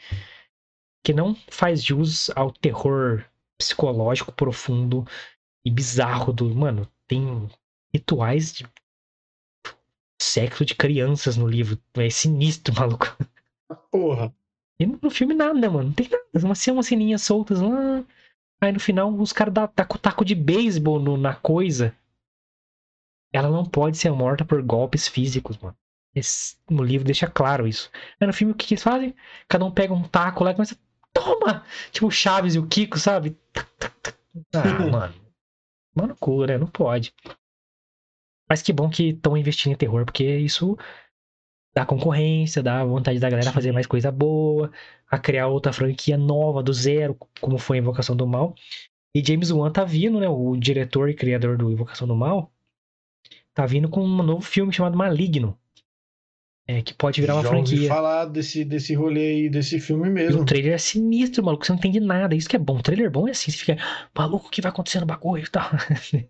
[1.04, 3.26] que não faz jus ao terror
[3.58, 5.04] psicológico profundo
[5.66, 7.50] e bizarro do, mano, tem
[7.92, 8.68] rituais de
[10.22, 13.18] sexo de crianças no livro, é sinistro, maluco.
[13.90, 14.32] Porra.
[14.80, 18.04] E no filme nada, mano, não tem nada, umas, umas ceninhas soltas lá,
[18.62, 21.96] aí no final os caras dão taco de beisebol na coisa,
[23.36, 25.76] ela não pode ser morta por golpes físicos, mano.
[26.16, 27.92] Esse, no livro deixa claro isso.
[28.20, 29.14] Aí no filme o que, eles fazem?
[29.50, 30.78] Cada um pega um taco lá e começa.
[31.14, 31.66] Toma!
[31.92, 33.38] Tipo o Chaves e o Kiko, sabe?
[34.54, 35.14] Ah, mano.
[35.94, 36.58] Mano, cura, né?
[36.58, 37.14] Não pode.
[38.50, 40.78] Mas que bom que estão investindo em terror, porque isso
[41.74, 44.72] dá concorrência, dá vontade da galera fazer mais coisa boa,
[45.10, 48.56] a criar outra franquia nova do zero, como foi a Invocação do Mal.
[49.14, 50.30] E James Wan tá vindo, né?
[50.30, 52.55] O diretor e criador do Invocação do Mal
[53.56, 55.58] tá vindo com um novo filme chamado Maligno.
[56.68, 57.78] É, que pode virar uma Já franquia.
[57.78, 60.40] Ouvi falar desse, desse rolê aí, desse filme mesmo.
[60.40, 61.66] E o trailer é sinistro, maluco.
[61.66, 62.36] Você não entende nada.
[62.36, 62.80] Isso que é bom.
[62.80, 63.52] O trailer bom é assim.
[63.52, 63.78] Você fica,
[64.16, 65.70] maluco, o que vai acontecer no bagulho e tal.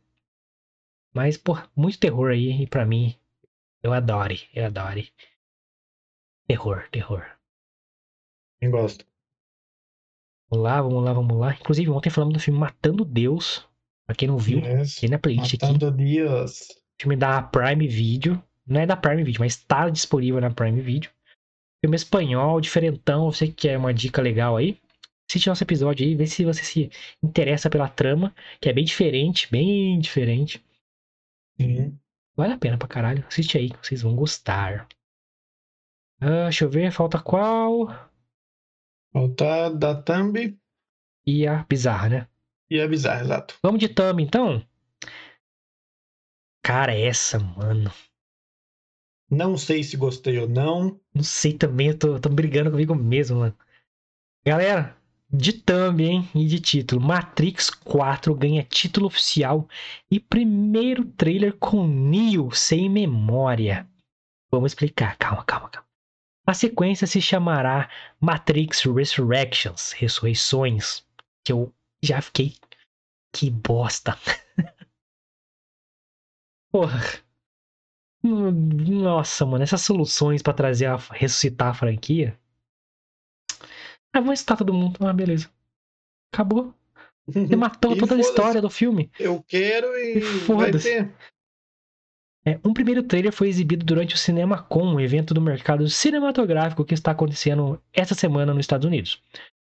[1.16, 2.64] Mas, pô, muito terror aí.
[2.64, 3.16] E pra mim,
[3.82, 4.36] eu adoro.
[4.54, 5.02] Eu adoro.
[6.48, 7.26] Terror, terror.
[8.60, 9.06] Quem gosta?
[10.50, 11.54] Vamos lá, vamos lá, vamos lá.
[11.54, 13.66] Inclusive, ontem falamos do filme Matando Deus.
[14.06, 14.98] Pra quem não viu, yes.
[14.98, 15.98] aqui na playlist Matando aqui.
[15.98, 18.42] Deus filme da Prime Video.
[18.66, 21.12] Não é da Prime Video, mas tá disponível na Prime Video.
[21.84, 23.32] Filme espanhol, diferentão.
[23.32, 24.80] Você que quer uma dica legal aí?
[25.30, 26.92] Assiste nosso episódio aí, vê se você se
[27.22, 30.64] interessa pela trama, que é bem diferente, bem diferente.
[31.60, 31.98] Sim.
[32.36, 33.26] Vale a pena pra caralho.
[33.28, 34.88] Assiste aí, vocês vão gostar.
[36.22, 37.88] Ah, deixa eu ver, falta qual?
[39.12, 40.58] Falta da Thumb
[41.26, 42.28] E a bizarra, né?
[42.70, 43.58] e a Bizarra, exato.
[43.64, 44.66] Vamos de thumb, então?
[46.66, 47.94] Cara, essa, mano.
[49.30, 51.00] Não sei se gostei ou não.
[51.14, 53.56] Não sei também, eu tô, tô brigando comigo mesmo, mano.
[54.44, 54.98] Galera,
[55.30, 56.28] de thumb, hein?
[56.34, 57.00] E de título.
[57.00, 59.70] Matrix 4 ganha título oficial
[60.10, 63.88] e primeiro trailer com Neo sem memória.
[64.52, 65.88] Vamos explicar, calma, calma, calma.
[66.48, 71.06] A sequência se chamará Matrix Resurrections, Ressurreições,
[71.44, 71.72] que eu
[72.02, 72.56] já fiquei.
[73.32, 74.18] Que bosta.
[76.76, 77.00] Porra.
[78.22, 82.38] Nossa, mano, essas soluções pra trazer a ressuscitar a franquia.
[84.14, 84.98] Ah, vou estar todo mundo.
[85.00, 85.50] Ah, beleza.
[86.34, 86.74] Acabou.
[87.26, 89.10] Você matou toda a história do filme.
[89.18, 91.10] Eu quero e E foda-se.
[92.46, 96.94] É, um primeiro trailer foi exibido durante o CinemaCon, um evento do mercado cinematográfico que
[96.94, 99.24] está acontecendo essa semana nos Estados Unidos.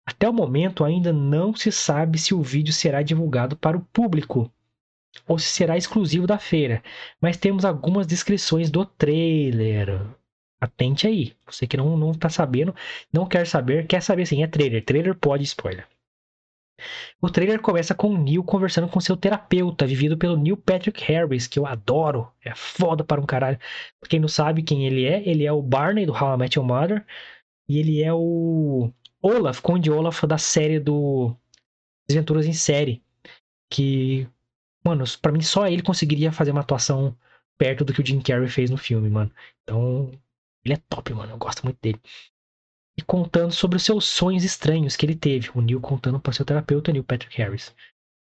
[0.04, 4.52] Até o momento, ainda não se sabe se o vídeo será divulgado para o público
[5.27, 6.82] ou se será exclusivo da feira,
[7.20, 10.01] mas temos algumas descrições do trailer.
[10.61, 12.74] Atente aí, você que não, não tá sabendo,
[13.12, 14.85] não quer saber, quer saber sim, é trailer.
[14.85, 15.86] Trailer pode spoiler.
[17.20, 21.59] O trailer começa com Neil conversando com seu terapeuta, vivido pelo Neil Patrick Harris, que
[21.59, 22.31] eu adoro.
[22.45, 23.59] É foda para um caralho.
[24.01, 26.59] Pra quem não sabe quem ele é, ele é o Barney do How I Met
[26.59, 27.05] Your Mother.
[27.69, 28.90] E ele é o
[29.20, 31.35] Olaf, Conde Olaf da série do
[32.09, 33.03] Desventuras em Série.
[33.70, 34.27] Que,
[34.84, 37.16] mano, pra mim só ele conseguiria fazer uma atuação
[37.59, 39.32] perto do que o Jim Carrey fez no filme, mano.
[39.62, 40.10] Então,
[40.64, 41.32] ele é top, mano.
[41.32, 42.00] Eu gosto muito dele
[42.98, 45.50] e contando sobre os seus sonhos estranhos que ele teve.
[45.55, 47.72] O Neil contando para seu terapeuta, Neil Patrick Harris.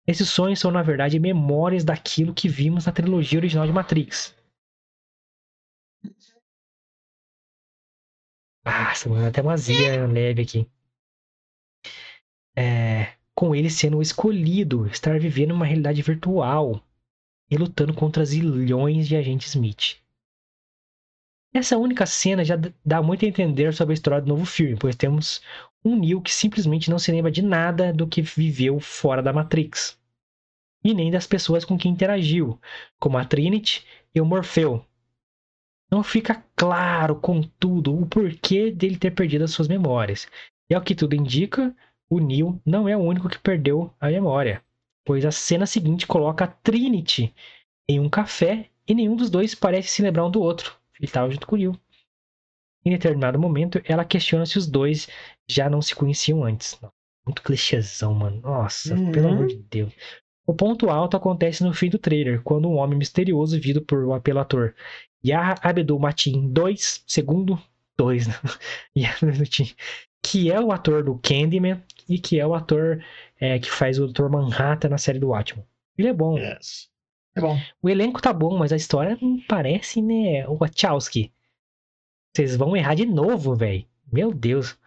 [0.07, 4.35] Esses sonhos são, na verdade, memórias daquilo que vimos na trilogia original de Matrix.
[8.65, 10.69] Nossa, mano, até uma azia leve aqui.
[12.55, 16.84] É, com ele sendo o escolhido, estar vivendo uma realidade virtual
[17.49, 19.95] e lutando contra zilhões de agentes Smith.
[21.53, 24.94] Essa única cena já dá muito a entender sobre a história do novo filme, pois
[24.94, 25.41] temos
[25.86, 29.98] um Neo que simplesmente não se lembra de nada do que viveu fora da Matrix.
[30.84, 32.60] E nem das pessoas com quem interagiu,
[32.99, 34.86] como a Trinity e o Morpheu.
[35.90, 40.28] Não fica claro, contudo, o porquê dele ter perdido as suas memórias.
[40.70, 41.74] E ao que tudo indica,
[42.10, 44.64] o Neo não é o único que perdeu a memória,
[45.06, 47.34] pois a cena seguinte coloca a Trinity
[47.88, 50.73] em um café e nenhum dos dois parece se lembrar um do outro.
[50.98, 51.80] Ele estava junto com o Neo.
[52.86, 55.07] Em determinado momento, ela questiona se os dois
[55.48, 56.80] já não se conheciam antes.
[57.26, 58.41] Muito clichêzão, mano.
[58.41, 59.11] Nossa, Uhum.
[59.11, 59.94] pelo amor de Deus.
[60.48, 64.40] O ponto alto acontece no fim do trailer, quando um homem misterioso, vindo por, pelo
[64.40, 64.73] ator
[65.23, 67.61] Yahya Abdul Mateen 2, segundo
[67.98, 68.34] 2, né?
[69.22, 69.76] Mateen,
[70.23, 73.03] que é o ator do Candyman e que é o ator
[73.40, 74.27] é, que faz o Dr.
[74.27, 75.65] Manhattan na série do Watchmen.
[75.98, 76.38] Ele é bom.
[76.38, 76.90] Yes.
[77.36, 77.57] É bom.
[77.81, 80.48] O elenco tá bom, mas a história não parece, né?
[80.48, 81.31] O Wachowski.
[82.34, 83.86] Vocês vão errar de novo, velho.
[84.11, 84.77] Meu Deus.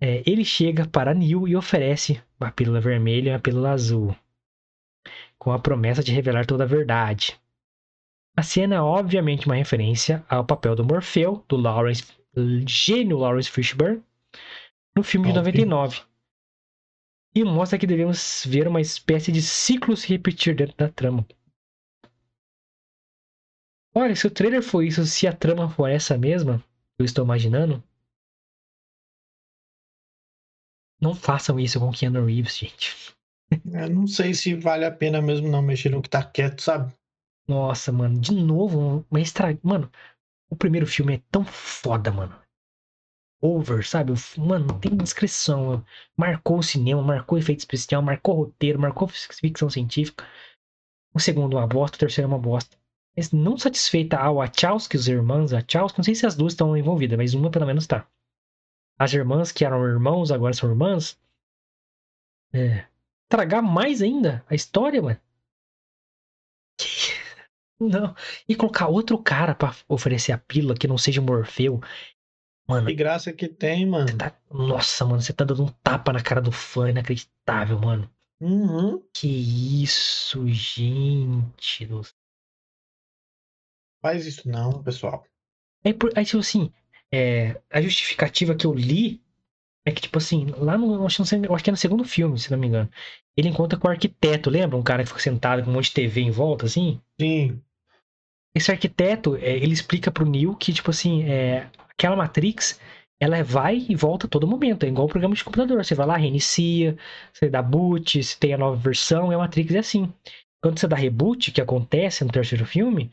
[0.00, 4.14] É, ele chega para Neil e oferece a pílula vermelha e a pílula azul.
[5.38, 7.38] Com a promessa de revelar toda a verdade.
[8.36, 12.04] A cena é obviamente uma referência ao papel do Morpheu, do Lawrence,
[12.66, 14.02] gênio Lawrence Fishburne,
[14.96, 15.44] no filme de Top.
[15.44, 16.02] 99.
[17.34, 21.26] E mostra que devemos ver uma espécie de ciclo se repetir dentro da trama.
[23.94, 26.64] Olha, se o trailer for isso, se a trama for essa mesma,
[26.98, 27.82] eu estou imaginando.
[30.98, 33.14] Não façam isso com Keanu Reeves, gente.
[33.50, 36.92] Eu não sei se vale a pena mesmo não mexer no que tá quieto, sabe?
[37.46, 39.58] Nossa, mano, de novo, uma extra.
[39.62, 39.90] Mano,
[40.50, 42.45] o primeiro filme é tão foda, mano.
[43.40, 44.12] Over, sabe?
[44.38, 45.84] Mano, não tem descrição.
[46.16, 50.26] Marcou o cinema, marcou efeito especial, marcou roteiro, marcou ficção científica.
[51.14, 52.76] O segundo uma bosta, o terceiro é uma bosta.
[53.16, 57.16] Mas não satisfeita a Wachowski, os irmãos Wachowski, não sei se as duas estão envolvidas,
[57.16, 58.06] mas uma pelo menos tá.
[58.98, 61.18] As irmãs que eram irmãos, agora são irmãs.
[62.52, 62.86] É.
[63.28, 65.20] Tragar mais ainda a história, mano.
[67.78, 68.14] Não.
[68.48, 71.80] E colocar outro cara pra oferecer a pílula que não seja Morfeu.
[72.68, 74.16] Mano, Que graça que tem, mano.
[74.16, 78.10] tá- nossa, mano, você tá dando um tapa na cara do fã, inacreditável, mano.
[78.40, 79.02] Uhum.
[79.14, 79.28] Que
[79.82, 81.86] isso, gente.
[81.86, 82.02] do-
[84.02, 85.24] Faz isso não, pessoal.
[85.84, 86.72] Aí, por- aí tipo assim,
[87.12, 89.22] é, a justificativa que eu li
[89.86, 91.06] é que, tipo assim, lá no.
[91.06, 92.90] Acho, sei- acho que é no segundo filme, se não me engano.
[93.36, 94.76] Ele encontra com o arquiteto, lembra?
[94.76, 97.00] Um cara que fica sentado com um monte de TV em volta, assim?
[97.20, 97.62] Sim.
[98.56, 102.80] Esse arquiteto, é, ele explica pro Neo que, tipo assim, é, aquela Matrix,
[103.20, 104.84] ela vai e volta a todo momento.
[104.84, 105.84] É igual um programa de computador.
[105.84, 106.96] Você vai lá, reinicia,
[107.30, 110.10] você dá boot, se tem a nova versão, e a Matrix é assim.
[110.62, 113.10] Quando você dá reboot, que acontece no terceiro filme,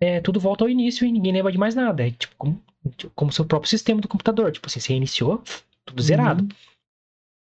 [0.00, 2.04] é, tudo volta ao início e ninguém lembra de mais nada.
[2.04, 2.60] É tipo como,
[3.14, 4.50] como seu próprio sistema do computador.
[4.50, 5.44] Tipo assim, você reiniciou,
[5.84, 6.42] tudo zerado.
[6.42, 6.48] Uhum.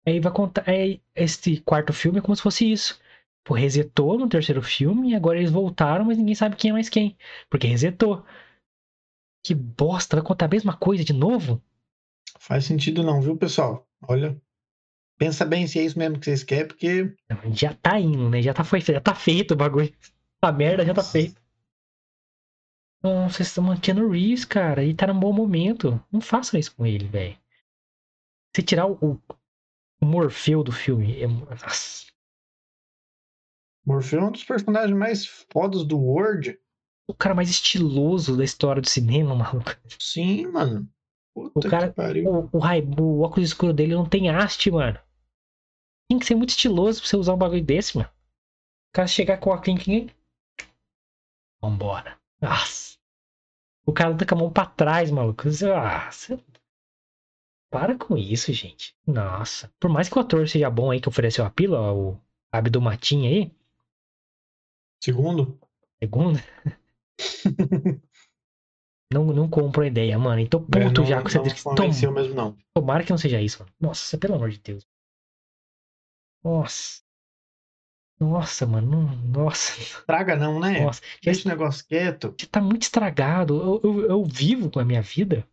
[0.06, 0.70] Aí vai contar.
[0.70, 3.00] Aí, este quarto filme é como se fosse isso.
[3.44, 6.90] Pô, resetou no terceiro filme e agora eles voltaram, mas ninguém sabe quem é mais
[6.90, 7.18] quem.
[7.50, 8.24] Porque resetou.
[9.44, 11.62] Que bosta, vai contar a mesma coisa de novo?
[12.40, 13.88] Faz sentido não, viu, pessoal?
[14.08, 14.40] Olha,
[15.18, 18.42] pensa bem se é isso mesmo que vocês querem, porque Não, Já tá indo, né?
[18.42, 19.92] Já tá, foi, já tá feito o bagulho.
[20.44, 21.40] A merda já tá feita.
[23.04, 24.84] Nossa, vocês estão Keanu Reeves, cara.
[24.84, 26.04] Ele tá num bom momento.
[26.12, 27.38] Não façam isso com ele, velho.
[28.56, 29.22] Se tirar o,
[30.02, 31.22] o Morfeu do filme.
[31.22, 32.11] É, nossa,
[33.86, 36.60] Morfeu é um dos personagens mais fodas do World.
[37.08, 39.72] o cara mais estiloso da história do cinema, maluco.
[40.00, 40.88] Sim, mano.
[41.34, 42.30] Puta O cara- que pariu.
[42.30, 42.60] O, o,
[43.02, 45.00] o óculos escuro dele não tem haste, mano.
[46.10, 48.10] Tem que ser muito estiloso pra você usar um bagulho desse, mano.
[48.10, 50.14] O cara chegar com o óculos.
[51.62, 52.18] Vambora.
[52.42, 52.98] Nossa.
[53.86, 55.44] O cara luta com a mão pra trás, maluco.
[55.74, 56.40] Ah, você-
[57.72, 58.96] Para com isso, gente.
[59.08, 59.72] Nossa.
[59.80, 62.20] Por mais que o ator seja bom aí, que ofereceu a pílula, o
[62.52, 63.52] Abdomatinha aí,
[65.04, 65.60] Segundo,
[66.00, 66.40] segundo.
[69.12, 70.42] não, não compro a ideia, mano.
[70.42, 71.76] E tô puto é, não, já com não descrição.
[71.76, 72.58] convenceu mesmo não.
[72.76, 73.74] Tomara que não seja isso, mano.
[73.80, 74.88] Nossa, pelo amor de Deus.
[76.44, 77.02] Nossa.
[78.20, 79.16] Nossa, mano.
[79.28, 80.04] Nossa.
[80.06, 80.82] Traga não, né?
[80.82, 81.02] Nossa.
[81.24, 82.36] Deixa o negócio quieto.
[82.40, 83.56] já tá muito estragado.
[83.56, 85.48] Eu, eu, eu vivo com a minha vida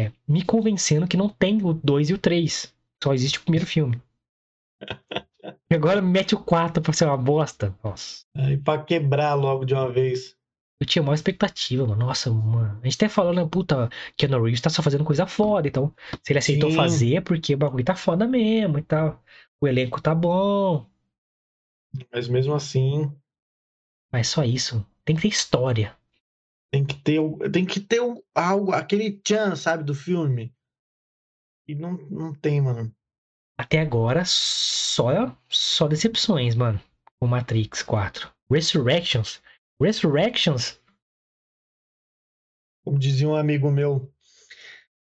[0.00, 2.74] é, me convencendo que não tem o 2 e o 3.
[3.02, 4.02] Só existe o primeiro filme.
[5.70, 7.74] E agora mete o 4 pra ser uma bosta.
[7.82, 8.24] Nossa.
[8.34, 10.34] Aí pra quebrar logo de uma vez.
[10.80, 12.06] Eu tinha maior expectativa, mano.
[12.06, 12.78] Nossa, mano.
[12.80, 15.66] A gente até falou, né, puta, que o Reeves tá só fazendo coisa foda.
[15.68, 16.76] Então, se ele aceitou Sim.
[16.76, 19.22] fazer, é porque o bagulho tá foda mesmo e tal.
[19.60, 20.88] O elenco tá bom.
[22.12, 23.10] Mas mesmo assim,
[24.12, 24.86] Mas só isso.
[25.02, 25.96] Tem que ter história.
[26.70, 27.20] tem que ter,
[27.52, 28.00] tem que ter
[28.34, 30.54] algo, aquele tchan, sabe, do filme.
[31.68, 32.92] E não, não tem, mano.
[33.58, 36.80] Até agora, só, só decepções, mano.
[37.20, 38.32] O Matrix 4.
[38.48, 39.42] Resurrections.
[39.82, 40.80] Resurrections?
[42.84, 44.08] Como dizia um amigo meu.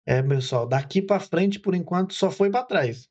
[0.07, 3.09] É, pessoal, daqui pra frente, por enquanto, só foi pra trás.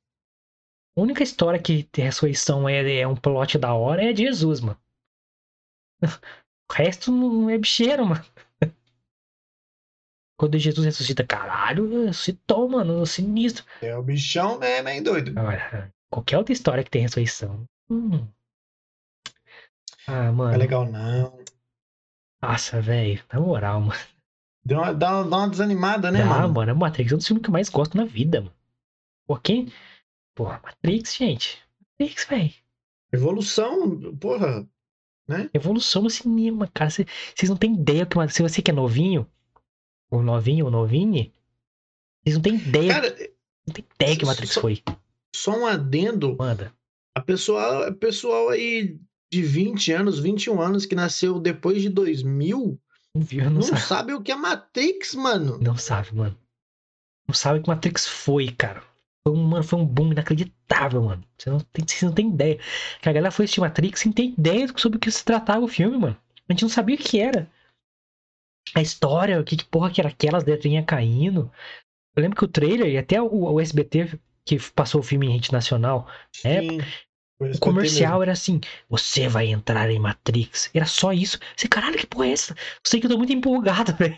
[0.96, 4.62] A única história que tem ressurreição é, é um plot da hora é de Jesus,
[4.62, 4.80] mano.
[6.72, 8.26] O resto não é bicheiro, mano.
[10.44, 13.64] Quando Jesus ressuscita, caralho, ressuscitou, mano, sinistro.
[13.82, 15.32] É o bichão mesmo, hein, doido?
[15.40, 17.64] Agora, qualquer outra história que tem ressurreição.
[17.90, 18.28] Hum.
[20.06, 20.54] Ah, Não mano.
[20.54, 21.40] é legal, não.
[22.42, 23.24] Nossa, velho.
[23.32, 24.02] Na moral, mano.
[24.66, 26.54] Dá, uma- dá uma desanimada, né, ah, mano?
[26.54, 28.54] mano, Matrix é um dos filmes que eu mais gosto na vida, mano.
[29.26, 29.72] Pô, quem?
[30.36, 31.64] Porra, Matrix, gente.
[31.98, 32.54] Matrix, velho.
[33.14, 34.68] Evolução, porra.
[35.54, 36.90] Evolução no cinema, cara.
[36.90, 39.26] Cê- Vocês não têm ideia que se você que é novinho,
[40.16, 41.32] ou novinho ou novinha,
[42.24, 43.16] vocês não têm ideia, Cara,
[43.68, 44.82] não tem ideia que Matrix só- foi.
[45.36, 46.36] só um adendo.
[46.38, 46.74] Manda.
[47.16, 49.00] A pessoal, pessoal aí
[49.32, 52.80] de 20 anos, 21 anos, que nasceu depois de 2000,
[53.16, 53.82] Não não, sabe.
[53.82, 55.58] sabe o que é Matrix, mano.
[55.62, 56.38] Não sabe, mano.
[57.28, 58.84] Não sabe o que Matrix foi, cara.
[59.26, 61.24] Foi um, mano, foi um boom inacreditável, mano.
[61.38, 62.60] Você não tem, vocês não tem ideia.
[63.02, 65.68] Que a galera foi assistir Matrix sem ter ideia sobre o que se tratava o
[65.68, 66.18] filme, mano.
[66.50, 67.50] A gente não sabia o que era.
[68.76, 71.52] A história, o que, que porra que era aquelas letrinhas caindo.
[72.16, 75.32] Eu lembro que o trailer e até o, o SBT que passou o filme em
[75.34, 76.08] rede nacional,
[76.44, 76.62] É,
[77.38, 78.24] foi o comercial mesmo.
[78.24, 78.60] era assim:
[78.90, 80.70] você vai entrar em Matrix.
[80.74, 81.40] Era só isso.
[81.56, 82.54] Você, caralho, que porra é essa?
[82.54, 84.18] Eu sei que eu tô muito empolgado, velho.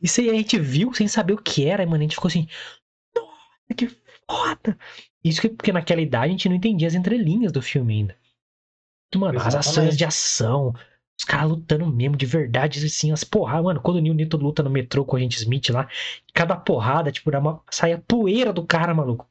[0.00, 1.98] Isso aí a gente viu sem saber o que era, mano.
[1.98, 2.46] A gente ficou assim,
[3.14, 3.88] nossa, que
[4.28, 4.78] foda.
[5.24, 8.16] Isso que porque naquela idade a gente não entendia as entrelinhas do filme ainda.
[9.14, 9.68] Mano, as Exatamente.
[9.68, 10.74] ações de ação,
[11.18, 13.80] os caras lutando mesmo, de verdade, assim, as porradas, mano.
[13.80, 15.88] Quando o Neil Newton luta no metrô com a gente Smith lá,
[16.34, 17.60] cada porrada, tipo, uma...
[17.70, 19.26] saia poeira do cara, maluco.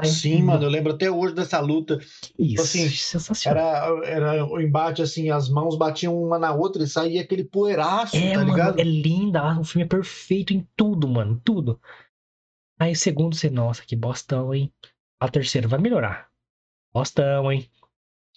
[0.00, 1.98] Saia- Sim, mano, eu lembro até hoje dessa luta.
[2.38, 3.64] Isso, assim, sensacional.
[4.06, 8.16] Era, era o embate assim, as mãos batiam uma na outra e saía aquele poeiraço,
[8.16, 8.80] É, tá mano, ligado?
[8.80, 9.40] é linda.
[9.40, 11.40] ah, O filme é perfeito em tudo, mano.
[11.44, 11.80] Tudo.
[12.78, 14.72] Aí o segundo, você, nossa, que bostão, hein?
[15.20, 16.28] A terceira vai melhorar.
[16.92, 17.68] Bostão, hein?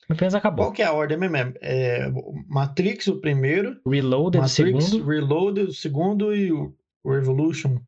[0.09, 0.65] Apenas acabou.
[0.65, 1.35] Qual que é a ordem mesmo?
[1.61, 2.11] É, é
[2.47, 3.79] Matrix, o primeiro.
[3.85, 5.05] Reloaded, o Matrix, segundo.
[5.05, 6.35] Reloaded, o segundo.
[6.35, 6.73] E o
[7.05, 7.79] Revolution,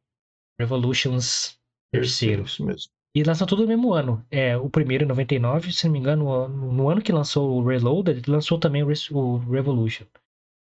[0.59, 1.57] Revolutions,
[1.91, 2.43] terceiro.
[2.43, 2.91] Isso mesmo.
[3.15, 4.23] E lançou tudo no mesmo ano.
[4.29, 7.65] É, o primeiro em 99, se não me engano, no, no ano que lançou o
[7.65, 10.05] Reloaded, lançou também o, Res- o Revolution.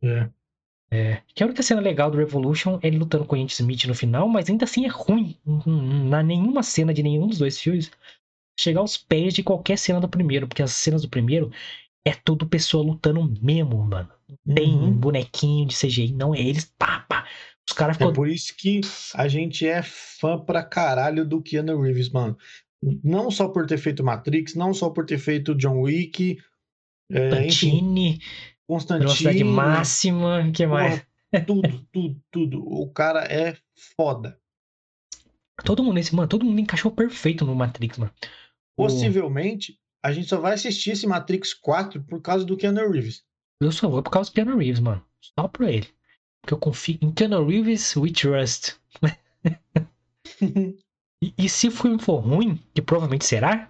[0.03, 0.29] É.
[0.93, 3.85] É, que a única cena legal do Revolution é ele lutando com o Agent Smith
[3.85, 5.37] no final, mas ainda assim é ruim.
[6.09, 7.89] Na nenhuma cena de nenhum dos dois filmes
[8.61, 11.51] chegar aos pés de qualquer cena do primeiro, porque as cenas do primeiro
[12.05, 14.09] é tudo pessoa lutando mesmo, mano.
[14.55, 14.93] Tem Uhum.
[14.93, 17.27] bonequinho de CGI, não é eles, pá, pá.
[17.67, 18.13] Os caras É ficam.
[18.13, 18.81] por isso que
[19.13, 22.37] a gente é fã pra caralho do Keanu Reeves, mano.
[23.03, 26.41] Não só por ter feito Matrix, não só por ter feito John Wick,
[27.11, 28.19] é, enfim, Tantini,
[28.97, 31.05] velocidade Constantine, máxima, o que mais?
[31.45, 32.63] tudo, tudo, tudo.
[32.67, 33.55] O cara é
[33.95, 34.39] foda.
[35.63, 38.11] Todo mundo nesse, mano, todo mundo encaixou perfeito no Matrix, mano.
[38.75, 43.23] Possivelmente, a gente só vai assistir esse Matrix 4 por causa do Keanu Reeves.
[43.61, 45.03] Eu só vou por causa do Keanu Reeves, mano.
[45.21, 45.87] Só por ele.
[46.41, 48.75] Porque eu confio em Keanu Reeves, we trust.
[51.23, 53.69] E, e se o filme for ruim, que provavelmente será,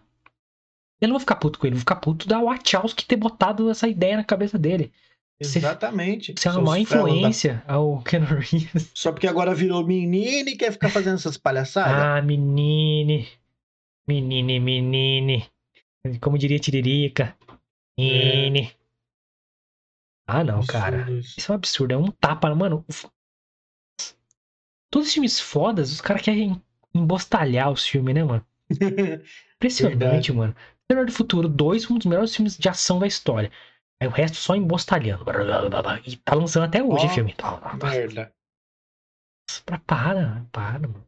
[1.01, 3.87] eu não vou ficar puto com ele, vou ficar puto da Wachowski ter botado essa
[3.89, 4.91] ideia na cabeça dele.
[5.41, 6.33] Você- Exatamente.
[6.37, 8.91] Isso é uma má felos da- influência ao Keanu Reeves.
[8.93, 11.91] Só porque agora virou menino e quer ficar fazendo essas palhaçadas.
[11.93, 13.27] Ah, menine.
[14.07, 15.49] Menine, menine.
[16.19, 17.37] Como diria Tiririca.
[17.97, 18.73] Menine.
[20.27, 21.09] Ah, não, cara.
[21.11, 21.39] Isso.
[21.39, 21.93] Isso é um absurdo.
[21.93, 22.85] É um tapa, mano.
[24.89, 26.61] Todos os filmes fodas, os caras querem
[26.93, 28.45] embostalhar os filmes, né, mano?
[29.55, 30.33] Impressionante, Verdade.
[30.33, 30.55] mano.
[30.87, 33.51] Terror do Futuro 2, um dos melhores filmes de ação da história.
[34.01, 35.23] Aí o resto só embostalhando.
[36.05, 37.35] E tá lançando até hoje o filme.
[37.81, 38.33] Merda.
[39.65, 41.07] Pra, para, para, mano.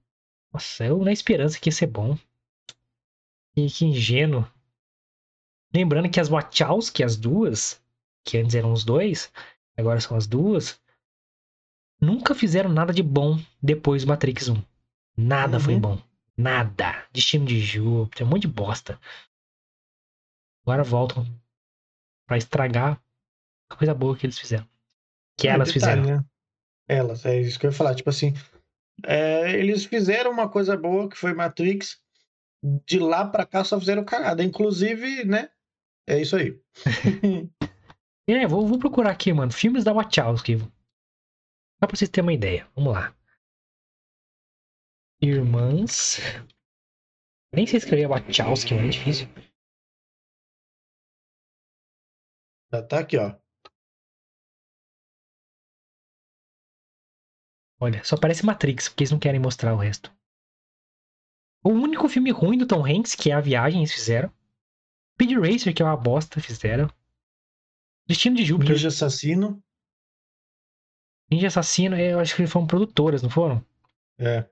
[0.53, 2.17] Nossa, eu na esperança que ia ser bom.
[3.53, 4.45] Que, que ingênuo.
[5.73, 7.81] Lembrando que as Wachowski, as duas,
[8.23, 9.31] que antes eram os dois,
[9.77, 10.79] agora são as duas,
[11.99, 14.63] nunca fizeram nada de bom depois do Matrix 1.
[15.17, 15.81] Nada foi Uhum.
[15.81, 16.01] bom.
[16.37, 17.05] Nada.
[17.11, 18.99] Destino de Júpiter, um monte de bosta.
[20.63, 21.25] Agora voltam
[22.27, 23.01] pra estragar
[23.69, 24.67] a coisa boa que eles fizeram.
[25.37, 26.19] Que É, elas detalhe, fizeram.
[26.21, 26.25] né?
[26.87, 27.95] Elas, é isso que eu ia falar.
[27.95, 28.33] Tipo assim,
[29.05, 32.01] é, eles fizeram uma coisa boa que foi Matrix.
[32.63, 34.43] De lá pra cá só fizeram cagada.
[34.43, 35.49] Inclusive, né?
[36.07, 36.59] É isso aí.
[38.25, 39.51] É, vou, vou procurar aqui, mano.
[39.51, 40.57] Filmes da Wachowski.
[40.57, 42.65] Só pra vocês terem uma ideia.
[42.73, 43.13] Vamos lá.
[45.21, 46.19] Irmãs.
[47.53, 48.87] Nem sei escrever Wachowski, mano.
[48.87, 49.27] É difícil.
[52.71, 53.35] Já tá aqui, ó.
[57.79, 60.09] Olha, só parece Matrix, porque eles não querem mostrar o resto.
[61.63, 64.31] O único filme ruim do Tom Hanks, que é A Viagem, eles fizeram.
[65.13, 66.89] Speed Racer, que é uma bosta, fizeram.
[68.07, 68.73] Destino de Júpiter.
[68.73, 69.63] Ninja Assassino.
[71.31, 73.65] Ninja Assassino, eu acho que eles foram produtoras, não foram?
[74.17, 74.49] É.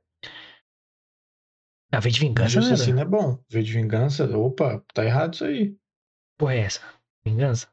[1.92, 2.74] A V de Vingança, Ninja né?
[2.74, 3.44] Assassino é bom.
[3.50, 4.38] V de Vingança.
[4.38, 5.78] Opa, tá errado isso aí.
[6.38, 6.82] Porra, é essa?
[7.26, 7.68] Vingança?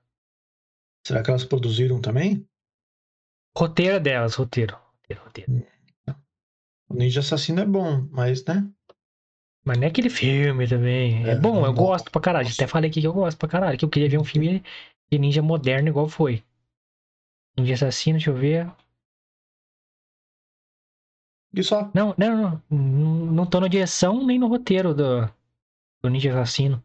[1.07, 2.47] Será que elas produziram também?
[3.57, 4.77] Roteiro é delas, roteiro.
[4.77, 5.67] Roteiro, roteiro.
[6.89, 8.69] O Ninja Assassino é bom, mas, né?
[9.65, 11.27] Mas não é aquele filme também.
[11.27, 11.85] É, É, bom, eu bom.
[11.85, 12.49] gosto pra caralho.
[12.49, 13.79] Até falei aqui que eu gosto pra caralho.
[13.79, 14.63] Que eu queria ver um filme
[15.11, 16.43] de ninja moderno igual foi.
[17.57, 18.71] Ninja Assassino, deixa eu ver.
[21.55, 21.91] E só.
[21.95, 23.33] Não, não, não.
[23.33, 25.27] Não, tô na direção nem no roteiro do,
[26.03, 26.83] do Ninja Assassino.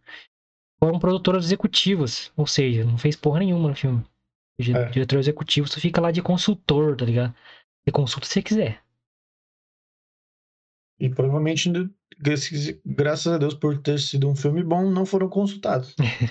[0.79, 2.31] Foram produtoras executivas.
[2.35, 4.03] Ou seja, não fez porra nenhuma no filme.
[4.59, 4.89] O É.
[4.89, 7.33] diretor executivo só fica lá de consultor, tá ligado?
[7.85, 8.81] Você consulta se você quiser.
[10.99, 11.69] E provavelmente,
[12.19, 12.35] gra-
[12.85, 15.95] graças a Deus, por ter sido um filme bom, não foram consultados.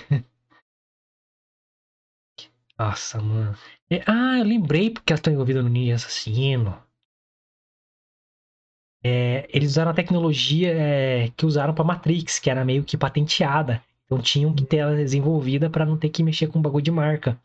[2.77, 3.55] Nossa, mano.
[3.89, 6.81] É, ah, eu lembrei porque elas estão envolvidas no Ninja Assassino.
[9.05, 13.83] É, eles usaram a tecnologia é, que usaram pra Matrix, que era meio que patenteada.
[14.05, 17.39] Então tinham que ter ela desenvolvida pra não ter que mexer com bagulho de marca.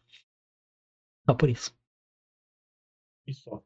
[1.27, 1.73] Só por isso.
[3.27, 3.63] E só.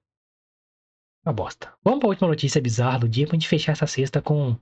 [1.24, 1.72] Uma bosta.
[1.84, 4.56] Vamos pra última notícia bizarra do dia pra gente fechar essa sexta com.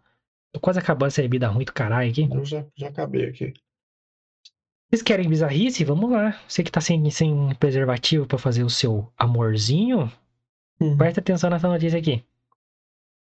[0.53, 2.28] Tô quase acabando essa bebida ruim do caralho aqui.
[2.31, 3.55] Eu já, já acabei aqui.
[4.91, 5.85] Vocês querem bizarrice?
[5.85, 6.39] Vamos lá.
[6.49, 10.11] Você que tá sem, sem preservativo pra fazer o seu amorzinho,
[10.81, 10.97] Uhum.
[10.97, 12.24] presta atenção nessa notícia aqui.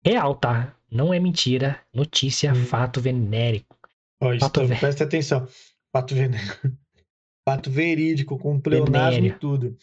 [0.05, 0.75] Real, tá?
[0.91, 1.79] Não é mentira.
[1.93, 2.65] Notícia, Hum.
[2.65, 3.77] fato venérico.
[4.23, 5.47] Ó, isso Fato tá- ve- presta atenção.
[5.93, 6.31] Fato, ven...
[7.47, 9.77] Fato verídico, com pleonasmo e tudo.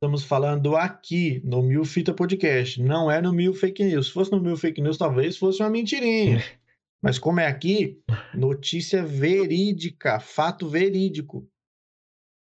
[0.00, 2.80] Estamos falando aqui no Mil Fita Podcast.
[2.80, 4.06] Não é no Mil Fake News.
[4.06, 6.38] Se fosse no Mil Fake News, talvez fosse uma mentirinha.
[7.02, 8.00] Mas como é aqui,
[8.32, 11.50] notícia verídica, fato verídico.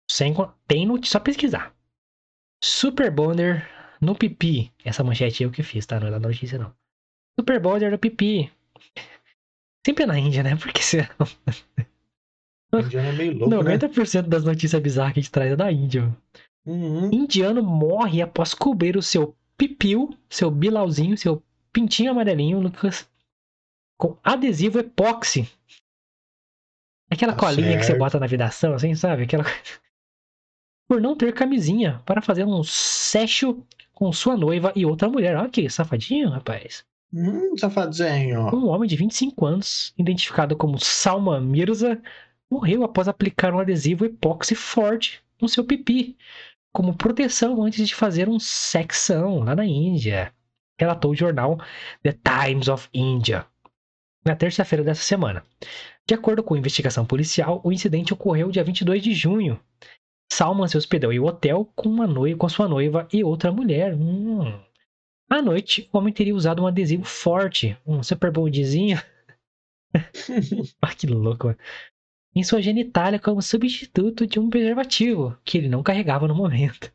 [0.09, 0.34] Sem,
[0.67, 1.75] tem no, só pesquisar.
[2.63, 3.69] Super Bonder
[4.01, 4.73] no pipi.
[4.84, 5.99] Essa manchete eu que fiz, tá?
[5.99, 6.73] Não é da notícia, não.
[7.39, 8.51] Super Bonder no pipi.
[9.85, 10.55] Sempre é na Índia, né?
[10.57, 11.07] Porque se...
[12.73, 14.27] Indiano é meio louco, 90% né?
[14.27, 16.11] das notícias bizarras que a gente traz é da Índia.
[16.65, 17.10] Uhum.
[17.11, 23.07] Indiano morre após cobrir o seu pipiu, seu bilauzinho, seu pintinho amarelinho, Lucas,
[23.98, 25.49] com adesivo epóxi.
[27.10, 27.99] Aquela Tá colinha que você certo.
[27.99, 29.23] bota na vidação, assim, sabe?
[29.23, 29.44] Aquela...
[30.88, 33.64] Por não ter camisinha para fazer um sexo
[33.94, 35.35] com sua noiva e outra mulher.
[35.35, 36.84] Olha que safadinho, rapaz.
[37.14, 38.53] Hum, safadinho.
[38.53, 42.02] Um homem de 25 anos, identificado como Salman Mirza,
[42.49, 46.18] morreu após aplicar um adesivo epóxi forte no seu pipi,
[46.73, 50.33] como proteção antes de fazer um sexão lá na Índia,
[50.77, 51.59] relatou o jornal
[52.01, 53.45] The Times of India
[54.25, 55.43] na terça-feira dessa semana.
[56.07, 59.59] De acordo com a investigação policial, o incidente ocorreu dia 22 de junho.
[60.31, 63.93] Salman se hospedou em um hotel com uma noiva, com sua noiva e outra mulher.
[63.93, 64.59] Hum.
[65.29, 69.01] À noite, o homem teria usado um adesivo forte, um super bondezinho.
[70.81, 71.59] ah, que louco, mano.
[72.35, 76.91] Em sua genitália como substituto de um preservativo, que ele não carregava no momento.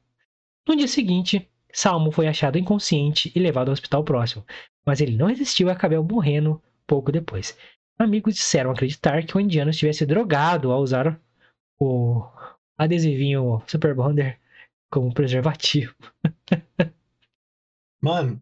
[0.66, 4.44] No dia seguinte, Salmo foi achado inconsciente e levado ao hospital próximo,
[4.84, 7.56] mas ele não resistiu e acabou morrendo pouco depois.
[7.98, 11.20] Amigos disseram acreditar que o indiano estivesse drogado ao usar
[11.78, 12.24] o
[12.76, 14.38] adesivinho Super Bonder
[14.90, 15.94] como preservativo.
[18.00, 18.40] Mano,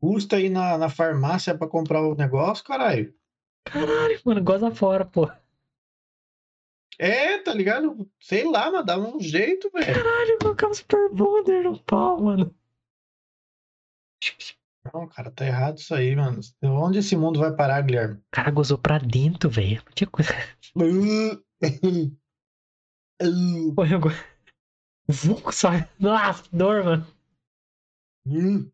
[0.00, 3.12] custa aí na, na farmácia pra comprar o negócio, caralho.
[3.64, 5.28] Caralho, mano, goza fora, pô.
[7.00, 8.06] É, tá ligado?
[8.20, 9.86] Sei lá, mas dá um jeito, velho.
[9.86, 12.54] Caralho, colocar um Super Bonder no pau, mano.
[14.92, 16.40] Não, cara, tá errado isso aí, mano.
[16.62, 18.16] Onde esse mundo vai parar, Guilherme?
[18.16, 19.82] O cara gozou pra dentro, velho.
[19.86, 20.30] Não tinha coisa.
[23.74, 24.10] Pô, eu go...
[25.08, 25.88] Vulco sai.
[25.98, 27.06] Nossa, dor, mano.
[28.26, 28.70] Hum,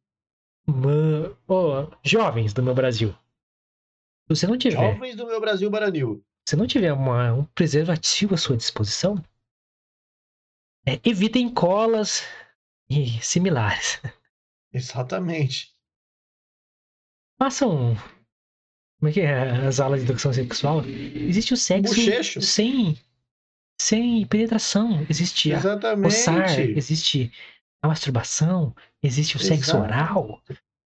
[0.66, 1.38] Mano.
[1.46, 3.12] Ô, jovens do meu Brasil.
[3.12, 6.25] Se você não tiver, Jovens do meu Brasil Baranil.
[6.48, 9.22] Se não tiver uma- um preservativo à sua disposição,
[10.86, 12.22] é, evitem colas
[12.88, 14.00] e similares.
[14.72, 15.74] Exatamente.
[17.38, 17.96] Façam.
[18.98, 20.82] Como é que é as aulas de educação sexual?
[20.84, 22.40] Existe o sexo Bochecho.
[22.40, 22.96] sem,
[23.80, 25.04] sem penetração.
[25.10, 26.60] Existe Exatamente.
[26.76, 27.32] existe
[27.82, 29.84] a masturbação, existe o sexo Exato.
[29.84, 30.42] oral,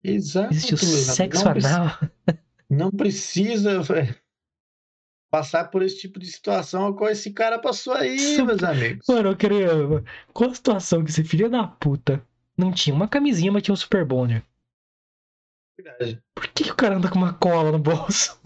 [0.05, 0.53] Exato.
[0.55, 1.99] existe o sexo não, anal.
[2.71, 4.15] não precisa velho,
[5.31, 9.07] passar por esse tipo de situação com esse cara passou aí, meus amigos.
[9.09, 9.69] Mano, eu queria.
[10.33, 12.25] Qual a situação que esse filho da puta
[12.57, 14.45] não tinha uma camisinha, mas tinha um super bonder?
[15.77, 16.23] Verdade.
[16.35, 18.41] Por que, que o cara anda com uma cola no bolso?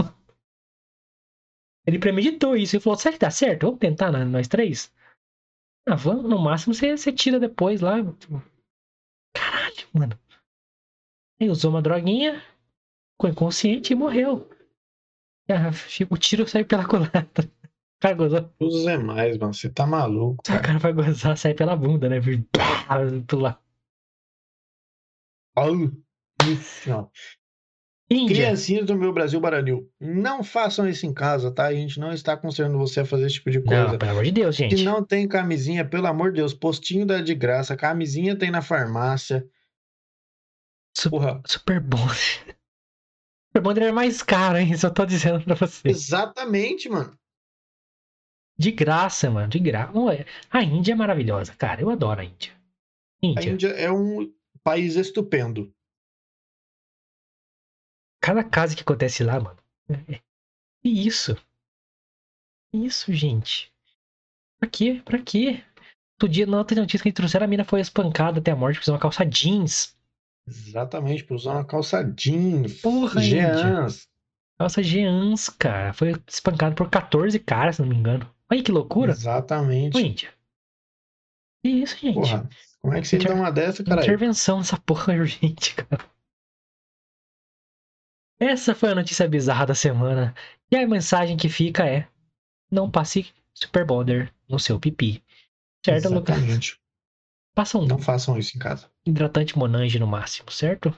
[1.87, 3.67] Ele premeditou isso e falou: será que dá certo?
[3.67, 4.93] Vamos tentar nós três?
[5.89, 7.97] Ah, vamos, no máximo você, você tira depois lá.
[9.35, 10.19] Caralho, mano.
[11.41, 12.41] Aí usou uma droguinha,
[13.15, 14.49] ficou inconsciente e morreu.
[15.49, 15.71] Ah,
[16.11, 17.45] o tiro saiu pela culatra.
[17.45, 18.53] O cara gozou.
[18.61, 19.55] Os é mais, mano.
[19.55, 20.61] Você tá maluco, O cara.
[20.63, 22.17] cara vai gozar, sai pela bunda, né?
[25.55, 25.75] Au.
[26.51, 27.11] Isso.
[28.11, 28.37] Índia.
[28.37, 31.67] Criancinhas do meu Brasil Baranil, não façam isso em casa, tá?
[31.67, 33.93] A gente não está aconselhando você a fazer esse tipo de coisa.
[33.93, 34.77] Não, pelo amor de Deus, gente.
[34.77, 38.61] Se não tem camisinha, pelo amor de Deus, postinho dá de graça, camisinha tem na
[38.61, 39.47] farmácia.
[40.95, 42.57] Su- Porra, Super Bonder.
[43.61, 44.75] Bonder é mais caro, hein?
[44.77, 45.89] Só tô dizendo pra você.
[45.89, 47.19] exatamente, mano.
[48.59, 49.49] De graça, mano.
[49.49, 49.99] De graça.
[49.99, 51.81] Ué, A Índia é maravilhosa, cara.
[51.81, 52.53] Eu adoro a Índia.
[53.23, 53.51] A Índia.
[53.51, 55.73] Índia é um país estupendo.
[58.21, 59.59] Cada caso que acontece lá, mano.
[60.09, 60.21] É...
[60.85, 61.37] E isso?
[62.73, 63.73] Isso, gente.
[64.59, 65.03] Pra quê?
[65.05, 65.63] Pra quê?
[66.15, 68.81] Outro dia, na outra notícia que eles trouxeram, a mina foi espancada até a morte
[68.81, 69.97] por uma calça jeans.
[70.47, 72.81] Exatamente, por usar uma calça jeans.
[72.81, 74.09] Porra, Jeans.
[74.59, 75.93] Calça jeans, cara.
[75.93, 78.29] Foi espancada por 14 caras, se não me engano.
[78.51, 79.13] Olha que loucura.
[79.13, 79.97] Exatamente.
[79.97, 80.33] Ô, Índia.
[81.65, 82.15] Que isso, gente?
[82.15, 82.49] Porra,
[82.81, 84.05] como é que você Inter- dá uma dessa, caralho?
[84.05, 86.05] Intervenção nessa porra urgente, cara.
[88.41, 90.35] Essa foi a notícia bizarra da semana.
[90.71, 92.09] E a mensagem que fica é:
[92.71, 95.23] não passe Super Bonder no seu pipi.
[95.85, 96.37] Certo, Lucas?
[96.37, 96.81] Exatamente.
[97.87, 98.91] Não façam isso em casa.
[99.07, 100.97] hidratante Monange no máximo, certo?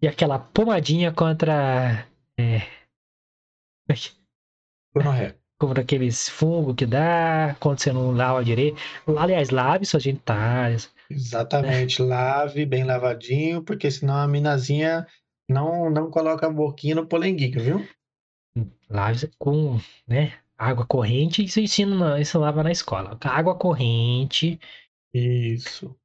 [0.00, 2.06] E aquela pomadinha contra.
[2.38, 2.60] É,
[4.94, 5.36] Gonorreia.
[5.58, 8.78] contra aqueles fungos que dá, quando você não lava direito.
[9.18, 10.90] Aliás, lave suas genitálias.
[11.10, 12.02] Exatamente.
[12.02, 15.06] Lave bem lavadinho, porque senão a minazinha
[15.48, 17.88] não, não coloca a boquinha no polenguinho, viu?
[18.88, 20.32] Lave com, né?
[20.58, 23.18] Água corrente, isso ensina, isso lava na escola.
[23.22, 24.58] Água corrente.
[25.16, 25.96] Isso.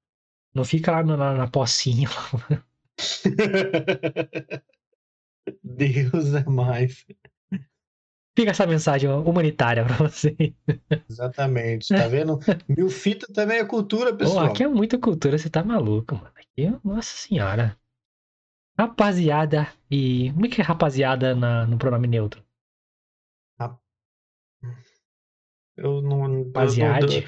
[0.54, 2.08] Não fica lá na, na pocinha.
[5.64, 7.06] Deus é mais.
[8.38, 10.56] Fica essa mensagem humanitária pra você.
[11.10, 11.90] Exatamente.
[11.90, 12.40] Tá vendo?
[12.68, 14.46] Mil fita também é cultura, pessoal.
[14.46, 16.32] aqui é muita cultura, você tá maluco, mano.
[16.36, 17.78] Aqui, nossa senhora.
[18.78, 20.32] Rapaziada e.
[20.32, 22.42] Como é que é rapaziada na, no pronome neutro?
[25.76, 26.46] Eu não.
[26.46, 27.28] Rapaziade.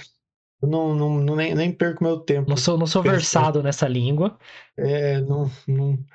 [0.63, 2.49] Eu não, não, não- nem, nem perco meu tempo.
[2.49, 3.17] Não sou, não sou Pensando.
[3.17, 4.39] versado nessa língua.
[4.77, 6.05] É, não, não,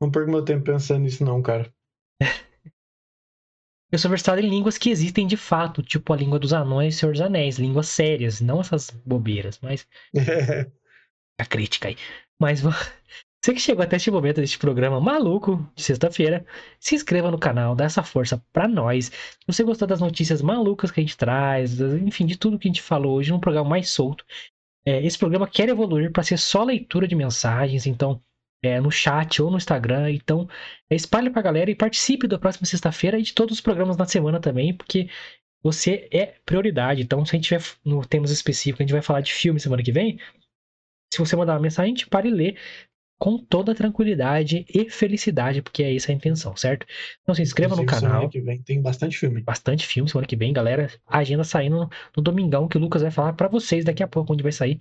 [0.00, 1.72] não perco meu tempo pensando nisso, não, cara.
[3.90, 6.98] Eu sou versado em línguas que existem de fato, tipo a língua dos anões e
[6.98, 9.86] Senhor dos Anéis, línguas sérias, não essas bobeiras, mas
[11.38, 11.96] a crítica aí.
[12.40, 12.60] Mas
[13.46, 16.44] você que chegou até este momento deste programa maluco de sexta-feira,
[16.80, 19.06] se inscreva no canal, dá essa força pra nós.
[19.06, 22.70] Se você gostou das notícias malucas que a gente traz, enfim, de tudo que a
[22.70, 24.24] gente falou hoje num programa mais solto,
[24.84, 28.20] é, esse programa quer evoluir para ser só leitura de mensagens, então
[28.64, 30.10] é, no chat ou no Instagram.
[30.10, 30.48] Então,
[30.90, 34.06] é, espalhe pra galera e participe da próxima sexta-feira e de todos os programas na
[34.06, 35.08] semana também, porque
[35.62, 37.00] você é prioridade.
[37.00, 39.84] Então, se a gente tiver no temas específicos, a gente vai falar de filme semana
[39.84, 40.18] que vem.
[41.12, 42.56] Se você mandar uma mensagem, a gente para e lê
[43.18, 46.86] com toda tranquilidade e felicidade, porque é essa a intenção, certo?
[47.22, 48.10] Então se inscreva no canal.
[48.12, 49.40] Semana que vem tem bastante filme.
[49.40, 50.90] Bastante filme semana que vem, galera.
[51.06, 54.08] A agenda saindo no, no domingão que o Lucas vai falar pra vocês daqui a
[54.08, 54.78] pouco onde vai sair.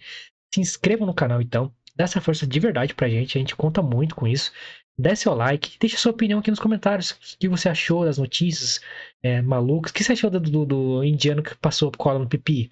[0.53, 1.72] Se inscreva no canal então.
[1.95, 3.38] Dá essa força de verdade pra gente.
[3.38, 4.52] A gente conta muito com isso.
[4.98, 5.78] Dê seu like.
[5.80, 7.12] Deixa sua opinião aqui nos comentários.
[7.12, 8.82] O que você achou das notícias
[9.24, 9.91] é, malucas?
[9.91, 12.70] O que você achou do, do- do indiano que passou cola no pipi?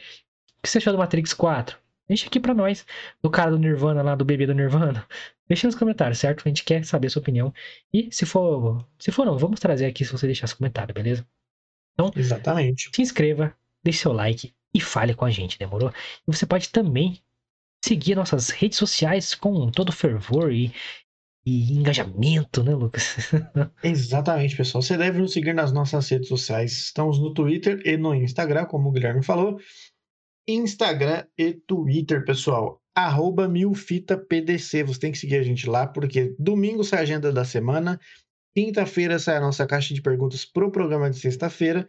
[0.59, 1.77] O que você achou do Matrix 4?
[2.07, 2.85] Deixa aqui pra nós.
[3.21, 5.05] Do cara do Nirvana lá, do bebê do Nirvana.
[5.47, 6.43] Deixa nos comentários, certo?
[6.45, 7.53] A gente quer saber a sua opinião.
[7.93, 8.87] E se for.
[8.97, 11.27] Se for não, vamos trazer aqui se você deixar seu comentário, beleza?
[12.15, 12.89] Exatamente.
[12.93, 15.91] se inscreva, deixe seu like e fale com a gente, demorou?
[16.27, 17.21] E você pode também
[17.83, 20.73] seguir nossas redes sociais com todo fervor e,
[21.45, 23.17] e engajamento, né, Lucas?
[23.83, 24.81] Exatamente, pessoal.
[24.81, 26.71] Você deve nos seguir nas nossas redes sociais.
[26.71, 29.59] Estamos no Twitter e no Instagram, como o Guilherme falou.
[30.47, 32.82] Instagram e Twitter, pessoal.
[32.95, 34.83] Arroba milfitapdc.
[34.83, 37.99] Você tem que seguir a gente lá, porque domingo sai a agenda da semana.
[38.55, 41.87] Quinta-feira sai a nossa caixa de perguntas pro programa de sexta-feira.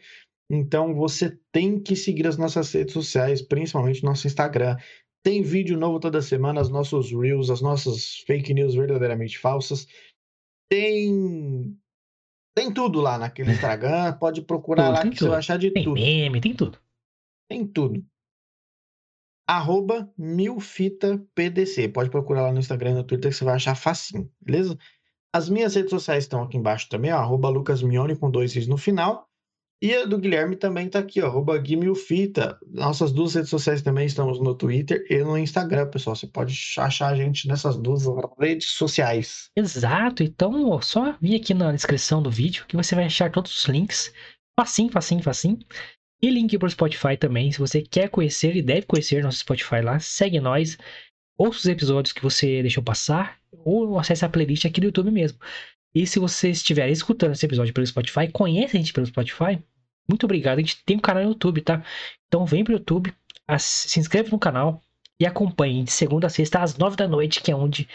[0.50, 4.76] Então você tem que seguir as nossas redes sociais, principalmente nosso Instagram.
[5.22, 9.86] Tem vídeo novo toda semana, os nossos reels, as nossas fake news verdadeiramente falsas.
[10.70, 11.78] Tem
[12.56, 14.12] tem tudo lá naquele Instagram.
[14.18, 15.38] Pode procurar Tudo, lá tem que você vai tudo.
[15.38, 15.94] achar de Tem tudo.
[15.94, 16.78] meme, tem tudo.
[17.50, 18.04] Tem tudo.
[19.46, 21.88] Arroba milfitapdc.
[21.88, 24.78] Pode procurar lá no Instagram e no Twitter que você vai achar facinho, beleza?
[25.34, 28.76] As minhas redes sociais estão aqui embaixo também, ó, arroba lucasmione com dois is no
[28.76, 29.28] final.
[29.82, 32.58] E a do Guilherme também tá aqui, ó, arroba guimilfita.
[32.66, 36.16] Nossas duas redes sociais também estamos no Twitter e no Instagram, pessoal.
[36.16, 38.04] Você pode achar a gente nessas duas
[38.38, 39.50] redes sociais.
[39.54, 43.54] Exato, então ó, só vir aqui na descrição do vídeo que você vai achar todos
[43.54, 44.10] os links.
[44.58, 45.58] Facinho, facinho, facinho.
[46.24, 47.52] E link pro Spotify também.
[47.52, 50.78] Se você quer conhecer e deve conhecer nosso Spotify lá, segue nós.
[51.36, 53.38] Ouça os episódios que você deixou passar.
[53.62, 55.38] Ou acesse a playlist aqui do YouTube mesmo.
[55.94, 59.62] E se você estiver escutando esse episódio pelo Spotify, conhece a gente pelo Spotify.
[60.08, 60.56] Muito obrigado.
[60.56, 61.84] A gente tem um canal no YouTube, tá?
[62.26, 63.14] Então vem pro YouTube,
[63.58, 64.80] se inscreve no canal
[65.20, 67.86] e acompanhe de segunda a sexta às nove da noite, que é onde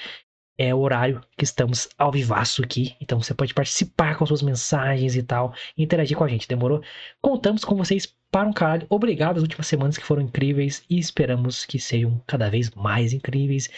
[0.55, 2.95] é o horário que estamos ao vivaço aqui.
[3.01, 6.83] Então você pode participar com suas mensagens e tal, interagir com a gente, demorou?
[7.19, 8.87] Contamos com vocês para um caralho.
[8.89, 13.69] Obrigado as últimas semanas que foram incríveis e esperamos que sejam cada vez mais incríveis.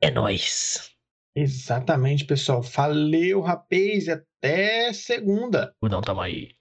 [0.00, 0.92] É nóis!
[1.36, 2.62] Exatamente, pessoal.
[2.62, 5.72] Valeu, rapaz, e até segunda.
[5.82, 6.57] Não tamo aí.